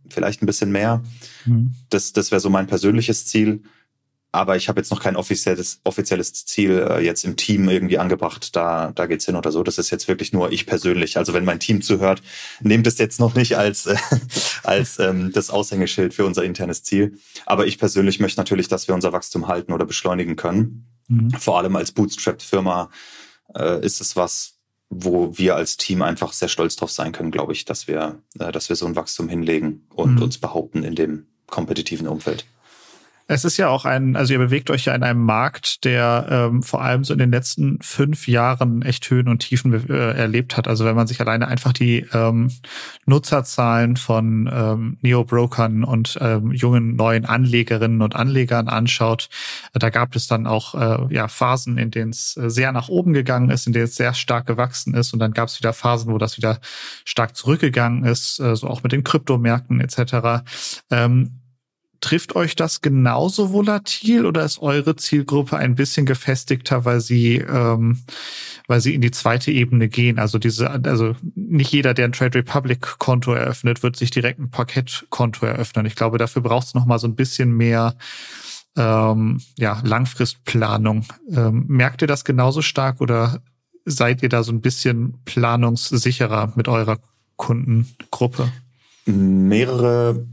vielleicht 0.08 0.42
ein 0.42 0.46
bisschen 0.46 0.70
mehr. 0.70 1.02
Mhm. 1.46 1.72
Das, 1.88 2.12
das 2.12 2.30
wäre 2.30 2.40
so 2.40 2.50
mein 2.50 2.66
persönliches 2.66 3.26
Ziel. 3.26 3.62
Aber 4.32 4.56
ich 4.56 4.68
habe 4.68 4.78
jetzt 4.78 4.90
noch 4.90 5.00
kein 5.00 5.16
offizielles, 5.16 5.80
offizielles 5.82 6.32
Ziel 6.46 6.86
äh, 6.88 7.04
jetzt 7.04 7.24
im 7.24 7.36
Team 7.36 7.68
irgendwie 7.68 7.98
angebracht. 7.98 8.54
Da, 8.54 8.92
da 8.94 9.06
geht's 9.06 9.26
hin 9.26 9.34
oder 9.34 9.50
so. 9.50 9.62
Das 9.64 9.78
ist 9.78 9.90
jetzt 9.90 10.06
wirklich 10.06 10.32
nur 10.32 10.52
ich 10.52 10.66
persönlich. 10.66 11.16
Also 11.16 11.34
wenn 11.34 11.44
mein 11.44 11.58
Team 11.58 11.82
zuhört, 11.82 12.22
nehmt 12.60 12.86
es 12.86 12.98
jetzt 12.98 13.18
noch 13.18 13.34
nicht 13.34 13.56
als, 13.56 13.86
äh, 13.86 13.96
als 14.62 15.00
ähm, 15.00 15.32
das 15.32 15.50
Aushängeschild 15.50 16.14
für 16.14 16.24
unser 16.24 16.44
internes 16.44 16.84
Ziel. 16.84 17.18
Aber 17.44 17.66
ich 17.66 17.78
persönlich 17.78 18.20
möchte 18.20 18.38
natürlich, 18.38 18.68
dass 18.68 18.86
wir 18.86 18.94
unser 18.94 19.12
Wachstum 19.12 19.48
halten 19.48 19.72
oder 19.72 19.84
beschleunigen 19.84 20.36
können. 20.36 20.86
Mhm. 21.08 21.30
Vor 21.32 21.58
allem 21.58 21.74
als 21.74 21.90
Bootstrapped-Firma 21.90 22.88
äh, 23.56 23.84
ist 23.84 24.00
es 24.00 24.14
was, 24.14 24.54
wo 24.90 25.36
wir 25.36 25.56
als 25.56 25.76
Team 25.76 26.02
einfach 26.02 26.32
sehr 26.32 26.48
stolz 26.48 26.76
drauf 26.76 26.90
sein 26.90 27.10
können, 27.10 27.32
glaube 27.32 27.52
ich, 27.52 27.64
dass 27.64 27.88
wir, 27.88 28.22
äh, 28.38 28.52
dass 28.52 28.68
wir 28.68 28.76
so 28.76 28.86
ein 28.86 28.94
Wachstum 28.94 29.28
hinlegen 29.28 29.86
und 29.90 30.16
mhm. 30.16 30.22
uns 30.22 30.38
behaupten 30.38 30.84
in 30.84 30.94
dem 30.94 31.26
kompetitiven 31.46 32.06
Umfeld. 32.06 32.44
Es 33.30 33.44
ist 33.44 33.58
ja 33.58 33.68
auch 33.68 33.84
ein, 33.84 34.16
also 34.16 34.32
ihr 34.32 34.40
bewegt 34.40 34.70
euch 34.70 34.86
ja 34.86 34.94
in 34.96 35.04
einem 35.04 35.22
Markt, 35.22 35.84
der 35.84 36.26
ähm, 36.28 36.64
vor 36.64 36.82
allem 36.82 37.04
so 37.04 37.12
in 37.12 37.20
den 37.20 37.30
letzten 37.30 37.78
fünf 37.80 38.26
Jahren 38.26 38.82
echt 38.82 39.08
Höhen 39.08 39.28
und 39.28 39.38
Tiefen 39.38 39.72
äh, 39.88 40.16
erlebt 40.18 40.56
hat. 40.56 40.66
Also 40.66 40.84
wenn 40.84 40.96
man 40.96 41.06
sich 41.06 41.20
alleine 41.20 41.46
einfach 41.46 41.72
die 41.72 42.04
ähm, 42.12 42.50
Nutzerzahlen 43.06 43.96
von 43.96 44.50
ähm, 44.52 44.98
Neo-Brokern 45.02 45.84
und 45.84 46.18
ähm, 46.20 46.50
jungen 46.50 46.96
neuen 46.96 47.24
Anlegerinnen 47.24 48.02
und 48.02 48.16
Anlegern 48.16 48.66
anschaut, 48.66 49.28
äh, 49.74 49.78
da 49.78 49.90
gab 49.90 50.16
es 50.16 50.26
dann 50.26 50.48
auch 50.48 50.74
äh, 50.74 51.14
ja 51.14 51.28
Phasen, 51.28 51.78
in 51.78 51.92
denen 51.92 52.10
es 52.10 52.36
äh, 52.36 52.50
sehr 52.50 52.72
nach 52.72 52.88
oben 52.88 53.12
gegangen 53.12 53.50
ist, 53.50 53.64
in 53.68 53.72
denen 53.72 53.84
es 53.84 53.94
sehr 53.94 54.12
stark 54.14 54.46
gewachsen 54.46 54.92
ist 54.94 55.12
und 55.12 55.20
dann 55.20 55.34
gab 55.34 55.46
es 55.46 55.60
wieder 55.60 55.72
Phasen, 55.72 56.12
wo 56.12 56.18
das 56.18 56.36
wieder 56.36 56.58
stark 57.04 57.36
zurückgegangen 57.36 58.02
ist, 58.02 58.40
äh, 58.40 58.56
so 58.56 58.66
auch 58.66 58.82
mit 58.82 58.90
den 58.90 59.04
Kryptomärkten 59.04 59.80
etc. 59.80 60.42
Ähm, 60.90 61.39
Trifft 62.00 62.34
euch 62.34 62.56
das 62.56 62.80
genauso 62.80 63.52
volatil 63.52 64.24
oder 64.24 64.44
ist 64.44 64.60
eure 64.60 64.96
Zielgruppe 64.96 65.56
ein 65.58 65.74
bisschen 65.74 66.06
gefestigter, 66.06 66.86
weil 66.86 67.00
sie, 67.00 67.36
ähm, 67.36 68.00
weil 68.66 68.80
sie 68.80 68.94
in 68.94 69.02
die 69.02 69.10
zweite 69.10 69.52
Ebene 69.52 69.88
gehen? 69.88 70.18
Also 70.18 70.38
diese, 70.38 70.70
also 70.70 71.14
nicht 71.34 71.72
jeder, 71.72 71.92
der 71.92 72.06
ein 72.06 72.12
Trade 72.12 72.38
Republic 72.38 72.98
Konto 72.98 73.34
eröffnet, 73.34 73.82
wird 73.82 73.96
sich 73.96 74.10
direkt 74.10 74.38
ein 74.38 74.50
Parkett-Konto 74.50 75.44
eröffnen. 75.44 75.84
Ich 75.84 75.94
glaube, 75.94 76.16
dafür 76.16 76.40
braucht 76.40 76.68
es 76.68 76.74
noch 76.74 76.86
mal 76.86 76.98
so 76.98 77.06
ein 77.06 77.16
bisschen 77.16 77.54
mehr 77.54 77.94
ähm, 78.76 79.40
ja, 79.58 79.80
Langfristplanung. 79.84 81.04
Ähm, 81.30 81.66
merkt 81.68 82.02
ihr 82.02 82.08
das 82.08 82.24
genauso 82.24 82.62
stark 82.62 83.00
oder 83.02 83.42
seid 83.84 84.22
ihr 84.22 84.28
da 84.28 84.42
so 84.42 84.52
ein 84.52 84.62
bisschen 84.62 85.18
planungssicherer 85.24 86.52
mit 86.56 86.68
eurer 86.68 86.98
Kundengruppe? 87.36 88.50
Mehrere 89.06 90.26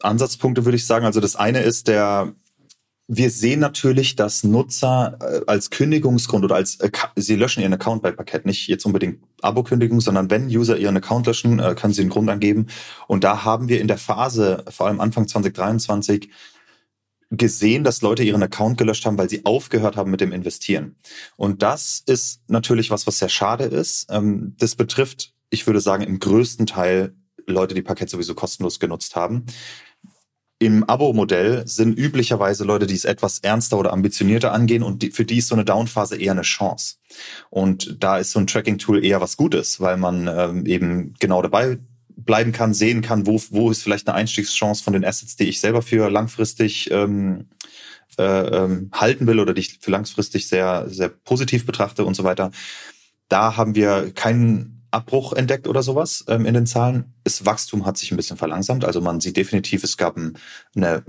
Ansatzpunkte, 0.00 0.64
würde 0.64 0.76
ich 0.76 0.86
sagen. 0.86 1.06
Also 1.06 1.20
das 1.20 1.36
eine 1.36 1.60
ist 1.60 1.88
der, 1.88 2.32
wir 3.08 3.30
sehen 3.30 3.60
natürlich, 3.60 4.16
dass 4.16 4.44
Nutzer 4.44 5.18
äh, 5.20 5.40
als 5.46 5.70
Kündigungsgrund 5.70 6.44
oder 6.44 6.56
als, 6.56 6.78
sie 7.16 7.36
löschen 7.36 7.62
ihren 7.62 7.74
Account 7.74 8.02
bei 8.02 8.12
Parkett, 8.12 8.46
nicht 8.46 8.68
jetzt 8.68 8.84
unbedingt 8.84 9.22
Abo-Kündigung, 9.42 10.00
sondern 10.00 10.30
wenn 10.30 10.46
User 10.46 10.76
ihren 10.76 10.96
Account 10.96 11.26
löschen, 11.26 11.58
äh, 11.58 11.74
können 11.74 11.92
sie 11.92 12.02
einen 12.02 12.10
Grund 12.10 12.28
angeben. 12.28 12.66
Und 13.06 13.24
da 13.24 13.44
haben 13.44 13.68
wir 13.68 13.80
in 13.80 13.88
der 13.88 13.98
Phase, 13.98 14.64
vor 14.68 14.86
allem 14.86 15.00
Anfang 15.00 15.28
2023, 15.28 16.30
gesehen, 17.30 17.84
dass 17.84 18.02
Leute 18.02 18.22
ihren 18.22 18.42
Account 18.42 18.78
gelöscht 18.78 19.04
haben, 19.04 19.18
weil 19.18 19.28
sie 19.28 19.44
aufgehört 19.44 19.96
haben 19.96 20.10
mit 20.10 20.20
dem 20.20 20.32
Investieren. 20.32 20.96
Und 21.36 21.62
das 21.62 22.02
ist 22.06 22.42
natürlich 22.48 22.90
was, 22.90 23.06
was 23.06 23.18
sehr 23.18 23.28
schade 23.28 23.64
ist. 23.64 24.06
Ähm, 24.10 24.54
das 24.58 24.76
betrifft, 24.76 25.32
ich 25.50 25.66
würde 25.66 25.80
sagen, 25.80 26.04
im 26.04 26.18
größten 26.18 26.66
Teil 26.66 27.14
Leute, 27.46 27.74
die 27.74 27.82
Parkett 27.82 28.10
sowieso 28.10 28.34
kostenlos 28.34 28.80
genutzt 28.80 29.16
haben. 29.16 29.44
Im 30.58 30.84
Abo-Modell 30.84 31.66
sind 31.66 31.98
üblicherweise 31.98 32.64
Leute, 32.64 32.86
die 32.86 32.94
es 32.94 33.04
etwas 33.04 33.40
ernster 33.40 33.78
oder 33.78 33.92
ambitionierter 33.92 34.52
angehen 34.52 34.82
und 34.82 35.02
die, 35.02 35.10
für 35.10 35.26
die 35.26 35.38
ist 35.38 35.48
so 35.48 35.54
eine 35.54 35.66
Downphase 35.66 36.16
eher 36.16 36.32
eine 36.32 36.42
Chance. 36.42 36.96
Und 37.50 38.02
da 38.02 38.18
ist 38.18 38.32
so 38.32 38.38
ein 38.38 38.46
Tracking-Tool 38.46 39.04
eher 39.04 39.20
was 39.20 39.36
Gutes, 39.36 39.80
weil 39.80 39.98
man 39.98 40.28
ähm, 40.28 40.64
eben 40.64 41.14
genau 41.18 41.42
dabei 41.42 41.78
bleiben 42.16 42.52
kann, 42.52 42.72
sehen 42.72 43.02
kann, 43.02 43.26
wo, 43.26 43.40
wo 43.50 43.70
ist 43.70 43.82
vielleicht 43.82 44.08
eine 44.08 44.16
Einstiegschance 44.16 44.82
von 44.82 44.94
den 44.94 45.04
Assets, 45.04 45.36
die 45.36 45.44
ich 45.44 45.60
selber 45.60 45.82
für 45.82 46.08
langfristig 46.10 46.90
ähm, 46.90 47.48
äh, 48.18 48.22
ähm, 48.24 48.90
halten 48.94 49.26
will 49.26 49.40
oder 49.40 49.52
die 49.52 49.60
ich 49.60 49.78
für 49.80 49.90
langfristig 49.90 50.48
sehr, 50.48 50.88
sehr 50.88 51.10
positiv 51.10 51.66
betrachte 51.66 52.04
und 52.04 52.14
so 52.14 52.24
weiter. 52.24 52.50
Da 53.28 53.56
haben 53.58 53.74
wir 53.74 54.12
keinen 54.14 54.75
Abbruch 54.90 55.32
entdeckt 55.32 55.68
oder 55.68 55.82
sowas 55.82 56.24
ähm, 56.28 56.46
in 56.46 56.54
den 56.54 56.66
Zahlen. 56.66 57.14
Das 57.24 57.44
Wachstum 57.44 57.86
hat 57.86 57.96
sich 57.96 58.10
ein 58.12 58.16
bisschen 58.16 58.36
verlangsamt. 58.36 58.84
Also 58.84 59.00
man 59.00 59.20
sieht 59.20 59.36
definitiv, 59.36 59.84
es 59.84 59.96
gab 59.96 60.16
eine, 60.16 61.04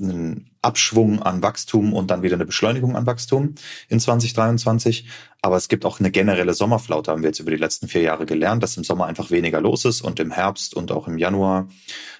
einen 0.00 0.50
Abschwung 0.62 1.22
an 1.22 1.42
Wachstum 1.42 1.92
und 1.92 2.10
dann 2.10 2.22
wieder 2.22 2.34
eine 2.34 2.46
Beschleunigung 2.46 2.96
an 2.96 3.06
Wachstum 3.06 3.54
in 3.88 4.00
2023. 4.00 5.06
Aber 5.42 5.56
es 5.56 5.68
gibt 5.68 5.84
auch 5.84 6.00
eine 6.00 6.10
generelle 6.10 6.54
Sommerflaute, 6.54 7.10
haben 7.10 7.22
wir 7.22 7.30
jetzt 7.30 7.40
über 7.40 7.50
die 7.50 7.56
letzten 7.56 7.88
vier 7.88 8.02
Jahre 8.02 8.26
gelernt, 8.26 8.62
dass 8.62 8.76
im 8.76 8.84
Sommer 8.84 9.06
einfach 9.06 9.30
weniger 9.30 9.60
los 9.60 9.84
ist 9.84 10.02
und 10.02 10.20
im 10.20 10.30
Herbst 10.30 10.74
und 10.74 10.92
auch 10.92 11.08
im 11.08 11.18
Januar. 11.18 11.68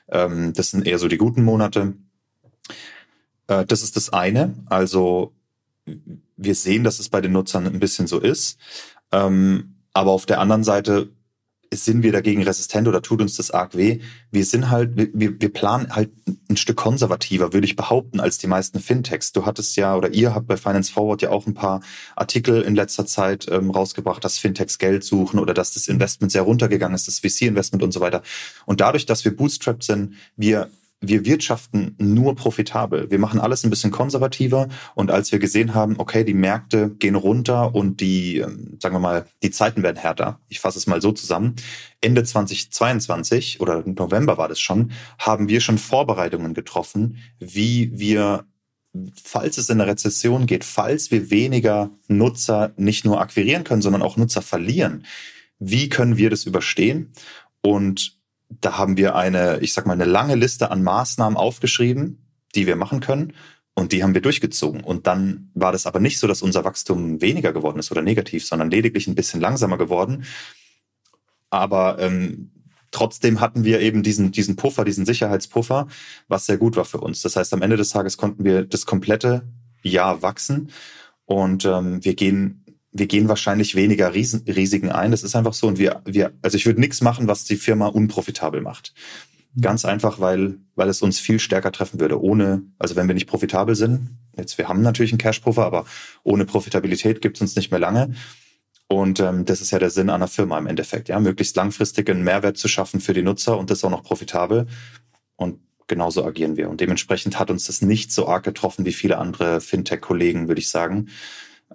Ähm, 0.09 0.53
das 0.55 0.71
sind 0.71 0.87
eher 0.87 0.99
so 0.99 1.09
die 1.09 1.19
guten 1.19 1.43
Monate. 1.43 1.95
Äh, 3.47 3.67
das 3.67 3.83
ist 3.83 3.97
das 3.97 4.11
eine. 4.11 4.55
Also 4.67 5.35
wir 6.37 6.55
sehen, 6.55 6.85
dass 6.85 7.01
es 7.01 7.09
bei 7.09 7.21
den 7.21 7.33
Nutzern 7.33 7.67
ein 7.67 7.81
bisschen 7.81 8.07
so 8.07 8.19
ist. 8.19 8.59
Ähm, 9.13 9.70
aber 9.93 10.11
auf 10.12 10.26
der 10.26 10.41
anderen 10.41 10.64
Seite 10.64 11.11
sind 11.72 12.03
wir 12.03 12.11
dagegen 12.11 12.43
resistent 12.43 12.88
oder 12.88 13.01
tut 13.01 13.20
uns 13.20 13.36
das 13.36 13.53
arg 13.53 13.76
weh. 13.76 14.01
Wir 14.32 14.45
sind 14.45 14.70
halt, 14.70 14.91
wir, 14.97 15.41
wir 15.41 15.53
planen 15.53 15.95
halt 15.95 16.11
ein 16.49 16.57
Stück 16.57 16.76
konservativer, 16.76 17.53
würde 17.53 17.64
ich 17.64 17.76
behaupten, 17.76 18.18
als 18.18 18.38
die 18.38 18.49
meisten 18.49 18.80
Fintechs. 18.80 19.30
Du 19.30 19.47
hattest 19.47 19.76
ja 19.76 19.95
oder 19.95 20.12
ihr 20.12 20.34
habt 20.34 20.49
bei 20.49 20.57
Finance 20.57 20.93
Forward 20.93 21.22
ja 21.22 21.30
auch 21.30 21.47
ein 21.47 21.55
paar 21.55 21.80
Artikel 22.16 22.62
in 22.62 22.74
letzter 22.74 23.07
Zeit 23.07 23.47
ähm, 23.51 23.70
rausgebracht, 23.70 24.24
dass 24.24 24.38
Fintechs 24.38 24.78
Geld 24.78 25.05
suchen 25.05 25.38
oder 25.38 25.55
dass 25.55 25.72
das 25.74 25.86
Investment 25.86 26.32
sehr 26.32 26.43
runtergegangen 26.43 26.95
ist, 26.95 27.07
das 27.07 27.20
VC-Investment 27.20 27.84
und 27.84 27.93
so 27.93 28.01
weiter. 28.01 28.22
Und 28.66 28.80
dadurch, 28.80 29.07
dass 29.07 29.24
wir 29.24 29.36
bootstrapped 29.36 29.84
sind, 29.84 30.14
wir 30.36 30.70
wir 31.01 31.24
wirtschaften 31.24 31.94
nur 31.98 32.36
profitabel. 32.36 33.11
Wir 33.11 33.18
machen 33.18 33.40
alles 33.40 33.64
ein 33.64 33.70
bisschen 33.70 33.90
konservativer. 33.90 34.68
Und 34.94 35.11
als 35.11 35.32
wir 35.32 35.38
gesehen 35.38 35.74
haben, 35.74 35.98
okay, 35.98 36.24
die 36.24 36.34
Märkte 36.34 36.90
gehen 36.90 37.14
runter 37.14 37.74
und 37.74 38.01
die, 38.01 38.38
ähm, 38.38 38.78
sagen 38.80 38.94
wir 38.94 39.01
mal, 39.01 39.26
die 39.42 39.51
Zeiten 39.51 39.82
werden 39.82 39.96
härter. 39.96 40.40
Ich 40.48 40.61
fasse 40.61 40.78
es 40.78 40.86
mal 40.86 41.01
so 41.01 41.12
zusammen. 41.12 41.57
Ende 42.03 42.22
2022 42.22 43.61
oder 43.61 43.82
November 43.86 44.36
war 44.36 44.48
das 44.48 44.61
schon, 44.61 44.92
haben 45.18 45.48
wir 45.48 45.61
schon 45.61 45.78
Vorbereitungen 45.78 46.53
getroffen, 46.53 47.18
wie 47.38 47.90
wir 47.94 48.44
falls 49.22 49.57
es 49.57 49.68
in 49.70 49.80
eine 49.80 49.88
Rezession 49.88 50.46
geht, 50.46 50.64
falls 50.64 51.11
wir 51.11 51.30
weniger 51.30 51.90
Nutzer 52.09 52.72
nicht 52.76 53.05
nur 53.05 53.20
akquirieren 53.20 53.62
können, 53.62 53.82
sondern 53.82 54.03
auch 54.03 54.16
Nutzer 54.16 54.42
verlieren, 54.42 55.07
wie 55.61 55.88
können 55.88 56.16
wir 56.16 56.28
das 56.28 56.44
überstehen? 56.44 57.12
Und 57.62 58.20
da 58.51 58.78
haben 58.78 58.96
wir 58.96 59.14
eine, 59.14 59.59
ich 59.61 59.72
sag 59.72 59.86
mal, 59.86 59.92
eine 59.92 60.05
lange 60.05 60.34
Liste 60.34 60.70
an 60.70 60.82
Maßnahmen 60.82 61.36
aufgeschrieben, 61.36 62.26
die 62.55 62.66
wir 62.66 62.76
machen 62.76 63.01
können. 63.01 63.32
Und 63.74 63.92
die 63.92 64.03
haben 64.03 64.14
wir 64.14 64.20
durchgezogen. 64.20 64.82
Und 64.82 65.07
dann 65.07 65.51
war 65.55 65.72
das 65.72 65.86
aber 65.86 66.01
nicht 66.01 66.18
so, 66.18 66.26
dass 66.26 66.42
unser 66.42 66.64
Wachstum 66.64 67.20
weniger 67.22 67.53
geworden 67.53 67.78
ist 67.78 67.90
oder 67.90 68.03
negativ, 68.03 68.44
sondern 68.44 68.70
lediglich 68.70 69.07
ein 69.07 69.14
bisschen 69.14 69.40
langsamer 69.40 69.78
geworden. 69.78 70.24
Aber 71.48 71.98
ähm, 72.01 72.51
trotzdem 72.90 73.40
hatten 73.40 73.64
wir 73.64 73.80
eben 73.80 74.03
diesen, 74.03 74.32
diesen 74.32 74.57
Puffer, 74.57 74.84
diesen 74.84 75.07
Sicherheitspuffer, 75.07 75.86
was 76.28 76.46
sehr 76.46 76.59
gut 76.59 76.76
war 76.76 76.84
für 76.84 76.98
uns. 76.98 77.22
Das 77.22 77.36
heißt, 77.36 77.55
am 77.55 77.62
Ende 77.62 77.76
des 77.76 77.90
Tages 77.90 78.16
konnten 78.16 78.44
wir 78.44 78.64
das 78.64 78.86
komplette 78.86 79.48
Jahr 79.82 80.22
wachsen. 80.22 80.70
Und 81.24 81.64
ähm, 81.64 82.05
wir 82.05 82.14
gehen 82.14 82.60
wir 82.93 83.07
gehen 83.07 83.28
wahrscheinlich 83.28 83.74
weniger 83.74 84.14
Riesen, 84.14 84.43
Risiken 84.47 84.91
ein. 84.91 85.11
Das 85.11 85.22
ist 85.22 85.36
einfach 85.36 85.55
so. 85.55 85.66
Und 85.66 85.78
wir, 85.78 86.03
wir, 86.05 86.32
also 86.43 86.57
ich 86.57 86.66
würde 86.66 86.80
nichts 86.80 87.01
machen, 87.01 87.28
was 87.28 87.45
die 87.45 87.57
Firma 87.57 87.86
unprofitabel 87.86 88.61
macht. 88.61 88.95
Mhm. 89.55 89.62
Ganz 89.62 89.84
einfach, 89.84 90.20
weil, 90.20 90.59
weil 90.74 90.88
es 90.88 91.03
uns 91.03 91.18
viel 91.18 91.38
stärker 91.38 91.72
treffen 91.72 92.01
würde. 92.01 92.20
Ohne, 92.20 92.62
also 92.78 92.97
wenn 92.97 93.07
wir 93.07 93.14
nicht 93.14 93.28
profitabel 93.28 93.74
sind, 93.74 94.11
jetzt 94.36 94.59
wir 94.59 94.68
haben 94.68 94.82
natürlich 94.82 95.12
einen 95.12 95.18
Cash-Puffer, 95.18 95.64
aber 95.64 95.86
ohne 96.24 96.45
Profitabilität 96.45 97.20
gibt 97.20 97.36
es 97.36 97.43
uns 97.43 97.57
nicht 97.57 97.70
mehr 97.70 97.80
lange. 97.80 98.14
Und 98.88 99.20
ähm, 99.20 99.45
das 99.45 99.61
ist 99.61 99.70
ja 99.70 99.78
der 99.78 99.91
Sinn 99.91 100.11
einer 100.11 100.26
Firma 100.26 100.59
im 100.59 100.66
Endeffekt, 100.66 101.09
ja, 101.09 101.20
möglichst 101.20 101.55
langfristig 101.55 102.11
einen 102.11 102.24
Mehrwert 102.24 102.59
zu 102.59 102.66
schaffen 102.66 103.01
für 103.01 103.14
die 103.14 103.22
Nutzer 103.22 103.57
und 103.57 103.70
das 103.70 103.84
auch 103.84 103.91
noch 103.91 104.03
profitabel. 104.03 104.66
Und 105.36 105.61
genauso 105.86 106.24
agieren 106.24 106.57
wir. 106.57 106.68
Und 106.68 106.80
dementsprechend 106.80 107.38
hat 107.38 107.51
uns 107.51 107.66
das 107.66 107.82
nicht 107.82 108.11
so 108.11 108.26
arg 108.26 108.43
getroffen 108.43 108.84
wie 108.84 108.93
viele 108.93 109.18
andere 109.18 109.61
Fintech-Kollegen, 109.61 110.49
würde 110.49 110.61
ich 110.61 110.70
sagen. 110.70 111.09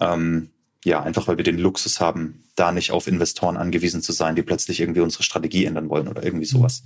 Ähm, 0.02 0.50
ja, 0.86 1.02
einfach 1.02 1.28
weil 1.28 1.38
wir 1.38 1.44
den 1.44 1.58
Luxus 1.58 2.00
haben, 2.00 2.44
da 2.56 2.72
nicht 2.72 2.92
auf 2.92 3.08
Investoren 3.08 3.58
angewiesen 3.58 4.04
zu 4.04 4.12
sein, 4.12 4.36
die 4.36 4.44
plötzlich 4.44 4.80
irgendwie 4.80 5.00
unsere 5.02 5.24
Strategie 5.24 5.66
ändern 5.66 5.90
wollen 5.90 6.08
oder 6.08 6.24
irgendwie 6.24 6.46
sowas. 6.46 6.84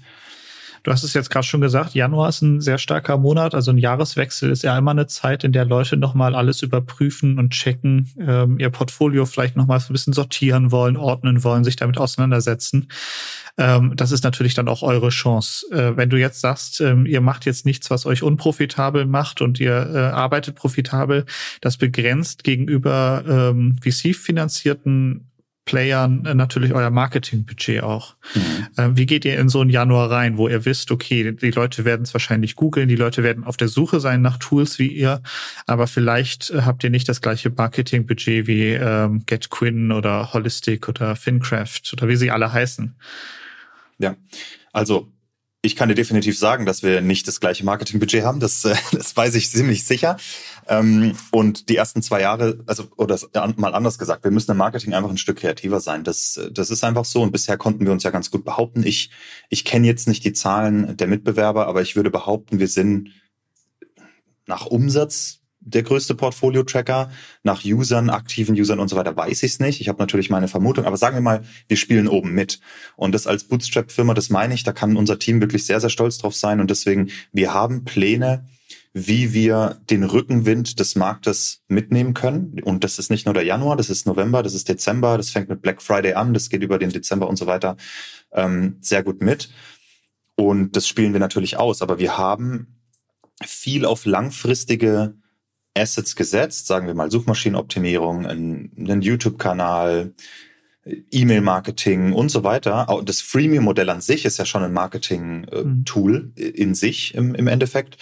Du 0.83 0.91
hast 0.91 1.03
es 1.03 1.13
jetzt 1.13 1.29
gerade 1.29 1.45
schon 1.45 1.61
gesagt, 1.61 1.93
Januar 1.93 2.29
ist 2.29 2.41
ein 2.41 2.61
sehr 2.61 2.77
starker 2.77 3.17
Monat, 3.17 3.53
also 3.53 3.71
ein 3.71 3.77
Jahreswechsel 3.77 4.49
ist 4.49 4.63
ja 4.63 4.77
immer 4.77 4.91
eine 4.91 5.07
Zeit, 5.07 5.43
in 5.43 5.51
der 5.51 5.65
Leute 5.65 5.97
nochmal 5.97 6.35
alles 6.35 6.61
überprüfen 6.61 7.37
und 7.37 7.51
checken, 7.51 8.09
ähm, 8.19 8.59
ihr 8.59 8.69
Portfolio 8.69 9.25
vielleicht 9.25 9.55
nochmal 9.55 9.79
so 9.79 9.89
ein 9.89 9.93
bisschen 9.93 10.13
sortieren 10.13 10.71
wollen, 10.71 10.97
ordnen 10.97 11.43
wollen, 11.43 11.63
sich 11.63 11.75
damit 11.75 11.97
auseinandersetzen. 11.97 12.87
Ähm, 13.57 13.93
das 13.95 14.11
ist 14.11 14.23
natürlich 14.23 14.53
dann 14.53 14.69
auch 14.69 14.81
eure 14.81 15.09
Chance. 15.09 15.65
Äh, 15.71 15.97
wenn 15.97 16.09
du 16.09 16.17
jetzt 16.17 16.39
sagst, 16.39 16.79
ähm, 16.81 17.05
ihr 17.05 17.21
macht 17.21 17.45
jetzt 17.45 17.65
nichts, 17.65 17.89
was 17.89 18.05
euch 18.05 18.23
unprofitabel 18.23 19.05
macht 19.05 19.41
und 19.41 19.59
ihr 19.59 19.89
äh, 19.93 19.97
arbeitet 19.97 20.55
profitabel, 20.55 21.25
das 21.61 21.77
begrenzt 21.77 22.43
gegenüber 22.43 23.23
ähm, 23.27 23.77
VC-finanzierten 23.81 25.29
Playern 25.65 26.25
äh, 26.25 26.33
natürlich 26.33 26.73
euer 26.73 26.89
Marketingbudget 26.89 27.83
auch. 27.83 28.15
Mhm. 28.33 28.67
Äh, 28.77 28.89
wie 28.95 29.05
geht 29.05 29.25
ihr 29.25 29.37
in 29.37 29.49
so 29.49 29.61
einen 29.61 29.69
Januar 29.69 30.09
rein, 30.09 30.37
wo 30.37 30.47
ihr 30.47 30.65
wisst, 30.65 30.91
okay, 30.91 31.31
die 31.31 31.51
Leute 31.51 31.85
werden 31.85 32.03
es 32.03 32.13
wahrscheinlich 32.13 32.55
googeln, 32.55 32.87
die 32.87 32.95
Leute 32.95 33.23
werden 33.23 33.43
auf 33.43 33.57
der 33.57 33.67
Suche 33.67 33.99
sein 33.99 34.21
nach 34.21 34.37
Tools 34.37 34.79
wie 34.79 34.87
ihr, 34.87 35.21
aber 35.67 35.87
vielleicht 35.87 36.49
äh, 36.49 36.61
habt 36.63 36.83
ihr 36.83 36.89
nicht 36.89 37.07
das 37.07 37.21
gleiche 37.21 37.49
Marketingbudget 37.49 38.47
wie 38.47 38.69
ähm, 38.71 39.23
GetQuinn 39.25 39.91
oder 39.91 40.33
Holistic 40.33 40.89
oder 40.89 41.15
FinCraft 41.15 41.93
oder 41.93 42.07
wie 42.07 42.15
sie 42.15 42.31
alle 42.31 42.51
heißen. 42.51 42.95
Ja, 43.99 44.15
also 44.71 45.11
ich 45.61 45.75
kann 45.75 45.89
dir 45.89 45.95
definitiv 45.95 46.37
sagen, 46.37 46.65
dass 46.65 46.83
wir 46.83 47.01
nicht 47.01 47.27
das 47.27 47.41
gleiche 47.41 47.65
Marketingbudget 47.65 48.23
haben. 48.23 48.39
Das, 48.39 48.63
äh, 48.63 48.75
das 48.91 49.15
weiß 49.15 49.35
ich 49.35 49.49
ziemlich 49.51 49.83
sicher. 49.83 50.17
Ähm, 50.67 51.17
und 51.31 51.69
die 51.69 51.75
ersten 51.75 52.01
zwei 52.01 52.21
Jahre, 52.21 52.59
also 52.65 52.87
oder 52.95 53.17
mal 53.57 53.73
anders 53.73 53.97
gesagt, 53.97 54.23
wir 54.23 54.31
müssen 54.31 54.51
im 54.51 54.57
Marketing 54.57 54.93
einfach 54.93 55.09
ein 55.09 55.17
Stück 55.17 55.39
kreativer 55.39 55.79
sein. 55.81 56.03
Das, 56.03 56.39
das 56.51 56.69
ist 56.69 56.83
einfach 56.83 57.05
so. 57.05 57.21
Und 57.21 57.31
bisher 57.31 57.57
konnten 57.57 57.85
wir 57.85 57.91
uns 57.91 58.03
ja 58.03 58.11
ganz 58.11 58.31
gut 58.31 58.45
behaupten. 58.45 58.83
Ich, 58.85 59.11
ich 59.49 59.65
kenne 59.65 59.87
jetzt 59.87 60.07
nicht 60.07 60.23
die 60.23 60.33
Zahlen 60.33 60.95
der 60.95 61.07
Mitbewerber, 61.07 61.67
aber 61.67 61.81
ich 61.81 61.95
würde 61.95 62.09
behaupten, 62.09 62.59
wir 62.59 62.67
sind 62.67 63.09
nach 64.45 64.65
Umsatz 64.65 65.38
der 65.61 65.83
größte 65.83 66.15
Portfolio-Tracker. 66.15 67.11
Nach 67.43 67.63
Usern, 67.63 68.09
aktiven 68.09 68.59
Usern 68.59 68.79
und 68.79 68.87
so 68.87 68.95
weiter 68.95 69.15
weiß 69.15 69.43
ich 69.43 69.51
es 69.51 69.59
nicht. 69.59 69.81
Ich 69.81 69.89
habe 69.89 69.99
natürlich 69.99 70.29
meine 70.29 70.47
Vermutung, 70.47 70.85
aber 70.85 70.97
sagen 70.97 71.15
wir 71.15 71.21
mal, 71.21 71.41
wir 71.67 71.77
spielen 71.77 72.07
oben 72.07 72.33
mit. 72.33 72.59
Und 72.95 73.13
das 73.13 73.27
als 73.27 73.43
Bootstrap-Firma, 73.43 74.13
das 74.13 74.29
meine 74.29 74.53
ich, 74.53 74.63
da 74.63 74.71
kann 74.71 74.97
unser 74.97 75.19
Team 75.19 75.41
wirklich 75.41 75.65
sehr, 75.65 75.79
sehr 75.79 75.89
stolz 75.89 76.17
drauf 76.17 76.35
sein. 76.35 76.59
Und 76.59 76.69
deswegen, 76.69 77.09
wir 77.31 77.53
haben 77.53 77.83
Pläne, 77.83 78.45
wie 78.93 79.33
wir 79.33 79.79
den 79.89 80.03
Rückenwind 80.03 80.79
des 80.79 80.95
Marktes 80.95 81.61
mitnehmen 81.67 82.13
können. 82.13 82.59
Und 82.63 82.83
das 82.83 82.97
ist 82.97 83.11
nicht 83.11 83.25
nur 83.25 83.33
der 83.33 83.43
Januar, 83.43 83.75
das 83.75 83.89
ist 83.89 84.07
November, 84.07 84.41
das 84.41 84.53
ist 84.53 84.67
Dezember, 84.67 85.17
das 85.17 85.29
fängt 85.29 85.49
mit 85.49 85.61
Black 85.61 85.81
Friday 85.81 86.13
an, 86.13 86.33
das 86.33 86.49
geht 86.49 86.63
über 86.63 86.79
den 86.79 86.89
Dezember 86.89 87.27
und 87.27 87.35
so 87.35 87.45
weiter 87.45 87.77
ähm, 88.31 88.77
sehr 88.81 89.03
gut 89.03 89.21
mit. 89.21 89.49
Und 90.35 90.75
das 90.75 90.87
spielen 90.87 91.13
wir 91.13 91.19
natürlich 91.19 91.57
aus. 91.57 91.81
Aber 91.81 91.99
wir 91.99 92.17
haben 92.17 92.79
viel 93.45 93.85
auf 93.85 94.05
langfristige 94.05 95.13
Assets 95.79 96.15
gesetzt, 96.15 96.67
sagen 96.67 96.87
wir 96.87 96.93
mal 96.93 97.11
Suchmaschinenoptimierung, 97.11 98.25
einen 98.25 99.01
YouTube-Kanal, 99.01 100.13
E-Mail-Marketing 101.11 102.13
und 102.13 102.29
so 102.29 102.43
weiter. 102.43 102.87
Das 103.05 103.21
Freemium-Modell 103.21 103.89
an 103.89 104.01
sich 104.01 104.25
ist 104.25 104.37
ja 104.37 104.45
schon 104.45 104.63
ein 104.63 104.73
Marketing-Tool 104.73 106.19
mhm. 106.19 106.33
in 106.35 106.75
sich 106.75 107.15
im, 107.15 107.35
im 107.35 107.47
Endeffekt. 107.47 107.97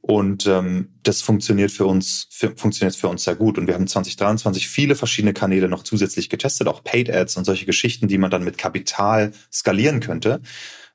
Und 0.00 0.46
ähm, 0.46 0.90
das 1.02 1.22
funktioniert 1.22 1.70
für 1.70 1.86
uns 1.86 2.26
für, 2.30 2.54
funktioniert 2.56 2.94
für 2.94 3.08
uns 3.08 3.24
sehr 3.24 3.36
gut. 3.36 3.56
Und 3.56 3.66
wir 3.66 3.74
haben 3.74 3.86
2023 3.86 4.68
viele 4.68 4.96
verschiedene 4.96 5.32
Kanäle 5.32 5.66
noch 5.66 5.82
zusätzlich 5.82 6.28
getestet, 6.28 6.68
auch 6.68 6.84
Paid 6.84 7.08
Ads 7.08 7.38
und 7.38 7.44
solche 7.44 7.64
Geschichten, 7.64 8.06
die 8.06 8.18
man 8.18 8.30
dann 8.30 8.44
mit 8.44 8.58
Kapital 8.58 9.32
skalieren 9.50 10.00
könnte. 10.00 10.42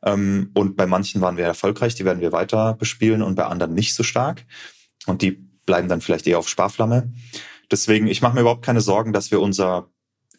Ähm, 0.03 0.51
und 0.53 0.77
bei 0.77 0.85
manchen 0.85 1.21
waren 1.21 1.37
wir 1.37 1.45
erfolgreich, 1.45 1.95
die 1.95 2.05
werden 2.05 2.21
wir 2.21 2.31
weiter 2.31 2.75
bespielen 2.75 3.23
und 3.23 3.33
bei 3.33 3.45
anderen 3.45 3.73
nicht 3.73 3.95
so 3.95 4.03
stark. 4.03 4.45
Und 5.07 5.23
die 5.23 5.48
bleiben 5.69 5.87
dann 5.87 6.01
vielleicht 6.01 6.25
eher 6.25 6.39
auf 6.39 6.49
Sparflamme. 6.49 7.13
Deswegen, 7.69 8.07
ich 8.07 8.23
mache 8.23 8.33
mir 8.33 8.41
überhaupt 8.41 8.65
keine 8.65 8.81
Sorgen, 8.81 9.13
dass 9.13 9.29
wir 9.29 9.39
unser, 9.39 9.87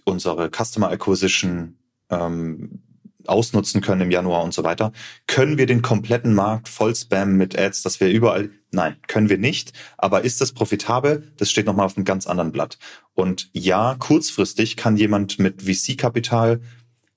unsere 0.03 0.51
Customer 0.51 0.91
Acquisition 0.91 1.79
ähm, 2.11 2.83
ausnutzen 3.27 3.81
können 3.81 4.01
im 4.01 4.11
Januar 4.11 4.43
und 4.43 4.53
so 4.53 4.65
weiter. 4.65 4.91
Können 5.29 5.57
wir 5.57 5.67
den 5.67 5.83
kompletten 5.83 6.35
Markt 6.35 6.69
voll 6.69 6.97
spammen 6.97 7.37
mit 7.37 7.57
Ads, 7.57 7.83
dass 7.83 8.01
wir 8.01 8.09
überall, 8.09 8.51
nein, 8.73 8.97
können 9.07 9.29
wir 9.29 9.39
nicht. 9.39 9.73
Aber 9.99 10.25
ist 10.25 10.41
das 10.41 10.51
profitabel? 10.51 11.33
Das 11.37 11.49
steht 11.49 11.67
nochmal 11.67 11.87
auf 11.87 11.97
einem 11.97 12.05
ganz 12.05 12.27
anderen 12.27 12.51
Blatt. 12.51 12.77
Und 13.15 13.51
ja, 13.53 13.95
kurzfristig 14.01 14.77
kann 14.77 14.97
jemand 14.97 15.39
mit 15.39 15.63
VC-Kapital 15.63 16.61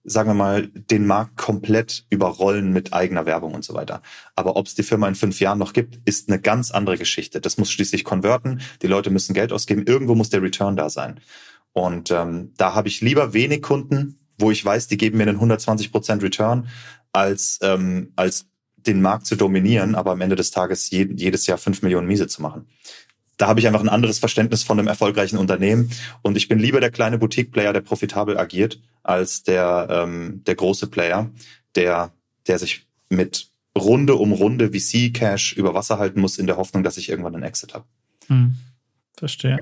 sagen 0.03 0.29
wir 0.29 0.33
mal, 0.33 0.67
den 0.67 1.05
Markt 1.05 1.37
komplett 1.37 2.05
überrollen 2.09 2.73
mit 2.73 2.93
eigener 2.93 3.25
Werbung 3.25 3.53
und 3.53 3.63
so 3.63 3.73
weiter. 3.73 4.01
Aber 4.35 4.55
ob 4.55 4.67
es 4.67 4.75
die 4.75 4.83
Firma 4.83 5.07
in 5.07 5.15
fünf 5.15 5.39
Jahren 5.39 5.59
noch 5.59 5.73
gibt, 5.73 5.99
ist 6.05 6.29
eine 6.29 6.39
ganz 6.39 6.71
andere 6.71 6.97
Geschichte. 6.97 7.39
Das 7.39 7.57
muss 7.57 7.71
schließlich 7.71 8.03
konverten. 8.03 8.61
Die 8.81 8.87
Leute 8.87 9.09
müssen 9.09 9.33
Geld 9.33 9.53
ausgeben. 9.53 9.85
Irgendwo 9.85 10.15
muss 10.15 10.29
der 10.29 10.41
Return 10.41 10.75
da 10.75 10.89
sein. 10.89 11.19
Und 11.71 12.11
ähm, 12.11 12.51
da 12.57 12.75
habe 12.75 12.87
ich 12.87 13.01
lieber 13.01 13.33
wenig 13.33 13.61
Kunden, 13.61 14.19
wo 14.37 14.51
ich 14.51 14.63
weiß, 14.63 14.87
die 14.87 14.97
geben 14.97 15.17
mir 15.17 15.23
einen 15.23 15.37
120 15.37 15.91
Prozent 15.91 16.21
Return, 16.21 16.67
als 17.11 17.59
ähm, 17.61 18.11
als 18.15 18.47
den 18.75 19.01
Markt 19.01 19.25
zu 19.25 19.37
dominieren, 19.37 19.95
aber 19.95 20.11
am 20.11 20.21
Ende 20.21 20.35
des 20.35 20.51
Tages 20.51 20.89
jedes 20.91 21.47
Jahr 21.47 21.57
fünf 21.57 21.81
Millionen 21.83 22.07
Miese 22.07 22.27
zu 22.27 22.41
machen 22.41 22.67
da 23.37 23.47
habe 23.47 23.59
ich 23.59 23.67
einfach 23.67 23.81
ein 23.81 23.89
anderes 23.89 24.19
Verständnis 24.19 24.63
von 24.63 24.79
einem 24.79 24.87
erfolgreichen 24.87 25.37
Unternehmen. 25.37 25.89
Und 26.21 26.37
ich 26.37 26.47
bin 26.47 26.59
lieber 26.59 26.79
der 26.79 26.91
kleine 26.91 27.17
Boutique-Player, 27.17 27.73
der 27.73 27.81
profitabel 27.81 28.37
agiert, 28.37 28.79
als 29.01 29.43
der, 29.43 29.87
ähm, 29.89 30.43
der 30.45 30.55
große 30.55 30.87
Player, 30.87 31.29
der, 31.75 32.11
der 32.47 32.59
sich 32.59 32.85
mit 33.09 33.47
Runde 33.77 34.15
um 34.15 34.31
Runde 34.31 34.69
VC-Cash 34.69 35.53
über 35.53 35.73
Wasser 35.73 35.97
halten 35.97 36.21
muss, 36.21 36.37
in 36.37 36.47
der 36.47 36.57
Hoffnung, 36.57 36.83
dass 36.83 36.97
ich 36.97 37.09
irgendwann 37.09 37.35
einen 37.35 37.43
Exit 37.43 37.73
habe. 37.73 37.85
Hm. 38.27 38.55
Verstehe. 39.15 39.59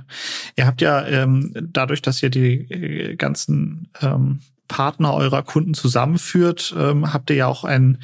Ihr 0.55 0.65
habt 0.65 0.81
ja 0.81 1.05
ähm, 1.07 1.51
dadurch, 1.71 2.01
dass 2.01 2.23
ihr 2.23 2.29
die 2.29 2.71
äh, 2.71 3.15
ganzen 3.15 3.89
ähm, 4.01 4.39
Partner 4.67 5.13
eurer 5.13 5.43
Kunden 5.43 5.73
zusammenführt, 5.73 6.73
ähm, 6.77 7.13
habt 7.13 7.29
ihr 7.29 7.35
ja 7.35 7.47
auch 7.47 7.65
ein 7.65 7.97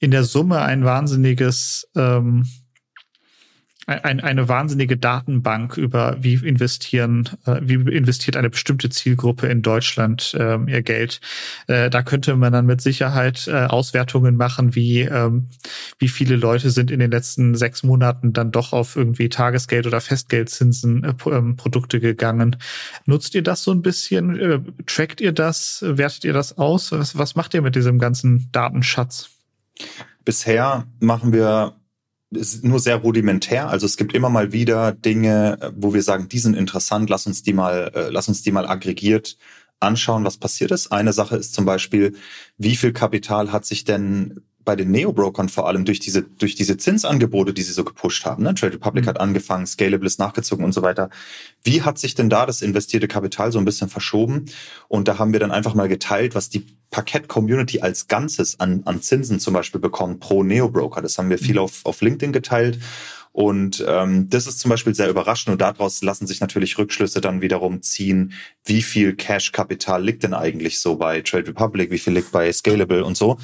in 0.00 0.10
der 0.10 0.24
Summe 0.24 0.62
ein 0.62 0.84
wahnsinniges 0.84 1.88
ähm, 1.94 2.48
ein, 3.90 4.20
eine 4.20 4.48
wahnsinnige 4.48 4.96
Datenbank 4.96 5.76
über 5.76 6.16
wie 6.20 6.34
investieren, 6.34 7.28
äh, 7.46 7.60
wie 7.62 7.74
investiert 7.74 8.36
eine 8.36 8.50
bestimmte 8.50 8.88
Zielgruppe 8.90 9.48
in 9.48 9.62
Deutschland 9.62 10.34
äh, 10.38 10.58
ihr 10.66 10.82
Geld. 10.82 11.20
Äh, 11.66 11.90
da 11.90 12.02
könnte 12.02 12.36
man 12.36 12.52
dann 12.52 12.66
mit 12.66 12.80
Sicherheit 12.80 13.48
äh, 13.48 13.66
Auswertungen 13.66 14.36
machen, 14.36 14.74
wie 14.74 15.00
ähm, 15.00 15.48
wie 15.98 16.08
viele 16.08 16.36
Leute 16.36 16.70
sind 16.70 16.90
in 16.90 17.00
den 17.00 17.10
letzten 17.10 17.54
sechs 17.54 17.82
Monaten 17.82 18.32
dann 18.32 18.52
doch 18.52 18.72
auf 18.72 18.96
irgendwie 18.96 19.28
Tagesgeld 19.28 19.86
oder 19.86 20.00
Festgeldzinsen 20.00 21.04
äh, 21.04 21.14
ähm, 21.30 21.56
Produkte 21.56 22.00
gegangen. 22.00 22.56
Nutzt 23.06 23.34
ihr 23.34 23.42
das 23.42 23.64
so 23.64 23.72
ein 23.72 23.82
bisschen? 23.82 24.38
Äh, 24.38 24.60
trackt 24.86 25.20
ihr 25.20 25.32
das? 25.32 25.84
Wertet 25.86 26.24
ihr 26.24 26.32
das 26.32 26.58
aus? 26.58 26.92
Was, 26.92 27.18
was 27.18 27.34
macht 27.34 27.54
ihr 27.54 27.62
mit 27.62 27.74
diesem 27.74 27.98
ganzen 27.98 28.48
Datenschatz? 28.52 29.30
Bisher 30.24 30.86
machen 31.00 31.32
wir 31.32 31.74
ist 32.30 32.64
nur 32.64 32.78
sehr 32.78 32.96
rudimentär. 32.96 33.68
Also 33.68 33.86
es 33.86 33.96
gibt 33.96 34.14
immer 34.14 34.30
mal 34.30 34.52
wieder 34.52 34.92
Dinge, 34.92 35.72
wo 35.76 35.92
wir 35.94 36.02
sagen, 36.02 36.28
die 36.28 36.38
sind 36.38 36.56
interessant, 36.56 37.10
lass 37.10 37.26
uns 37.26 37.42
die 37.42 37.52
mal, 37.52 37.90
äh, 37.94 38.08
lass 38.10 38.28
uns 38.28 38.42
die 38.42 38.52
mal 38.52 38.66
aggregiert 38.66 39.36
anschauen, 39.80 40.24
was 40.24 40.36
passiert 40.36 40.70
ist. 40.70 40.92
Eine 40.92 41.12
Sache 41.12 41.36
ist 41.36 41.54
zum 41.54 41.64
Beispiel, 41.64 42.14
wie 42.58 42.76
viel 42.76 42.92
Kapital 42.92 43.50
hat 43.50 43.64
sich 43.64 43.84
denn 43.84 44.42
bei 44.62 44.76
den 44.76 44.90
Neo-Brokern 44.90 45.48
vor 45.48 45.66
allem 45.66 45.84
durch 45.84 46.00
diese, 46.00 46.22
durch 46.22 46.54
diese 46.54 46.76
Zinsangebote, 46.76 47.54
die 47.54 47.62
sie 47.62 47.72
so 47.72 47.82
gepusht 47.82 48.26
haben. 48.26 48.42
Ne? 48.42 48.54
Trade 48.54 48.74
Republic 48.74 49.04
mhm. 49.04 49.08
hat 49.08 49.20
angefangen, 49.20 49.66
Scalable 49.66 50.06
ist 50.06 50.18
nachgezogen 50.18 50.64
und 50.64 50.72
so 50.72 50.82
weiter. 50.82 51.08
Wie 51.64 51.82
hat 51.82 51.98
sich 51.98 52.14
denn 52.14 52.28
da 52.28 52.46
das 52.46 52.60
investierte 52.62 53.08
Kapital 53.08 53.52
so 53.52 53.58
ein 53.58 53.64
bisschen 53.64 53.88
verschoben? 53.88 54.44
Und 54.88 55.08
da 55.08 55.18
haben 55.18 55.32
wir 55.32 55.40
dann 55.40 55.50
einfach 55.50 55.74
mal 55.74 55.88
geteilt, 55.88 56.34
was 56.34 56.50
die 56.50 56.66
Parkett-Community 56.90 57.80
als 57.80 58.08
Ganzes 58.08 58.58
an, 58.60 58.82
an 58.84 59.02
Zinsen 59.02 59.40
zum 59.40 59.54
Beispiel 59.54 59.80
bekommt 59.80 60.20
pro 60.20 60.42
Neo-Broker. 60.42 61.02
Das 61.02 61.18
haben 61.18 61.30
wir 61.30 61.38
viel 61.38 61.54
mhm. 61.54 61.62
auf, 61.62 61.80
auf 61.84 62.00
LinkedIn 62.00 62.32
geteilt. 62.32 62.78
Und 63.32 63.84
ähm, 63.86 64.28
das 64.28 64.48
ist 64.48 64.58
zum 64.58 64.70
Beispiel 64.70 64.94
sehr 64.94 65.08
überraschend 65.08 65.52
und 65.52 65.60
daraus 65.60 66.02
lassen 66.02 66.26
sich 66.26 66.40
natürlich 66.40 66.78
Rückschlüsse 66.78 67.20
dann 67.20 67.42
wiederum 67.42 67.80
ziehen, 67.80 68.32
wie 68.64 68.82
viel 68.82 69.14
Cash-Kapital 69.14 70.02
liegt 70.02 70.24
denn 70.24 70.34
eigentlich 70.34 70.80
so 70.80 70.96
bei 70.96 71.20
Trade 71.20 71.48
Republic, 71.48 71.92
wie 71.92 71.98
viel 71.98 72.12
liegt 72.12 72.32
bei 72.32 72.52
Scalable 72.52 73.04
und 73.04 73.16
so. 73.16 73.38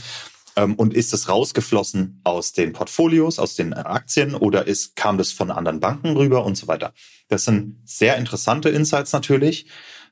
Ähm, 0.56 0.74
und 0.74 0.92
ist 0.92 1.12
es 1.14 1.28
rausgeflossen 1.28 2.20
aus 2.24 2.52
den 2.52 2.72
Portfolios, 2.72 3.38
aus 3.38 3.54
den 3.54 3.74
Aktien 3.74 4.34
oder 4.34 4.66
ist, 4.66 4.96
kam 4.96 5.18
das 5.18 5.30
von 5.30 5.52
anderen 5.52 5.78
Banken 5.78 6.16
rüber 6.16 6.44
und 6.44 6.56
so 6.56 6.66
weiter? 6.66 6.92
Das 7.28 7.44
sind 7.44 7.76
sehr 7.84 8.16
interessante 8.16 8.70
Insights 8.70 9.12
natürlich. 9.12 9.66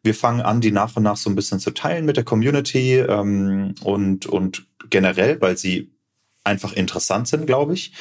Wir 0.05 0.14
fangen 0.14 0.42
an, 0.42 0.61
die 0.61 0.70
nach 0.70 0.94
und 0.96 1.02
nach 1.02 1.16
so 1.16 1.30
ein 1.30 1.34
bisschen 1.34 1.59
zu 1.59 1.72
teilen 1.72 2.05
mit 2.05 2.16
der 2.16 2.24
Community 2.24 2.98
ähm, 2.98 3.74
und, 3.82 4.26
und 4.26 4.66
generell, 4.90 5.40
weil 5.40 5.57
sie 5.57 5.90
einfach 6.44 6.74
interessant 6.74 7.26
sind, 7.26 7.46
glaube 7.46 7.72
ich. 7.72 7.92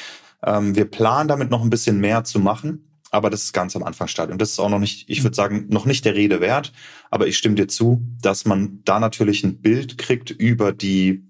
Ähm, 0.44 0.76
wir 0.76 0.84
planen 0.84 1.28
damit 1.28 1.50
noch 1.50 1.62
ein 1.62 1.70
bisschen 1.70 1.98
mehr 2.00 2.22
zu 2.22 2.38
machen, 2.38 3.00
aber 3.10 3.30
das 3.30 3.44
ist 3.44 3.52
ganz 3.54 3.74
am 3.74 3.82
Anfangsstadium. 3.82 4.36
Das 4.36 4.50
ist 4.50 4.58
auch 4.58 4.68
noch 4.68 4.78
nicht, 4.78 5.08
ich 5.08 5.24
würde 5.24 5.34
sagen, 5.34 5.66
noch 5.70 5.86
nicht 5.86 6.04
der 6.04 6.14
Rede 6.14 6.40
wert, 6.40 6.72
aber 7.10 7.26
ich 7.26 7.38
stimme 7.38 7.54
dir 7.54 7.68
zu, 7.68 8.02
dass 8.20 8.44
man 8.44 8.82
da 8.84 9.00
natürlich 9.00 9.42
ein 9.42 9.62
Bild 9.62 9.96
kriegt 9.96 10.30
über 10.30 10.72
die 10.72 11.24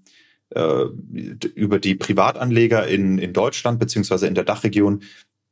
äh, 0.49 0.85
über 1.55 1.79
die 1.79 1.95
Privatanleger 1.95 2.87
in, 2.87 3.17
in 3.17 3.33
Deutschland 3.33 3.79
beziehungsweise 3.79 4.27
in 4.27 4.35
der 4.35 4.43
Dachregion, 4.43 5.03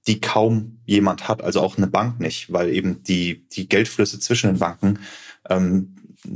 die 0.08 0.20
kaum 0.20 0.80
jemand 0.86 1.28
hat, 1.28 1.42
also 1.44 1.62
auch 1.62 1.78
eine 1.78 1.88
Bank 1.88 2.20
nicht, 2.20 2.52
weil 2.52 2.70
eben 2.70 3.04
die, 3.04 3.48
die 3.50 3.70
Geldflüsse 3.70 4.20
zwischen 4.20 4.48
den 4.48 4.60
Banken 4.60 5.00
ähm, 5.50 5.96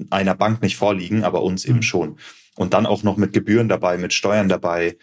einer 0.09 0.35
Bank 0.35 0.61
nicht 0.61 0.77
vorliegen, 0.77 1.23
aber 1.23 1.43
uns 1.43 1.65
mhm. 1.65 1.71
eben 1.71 1.83
schon. 1.83 2.17
Und 2.55 2.73
dann 2.73 2.85
auch 2.85 3.03
noch 3.03 3.17
mit 3.17 3.33
Gebühren 3.33 3.69
dabei, 3.69 3.97
mit 3.97 4.13
Steuern 4.13 4.49
dabei 4.49 4.97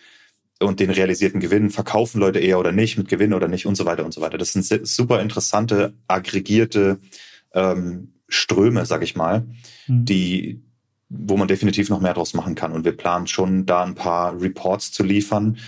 und 0.61 0.81
den 0.81 0.91
realisierten 0.91 1.41
Gewinnen. 1.41 1.71
Verkaufen 1.71 2.21
Leute 2.21 2.39
eher 2.39 2.59
oder 2.59 2.73
nicht, 2.73 2.97
mit 2.97 3.09
Gewinn 3.09 3.35
oder 3.35 3.49
nicht 3.49 3.67
und 3.67 3.77
so 3.77 3.85
weiter 3.85 4.05
und 4.05 4.12
so 4.12 4.21
weiter. 4.21 4.39
Das 4.39 4.53
sind 4.53 4.65
super 4.87 5.21
interessante, 5.21 5.95
aggregierte 6.09 6.99
ähm, 7.53 8.15
Ströme, 8.29 8.87
sag 8.87 9.03
ich 9.03 9.15
mal, 9.15 9.47
mhm. 9.87 10.05
die, 10.05 10.62
wo 11.09 11.37
man 11.37 11.49
definitiv 11.49 11.91
noch 11.91 12.01
mehr 12.01 12.15
draus 12.15 12.35
machen 12.35 12.55
kann. 12.55 12.73
Und 12.73 12.85
wir 12.85 12.97
planen 12.97 13.27
schon, 13.27 13.67
da 13.67 13.85
ein 13.85 13.95
paar 13.95 14.41
Reports 14.41 14.91
zu 14.91 15.03
liefern, 15.03 15.59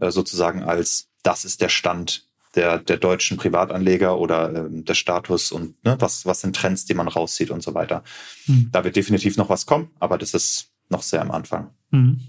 äh, 0.00 0.10
sozusagen 0.10 0.62
als 0.62 1.08
das 1.22 1.44
ist 1.44 1.60
der 1.60 1.68
Stand 1.68 2.29
der, 2.54 2.78
der 2.78 2.96
deutschen 2.96 3.36
Privatanleger 3.36 4.18
oder 4.18 4.66
äh, 4.66 4.68
der 4.70 4.94
Status 4.94 5.52
und 5.52 5.82
ne, 5.84 5.96
was, 6.00 6.26
was 6.26 6.40
sind 6.40 6.56
Trends, 6.56 6.84
die 6.84 6.94
man 6.94 7.08
rauszieht 7.08 7.50
und 7.50 7.62
so 7.62 7.74
weiter. 7.74 8.02
Mhm. 8.46 8.68
Da 8.72 8.84
wird 8.84 8.96
definitiv 8.96 9.36
noch 9.36 9.48
was 9.48 9.66
kommen, 9.66 9.90
aber 10.00 10.18
das 10.18 10.34
ist 10.34 10.70
noch 10.88 11.02
sehr 11.02 11.22
am 11.22 11.30
Anfang. 11.30 11.70
Mhm. 11.90 12.20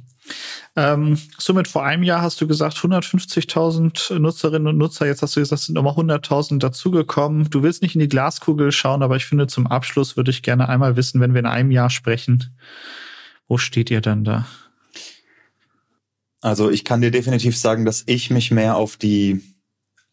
Ähm, 0.76 1.17
somit 1.38 1.67
vor 1.67 1.84
einem 1.84 2.03
Jahr 2.03 2.22
hast 2.22 2.39
du 2.39 2.47
gesagt 2.47 2.78
150.000 2.78 4.19
Nutzerinnen 4.19 4.67
und 4.67 4.78
Nutzer. 4.78 5.05
Jetzt 5.05 5.22
hast 5.22 5.36
du 5.36 5.41
gesagt, 5.41 5.59
es 5.59 5.65
sind 5.65 5.76
nochmal 5.76 5.95
100.000 5.95 6.59
dazugekommen. 6.59 7.49
Du 7.49 7.63
willst 7.63 7.82
nicht 7.82 7.95
in 7.95 8.01
die 8.01 8.07
Glaskugel 8.07 8.72
schauen, 8.72 9.03
aber 9.03 9.15
ich 9.15 9.26
finde, 9.26 9.47
zum 9.47 9.67
Abschluss 9.67 10.15
würde 10.15 10.32
ich 10.32 10.43
gerne 10.43 10.69
einmal 10.69 10.95
wissen, 10.95 11.19
wenn 11.19 11.34
wir 11.34 11.39
in 11.39 11.47
einem 11.47 11.72
Jahr 11.72 11.89
sprechen, 11.89 12.55
wo 13.47 13.57
steht 13.57 13.89
ihr 13.89 14.01
denn 14.01 14.24
da? 14.24 14.45
Also 16.39 16.72
ich 16.72 16.86
kann 16.86 17.01
dir 17.01 17.11
definitiv 17.11 17.57
sagen, 17.57 17.86
dass 17.86 18.03
ich 18.05 18.30
mich 18.30 18.49
mehr 18.49 18.76
auf 18.76 18.97
die 18.97 19.41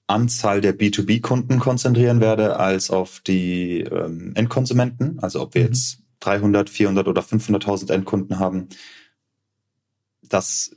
Anzahl 0.08 0.60
der 0.60 0.76
B2B-Kunden 0.76 1.60
konzentrieren 1.60 2.20
werde 2.20 2.56
als 2.56 2.90
auf 2.90 3.20
die 3.20 3.80
ähm, 3.80 4.32
Endkonsumenten. 4.34 5.20
Also 5.20 5.42
ob 5.42 5.54
wir 5.54 5.62
mhm. 5.62 5.68
jetzt 5.68 5.98
300, 6.20 6.68
400 6.68 7.06
oder 7.06 7.22
500.000 7.22 7.92
Endkunden 7.92 8.38
haben, 8.38 8.68
das, 10.22 10.74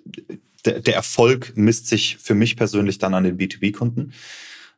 der, 0.66 0.82
der 0.82 0.96
Erfolg 0.96 1.54
misst 1.56 1.88
sich 1.88 2.18
für 2.18 2.36
mich 2.36 2.56
persönlich 2.56 3.00
dann 3.00 3.14
an 3.14 3.24
den 3.24 3.38
B2B-Kunden. 3.38 4.14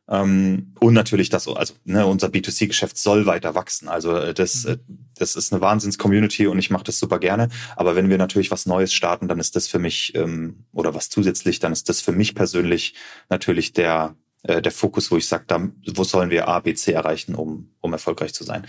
Ähm, 0.06 0.72
und 0.80 0.92
natürlich 0.92 1.30
das, 1.30 1.48
also 1.48 1.74
ne, 1.84 2.06
unser 2.06 2.28
B2C-Geschäft 2.28 2.98
soll 2.98 3.26
weiter 3.26 3.54
wachsen. 3.54 3.88
Also 3.88 4.16
äh, 4.16 4.34
das, 4.34 4.64
mhm. 4.64 4.72
Äh, 4.72 4.78
das 5.16 5.34
ist 5.34 5.52
eine 5.52 5.62
Wahnsinns-Community 5.62 6.46
und 6.46 6.58
ich 6.58 6.70
mache 6.70 6.84
das 6.84 6.98
super 6.98 7.18
gerne. 7.18 7.48
Aber 7.76 7.96
wenn 7.96 8.08
wir 8.08 8.18
natürlich 8.18 8.50
was 8.50 8.66
Neues 8.66 8.92
starten, 8.92 9.28
dann 9.28 9.40
ist 9.40 9.56
das 9.56 9.66
für 9.66 9.78
mich 9.78 10.14
ähm, 10.14 10.64
oder 10.72 10.94
was 10.94 11.08
zusätzlich, 11.08 11.58
dann 11.58 11.72
ist 11.72 11.88
das 11.88 12.00
für 12.00 12.12
mich 12.12 12.34
persönlich 12.34 12.94
natürlich 13.30 13.72
der 13.72 14.14
äh, 14.44 14.62
der 14.62 14.72
Fokus, 14.72 15.10
wo 15.10 15.16
ich 15.16 15.26
sage, 15.26 15.44
da, 15.46 15.68
wo 15.94 16.04
sollen 16.04 16.30
wir 16.30 16.48
A, 16.48 16.60
B, 16.60 16.74
C 16.74 16.92
erreichen, 16.92 17.34
um 17.34 17.74
um 17.80 17.92
erfolgreich 17.92 18.32
zu 18.32 18.44
sein. 18.44 18.66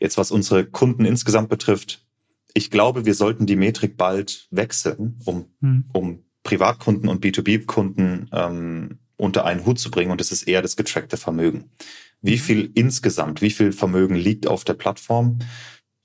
Jetzt 0.00 0.18
was 0.18 0.30
unsere 0.30 0.64
Kunden 0.64 1.04
insgesamt 1.04 1.48
betrifft, 1.48 2.04
ich 2.54 2.70
glaube, 2.70 3.04
wir 3.04 3.14
sollten 3.14 3.46
die 3.46 3.56
Metrik 3.56 3.96
bald 3.96 4.48
wechseln, 4.50 5.20
um, 5.24 5.46
hm. 5.60 5.84
um 5.92 6.24
Privatkunden 6.42 7.08
und 7.08 7.24
B2B-Kunden 7.24 8.30
ähm, 8.32 8.98
unter 9.16 9.44
einen 9.44 9.66
Hut 9.66 9.78
zu 9.78 9.90
bringen. 9.90 10.10
Und 10.10 10.20
es 10.20 10.32
ist 10.32 10.44
eher 10.44 10.62
das 10.62 10.76
getrackte 10.76 11.16
Vermögen. 11.16 11.70
Wie 12.20 12.36
mhm. 12.36 12.40
viel 12.40 12.70
insgesamt, 12.74 13.42
wie 13.42 13.50
viel 13.50 13.72
Vermögen 13.72 14.14
liegt 14.14 14.46
auf 14.46 14.64
der 14.64 14.74
Plattform? 14.74 15.38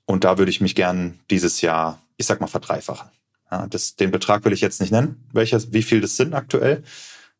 Und 0.04 0.24
da 0.24 0.38
würde 0.38 0.50
ich 0.50 0.60
mich 0.60 0.74
gern 0.74 1.18
dieses 1.30 1.60
Jahr, 1.60 2.02
ich 2.18 2.26
sag 2.26 2.40
mal, 2.40 2.46
verdreifachen. 2.46 3.08
Ja, 3.50 3.66
das, 3.66 3.96
den 3.96 4.10
Betrag 4.10 4.44
will 4.44 4.52
ich 4.52 4.60
jetzt 4.60 4.80
nicht 4.80 4.90
nennen, 4.90 5.28
welches, 5.32 5.72
wie 5.72 5.82
viel 5.82 6.00
das 6.00 6.16
sind 6.16 6.34
aktuell. 6.34 6.82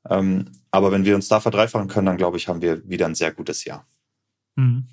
Ähm, 0.09 0.47
aber 0.71 0.93
wenn 0.93 1.05
wir 1.05 1.15
uns 1.15 1.29
da 1.29 1.41
verdreifachen 1.41 1.89
können, 1.89 2.07
dann 2.07 2.17
glaube 2.17 2.37
ich, 2.37 2.49
haben 2.49 2.63
wir 2.63 2.89
wieder 2.89 3.07
ein 3.07 3.15
sehr 3.15 3.33
gutes 3.33 3.65
Jahr. 3.65 3.87
Mhm. 4.57 4.87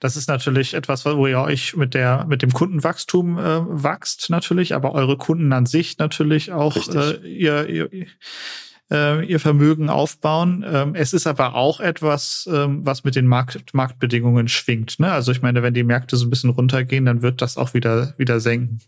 Das 0.00 0.16
ist 0.16 0.28
natürlich 0.28 0.74
etwas, 0.74 1.04
wo 1.04 1.26
ihr 1.26 1.38
euch 1.40 1.76
mit 1.76 1.94
der 1.94 2.26
mit 2.28 2.42
dem 2.42 2.52
Kundenwachstum 2.52 3.38
äh, 3.38 3.82
wächst 3.84 4.28
natürlich, 4.30 4.74
aber 4.74 4.92
eure 4.92 5.16
Kunden 5.16 5.52
an 5.52 5.66
sich 5.66 5.98
natürlich 5.98 6.52
auch 6.52 6.76
äh, 6.88 7.16
ihr, 7.26 7.68
ihr 7.68 8.06
äh, 8.90 9.24
ihr 9.24 9.40
Vermögen 9.40 9.88
aufbauen. 9.88 10.64
Ähm, 10.66 10.94
es 10.94 11.12
ist 11.12 11.26
aber 11.26 11.54
auch 11.54 11.80
etwas, 11.80 12.48
ähm, 12.52 12.84
was 12.84 13.04
mit 13.04 13.14
den 13.16 13.26
Markt, 13.26 13.72
Marktbedingungen 13.72 14.48
schwingt. 14.48 14.98
Ne? 14.98 15.10
Also 15.10 15.32
ich 15.32 15.42
meine, 15.42 15.62
wenn 15.62 15.74
die 15.74 15.84
Märkte 15.84 16.16
so 16.16 16.26
ein 16.26 16.30
bisschen 16.30 16.50
runtergehen, 16.50 17.06
dann 17.06 17.22
wird 17.22 17.40
das 17.40 17.56
auch 17.56 17.74
wieder 17.74 18.14
wieder 18.18 18.40
senken. 18.40 18.80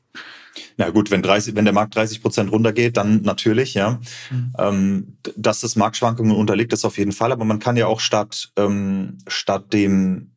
Na 0.76 0.90
gut, 0.90 1.11
wenn 1.11 1.22
30, 1.22 1.57
wenn 1.57 1.64
der 1.64 1.74
Markt 1.74 1.96
30 1.96 2.22
Prozent 2.22 2.52
runtergeht, 2.52 2.96
dann 2.96 3.22
natürlich, 3.22 3.74
ja. 3.74 4.00
Mhm. 4.30 4.52
Ähm, 4.59 5.18
dass 5.36 5.61
das 5.61 5.76
Marktschwankungen 5.76 6.36
unterliegt, 6.36 6.72
ist 6.72 6.84
auf 6.84 6.98
jeden 6.98 7.12
Fall. 7.12 7.32
Aber 7.32 7.44
man 7.44 7.59
kann 7.59 7.76
ja 7.76 7.86
auch 7.86 8.00
statt 8.00 8.52
ähm, 8.57 9.18
statt 9.26 9.72
dem 9.72 10.34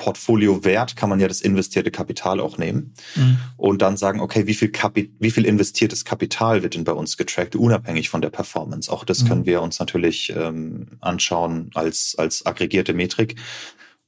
Portfoliowert 0.00 0.96
kann 0.96 1.10
man 1.10 1.20
ja 1.20 1.28
das 1.28 1.42
investierte 1.42 1.90
Kapital 1.90 2.40
auch 2.40 2.56
nehmen 2.56 2.94
mhm. 3.16 3.36
und 3.58 3.82
dann 3.82 3.98
sagen, 3.98 4.20
okay, 4.20 4.46
wie 4.46 4.54
viel, 4.54 4.70
Kapi 4.70 5.14
wie 5.18 5.30
viel 5.30 5.44
investiertes 5.44 6.06
Kapital 6.06 6.62
wird 6.62 6.74
denn 6.74 6.84
bei 6.84 6.92
uns 6.92 7.18
getrackt, 7.18 7.54
unabhängig 7.54 8.08
von 8.08 8.22
der 8.22 8.30
Performance. 8.30 8.90
Auch 8.90 9.04
das 9.04 9.22
mhm. 9.22 9.28
können 9.28 9.46
wir 9.46 9.60
uns 9.60 9.78
natürlich 9.78 10.32
ähm, 10.34 10.86
anschauen 11.00 11.70
als, 11.74 12.14
als 12.16 12.46
aggregierte 12.46 12.94
Metrik. 12.94 13.36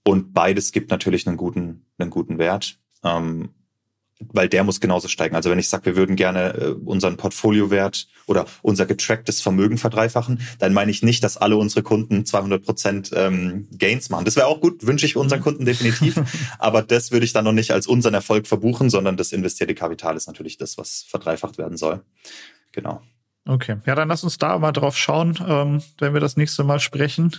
Und 0.03 0.33
beides 0.33 0.73
gibt 0.73 0.91
natürlich 0.91 1.27
einen 1.27 1.37
guten, 1.37 1.85
einen 1.99 2.11
guten 2.11 2.39
Wert. 2.39 2.79
Ähm, 3.05 3.51
weil 4.33 4.49
der 4.49 4.65
muss 4.65 4.81
genauso 4.81 5.09
steigen. 5.09 5.37
Also 5.37 5.51
wenn 5.51 5.59
ich 5.59 5.69
sage, 5.69 5.87
wir 5.87 5.97
würden 5.97 6.17
gerne 6.17 6.55
äh, 6.55 6.67
unseren 6.85 7.17
Portfoliowert 7.17 8.07
oder 8.27 8.47
unser 8.63 8.87
getracktes 8.87 9.41
Vermögen 9.41 9.79
verdreifachen, 9.79 10.41
dann 10.59 10.73
meine 10.73 10.91
ich 10.91 11.03
nicht, 11.03 11.25
dass 11.25 11.37
alle 11.37 11.57
unsere 11.57 11.83
Kunden 11.83 12.25
200 12.25 12.65
Prozent 12.65 13.11
ähm, 13.15 13.69
Gains 13.77 14.11
machen. 14.11 14.25
Das 14.25 14.37
wäre 14.37 14.47
auch 14.47 14.61
gut, 14.61 14.87
wünsche 14.87 15.07
ich 15.07 15.17
unseren 15.17 15.41
mhm. 15.41 15.45
Kunden 15.45 15.65
definitiv. 15.65 16.21
Aber 16.59 16.83
das 16.83 17.11
würde 17.11 17.25
ich 17.25 17.33
dann 17.33 17.45
noch 17.45 17.53
nicht 17.53 17.73
als 17.73 17.87
unseren 17.87 18.15
Erfolg 18.15 18.47
verbuchen, 18.47 18.91
sondern 18.91 19.17
das 19.17 19.33
investierte 19.33 19.75
Kapital 19.75 20.17
ist 20.17 20.27
natürlich 20.27 20.57
das, 20.57 20.79
was 20.79 21.05
verdreifacht 21.09 21.59
werden 21.59 21.77
soll. 21.77 22.03
Genau. 22.73 23.03
Okay, 23.45 23.79
ja, 23.87 23.97
dann 23.97 24.09
lass 24.09 24.23
uns 24.23 24.39
da 24.39 24.57
mal 24.59 24.71
drauf 24.71 24.97
schauen, 24.97 25.37
ähm, 25.47 25.83
wenn 25.99 26.15
wir 26.15 26.21
das 26.21 26.37
nächste 26.37 26.63
Mal 26.63 26.79
sprechen. 26.79 27.35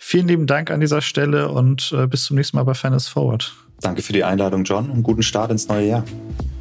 Vielen 0.00 0.26
lieben 0.26 0.46
Dank 0.48 0.70
an 0.72 0.80
dieser 0.80 1.00
Stelle 1.00 1.48
und 1.48 1.92
äh, 1.96 2.08
bis 2.08 2.24
zum 2.24 2.36
nächsten 2.36 2.56
Mal 2.56 2.64
bei 2.64 2.74
Fairness 2.74 3.06
Forward. 3.06 3.54
Danke 3.84 4.00
für 4.00 4.14
die 4.14 4.24
Einladung, 4.24 4.64
John, 4.64 4.88
und 4.88 5.02
guten 5.02 5.22
Start 5.22 5.50
ins 5.50 5.68
neue 5.68 5.88
Jahr. 5.88 6.04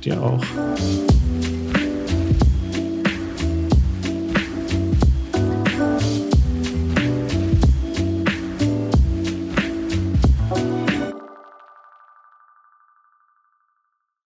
Dir 0.04 0.22
auch. 0.22 0.44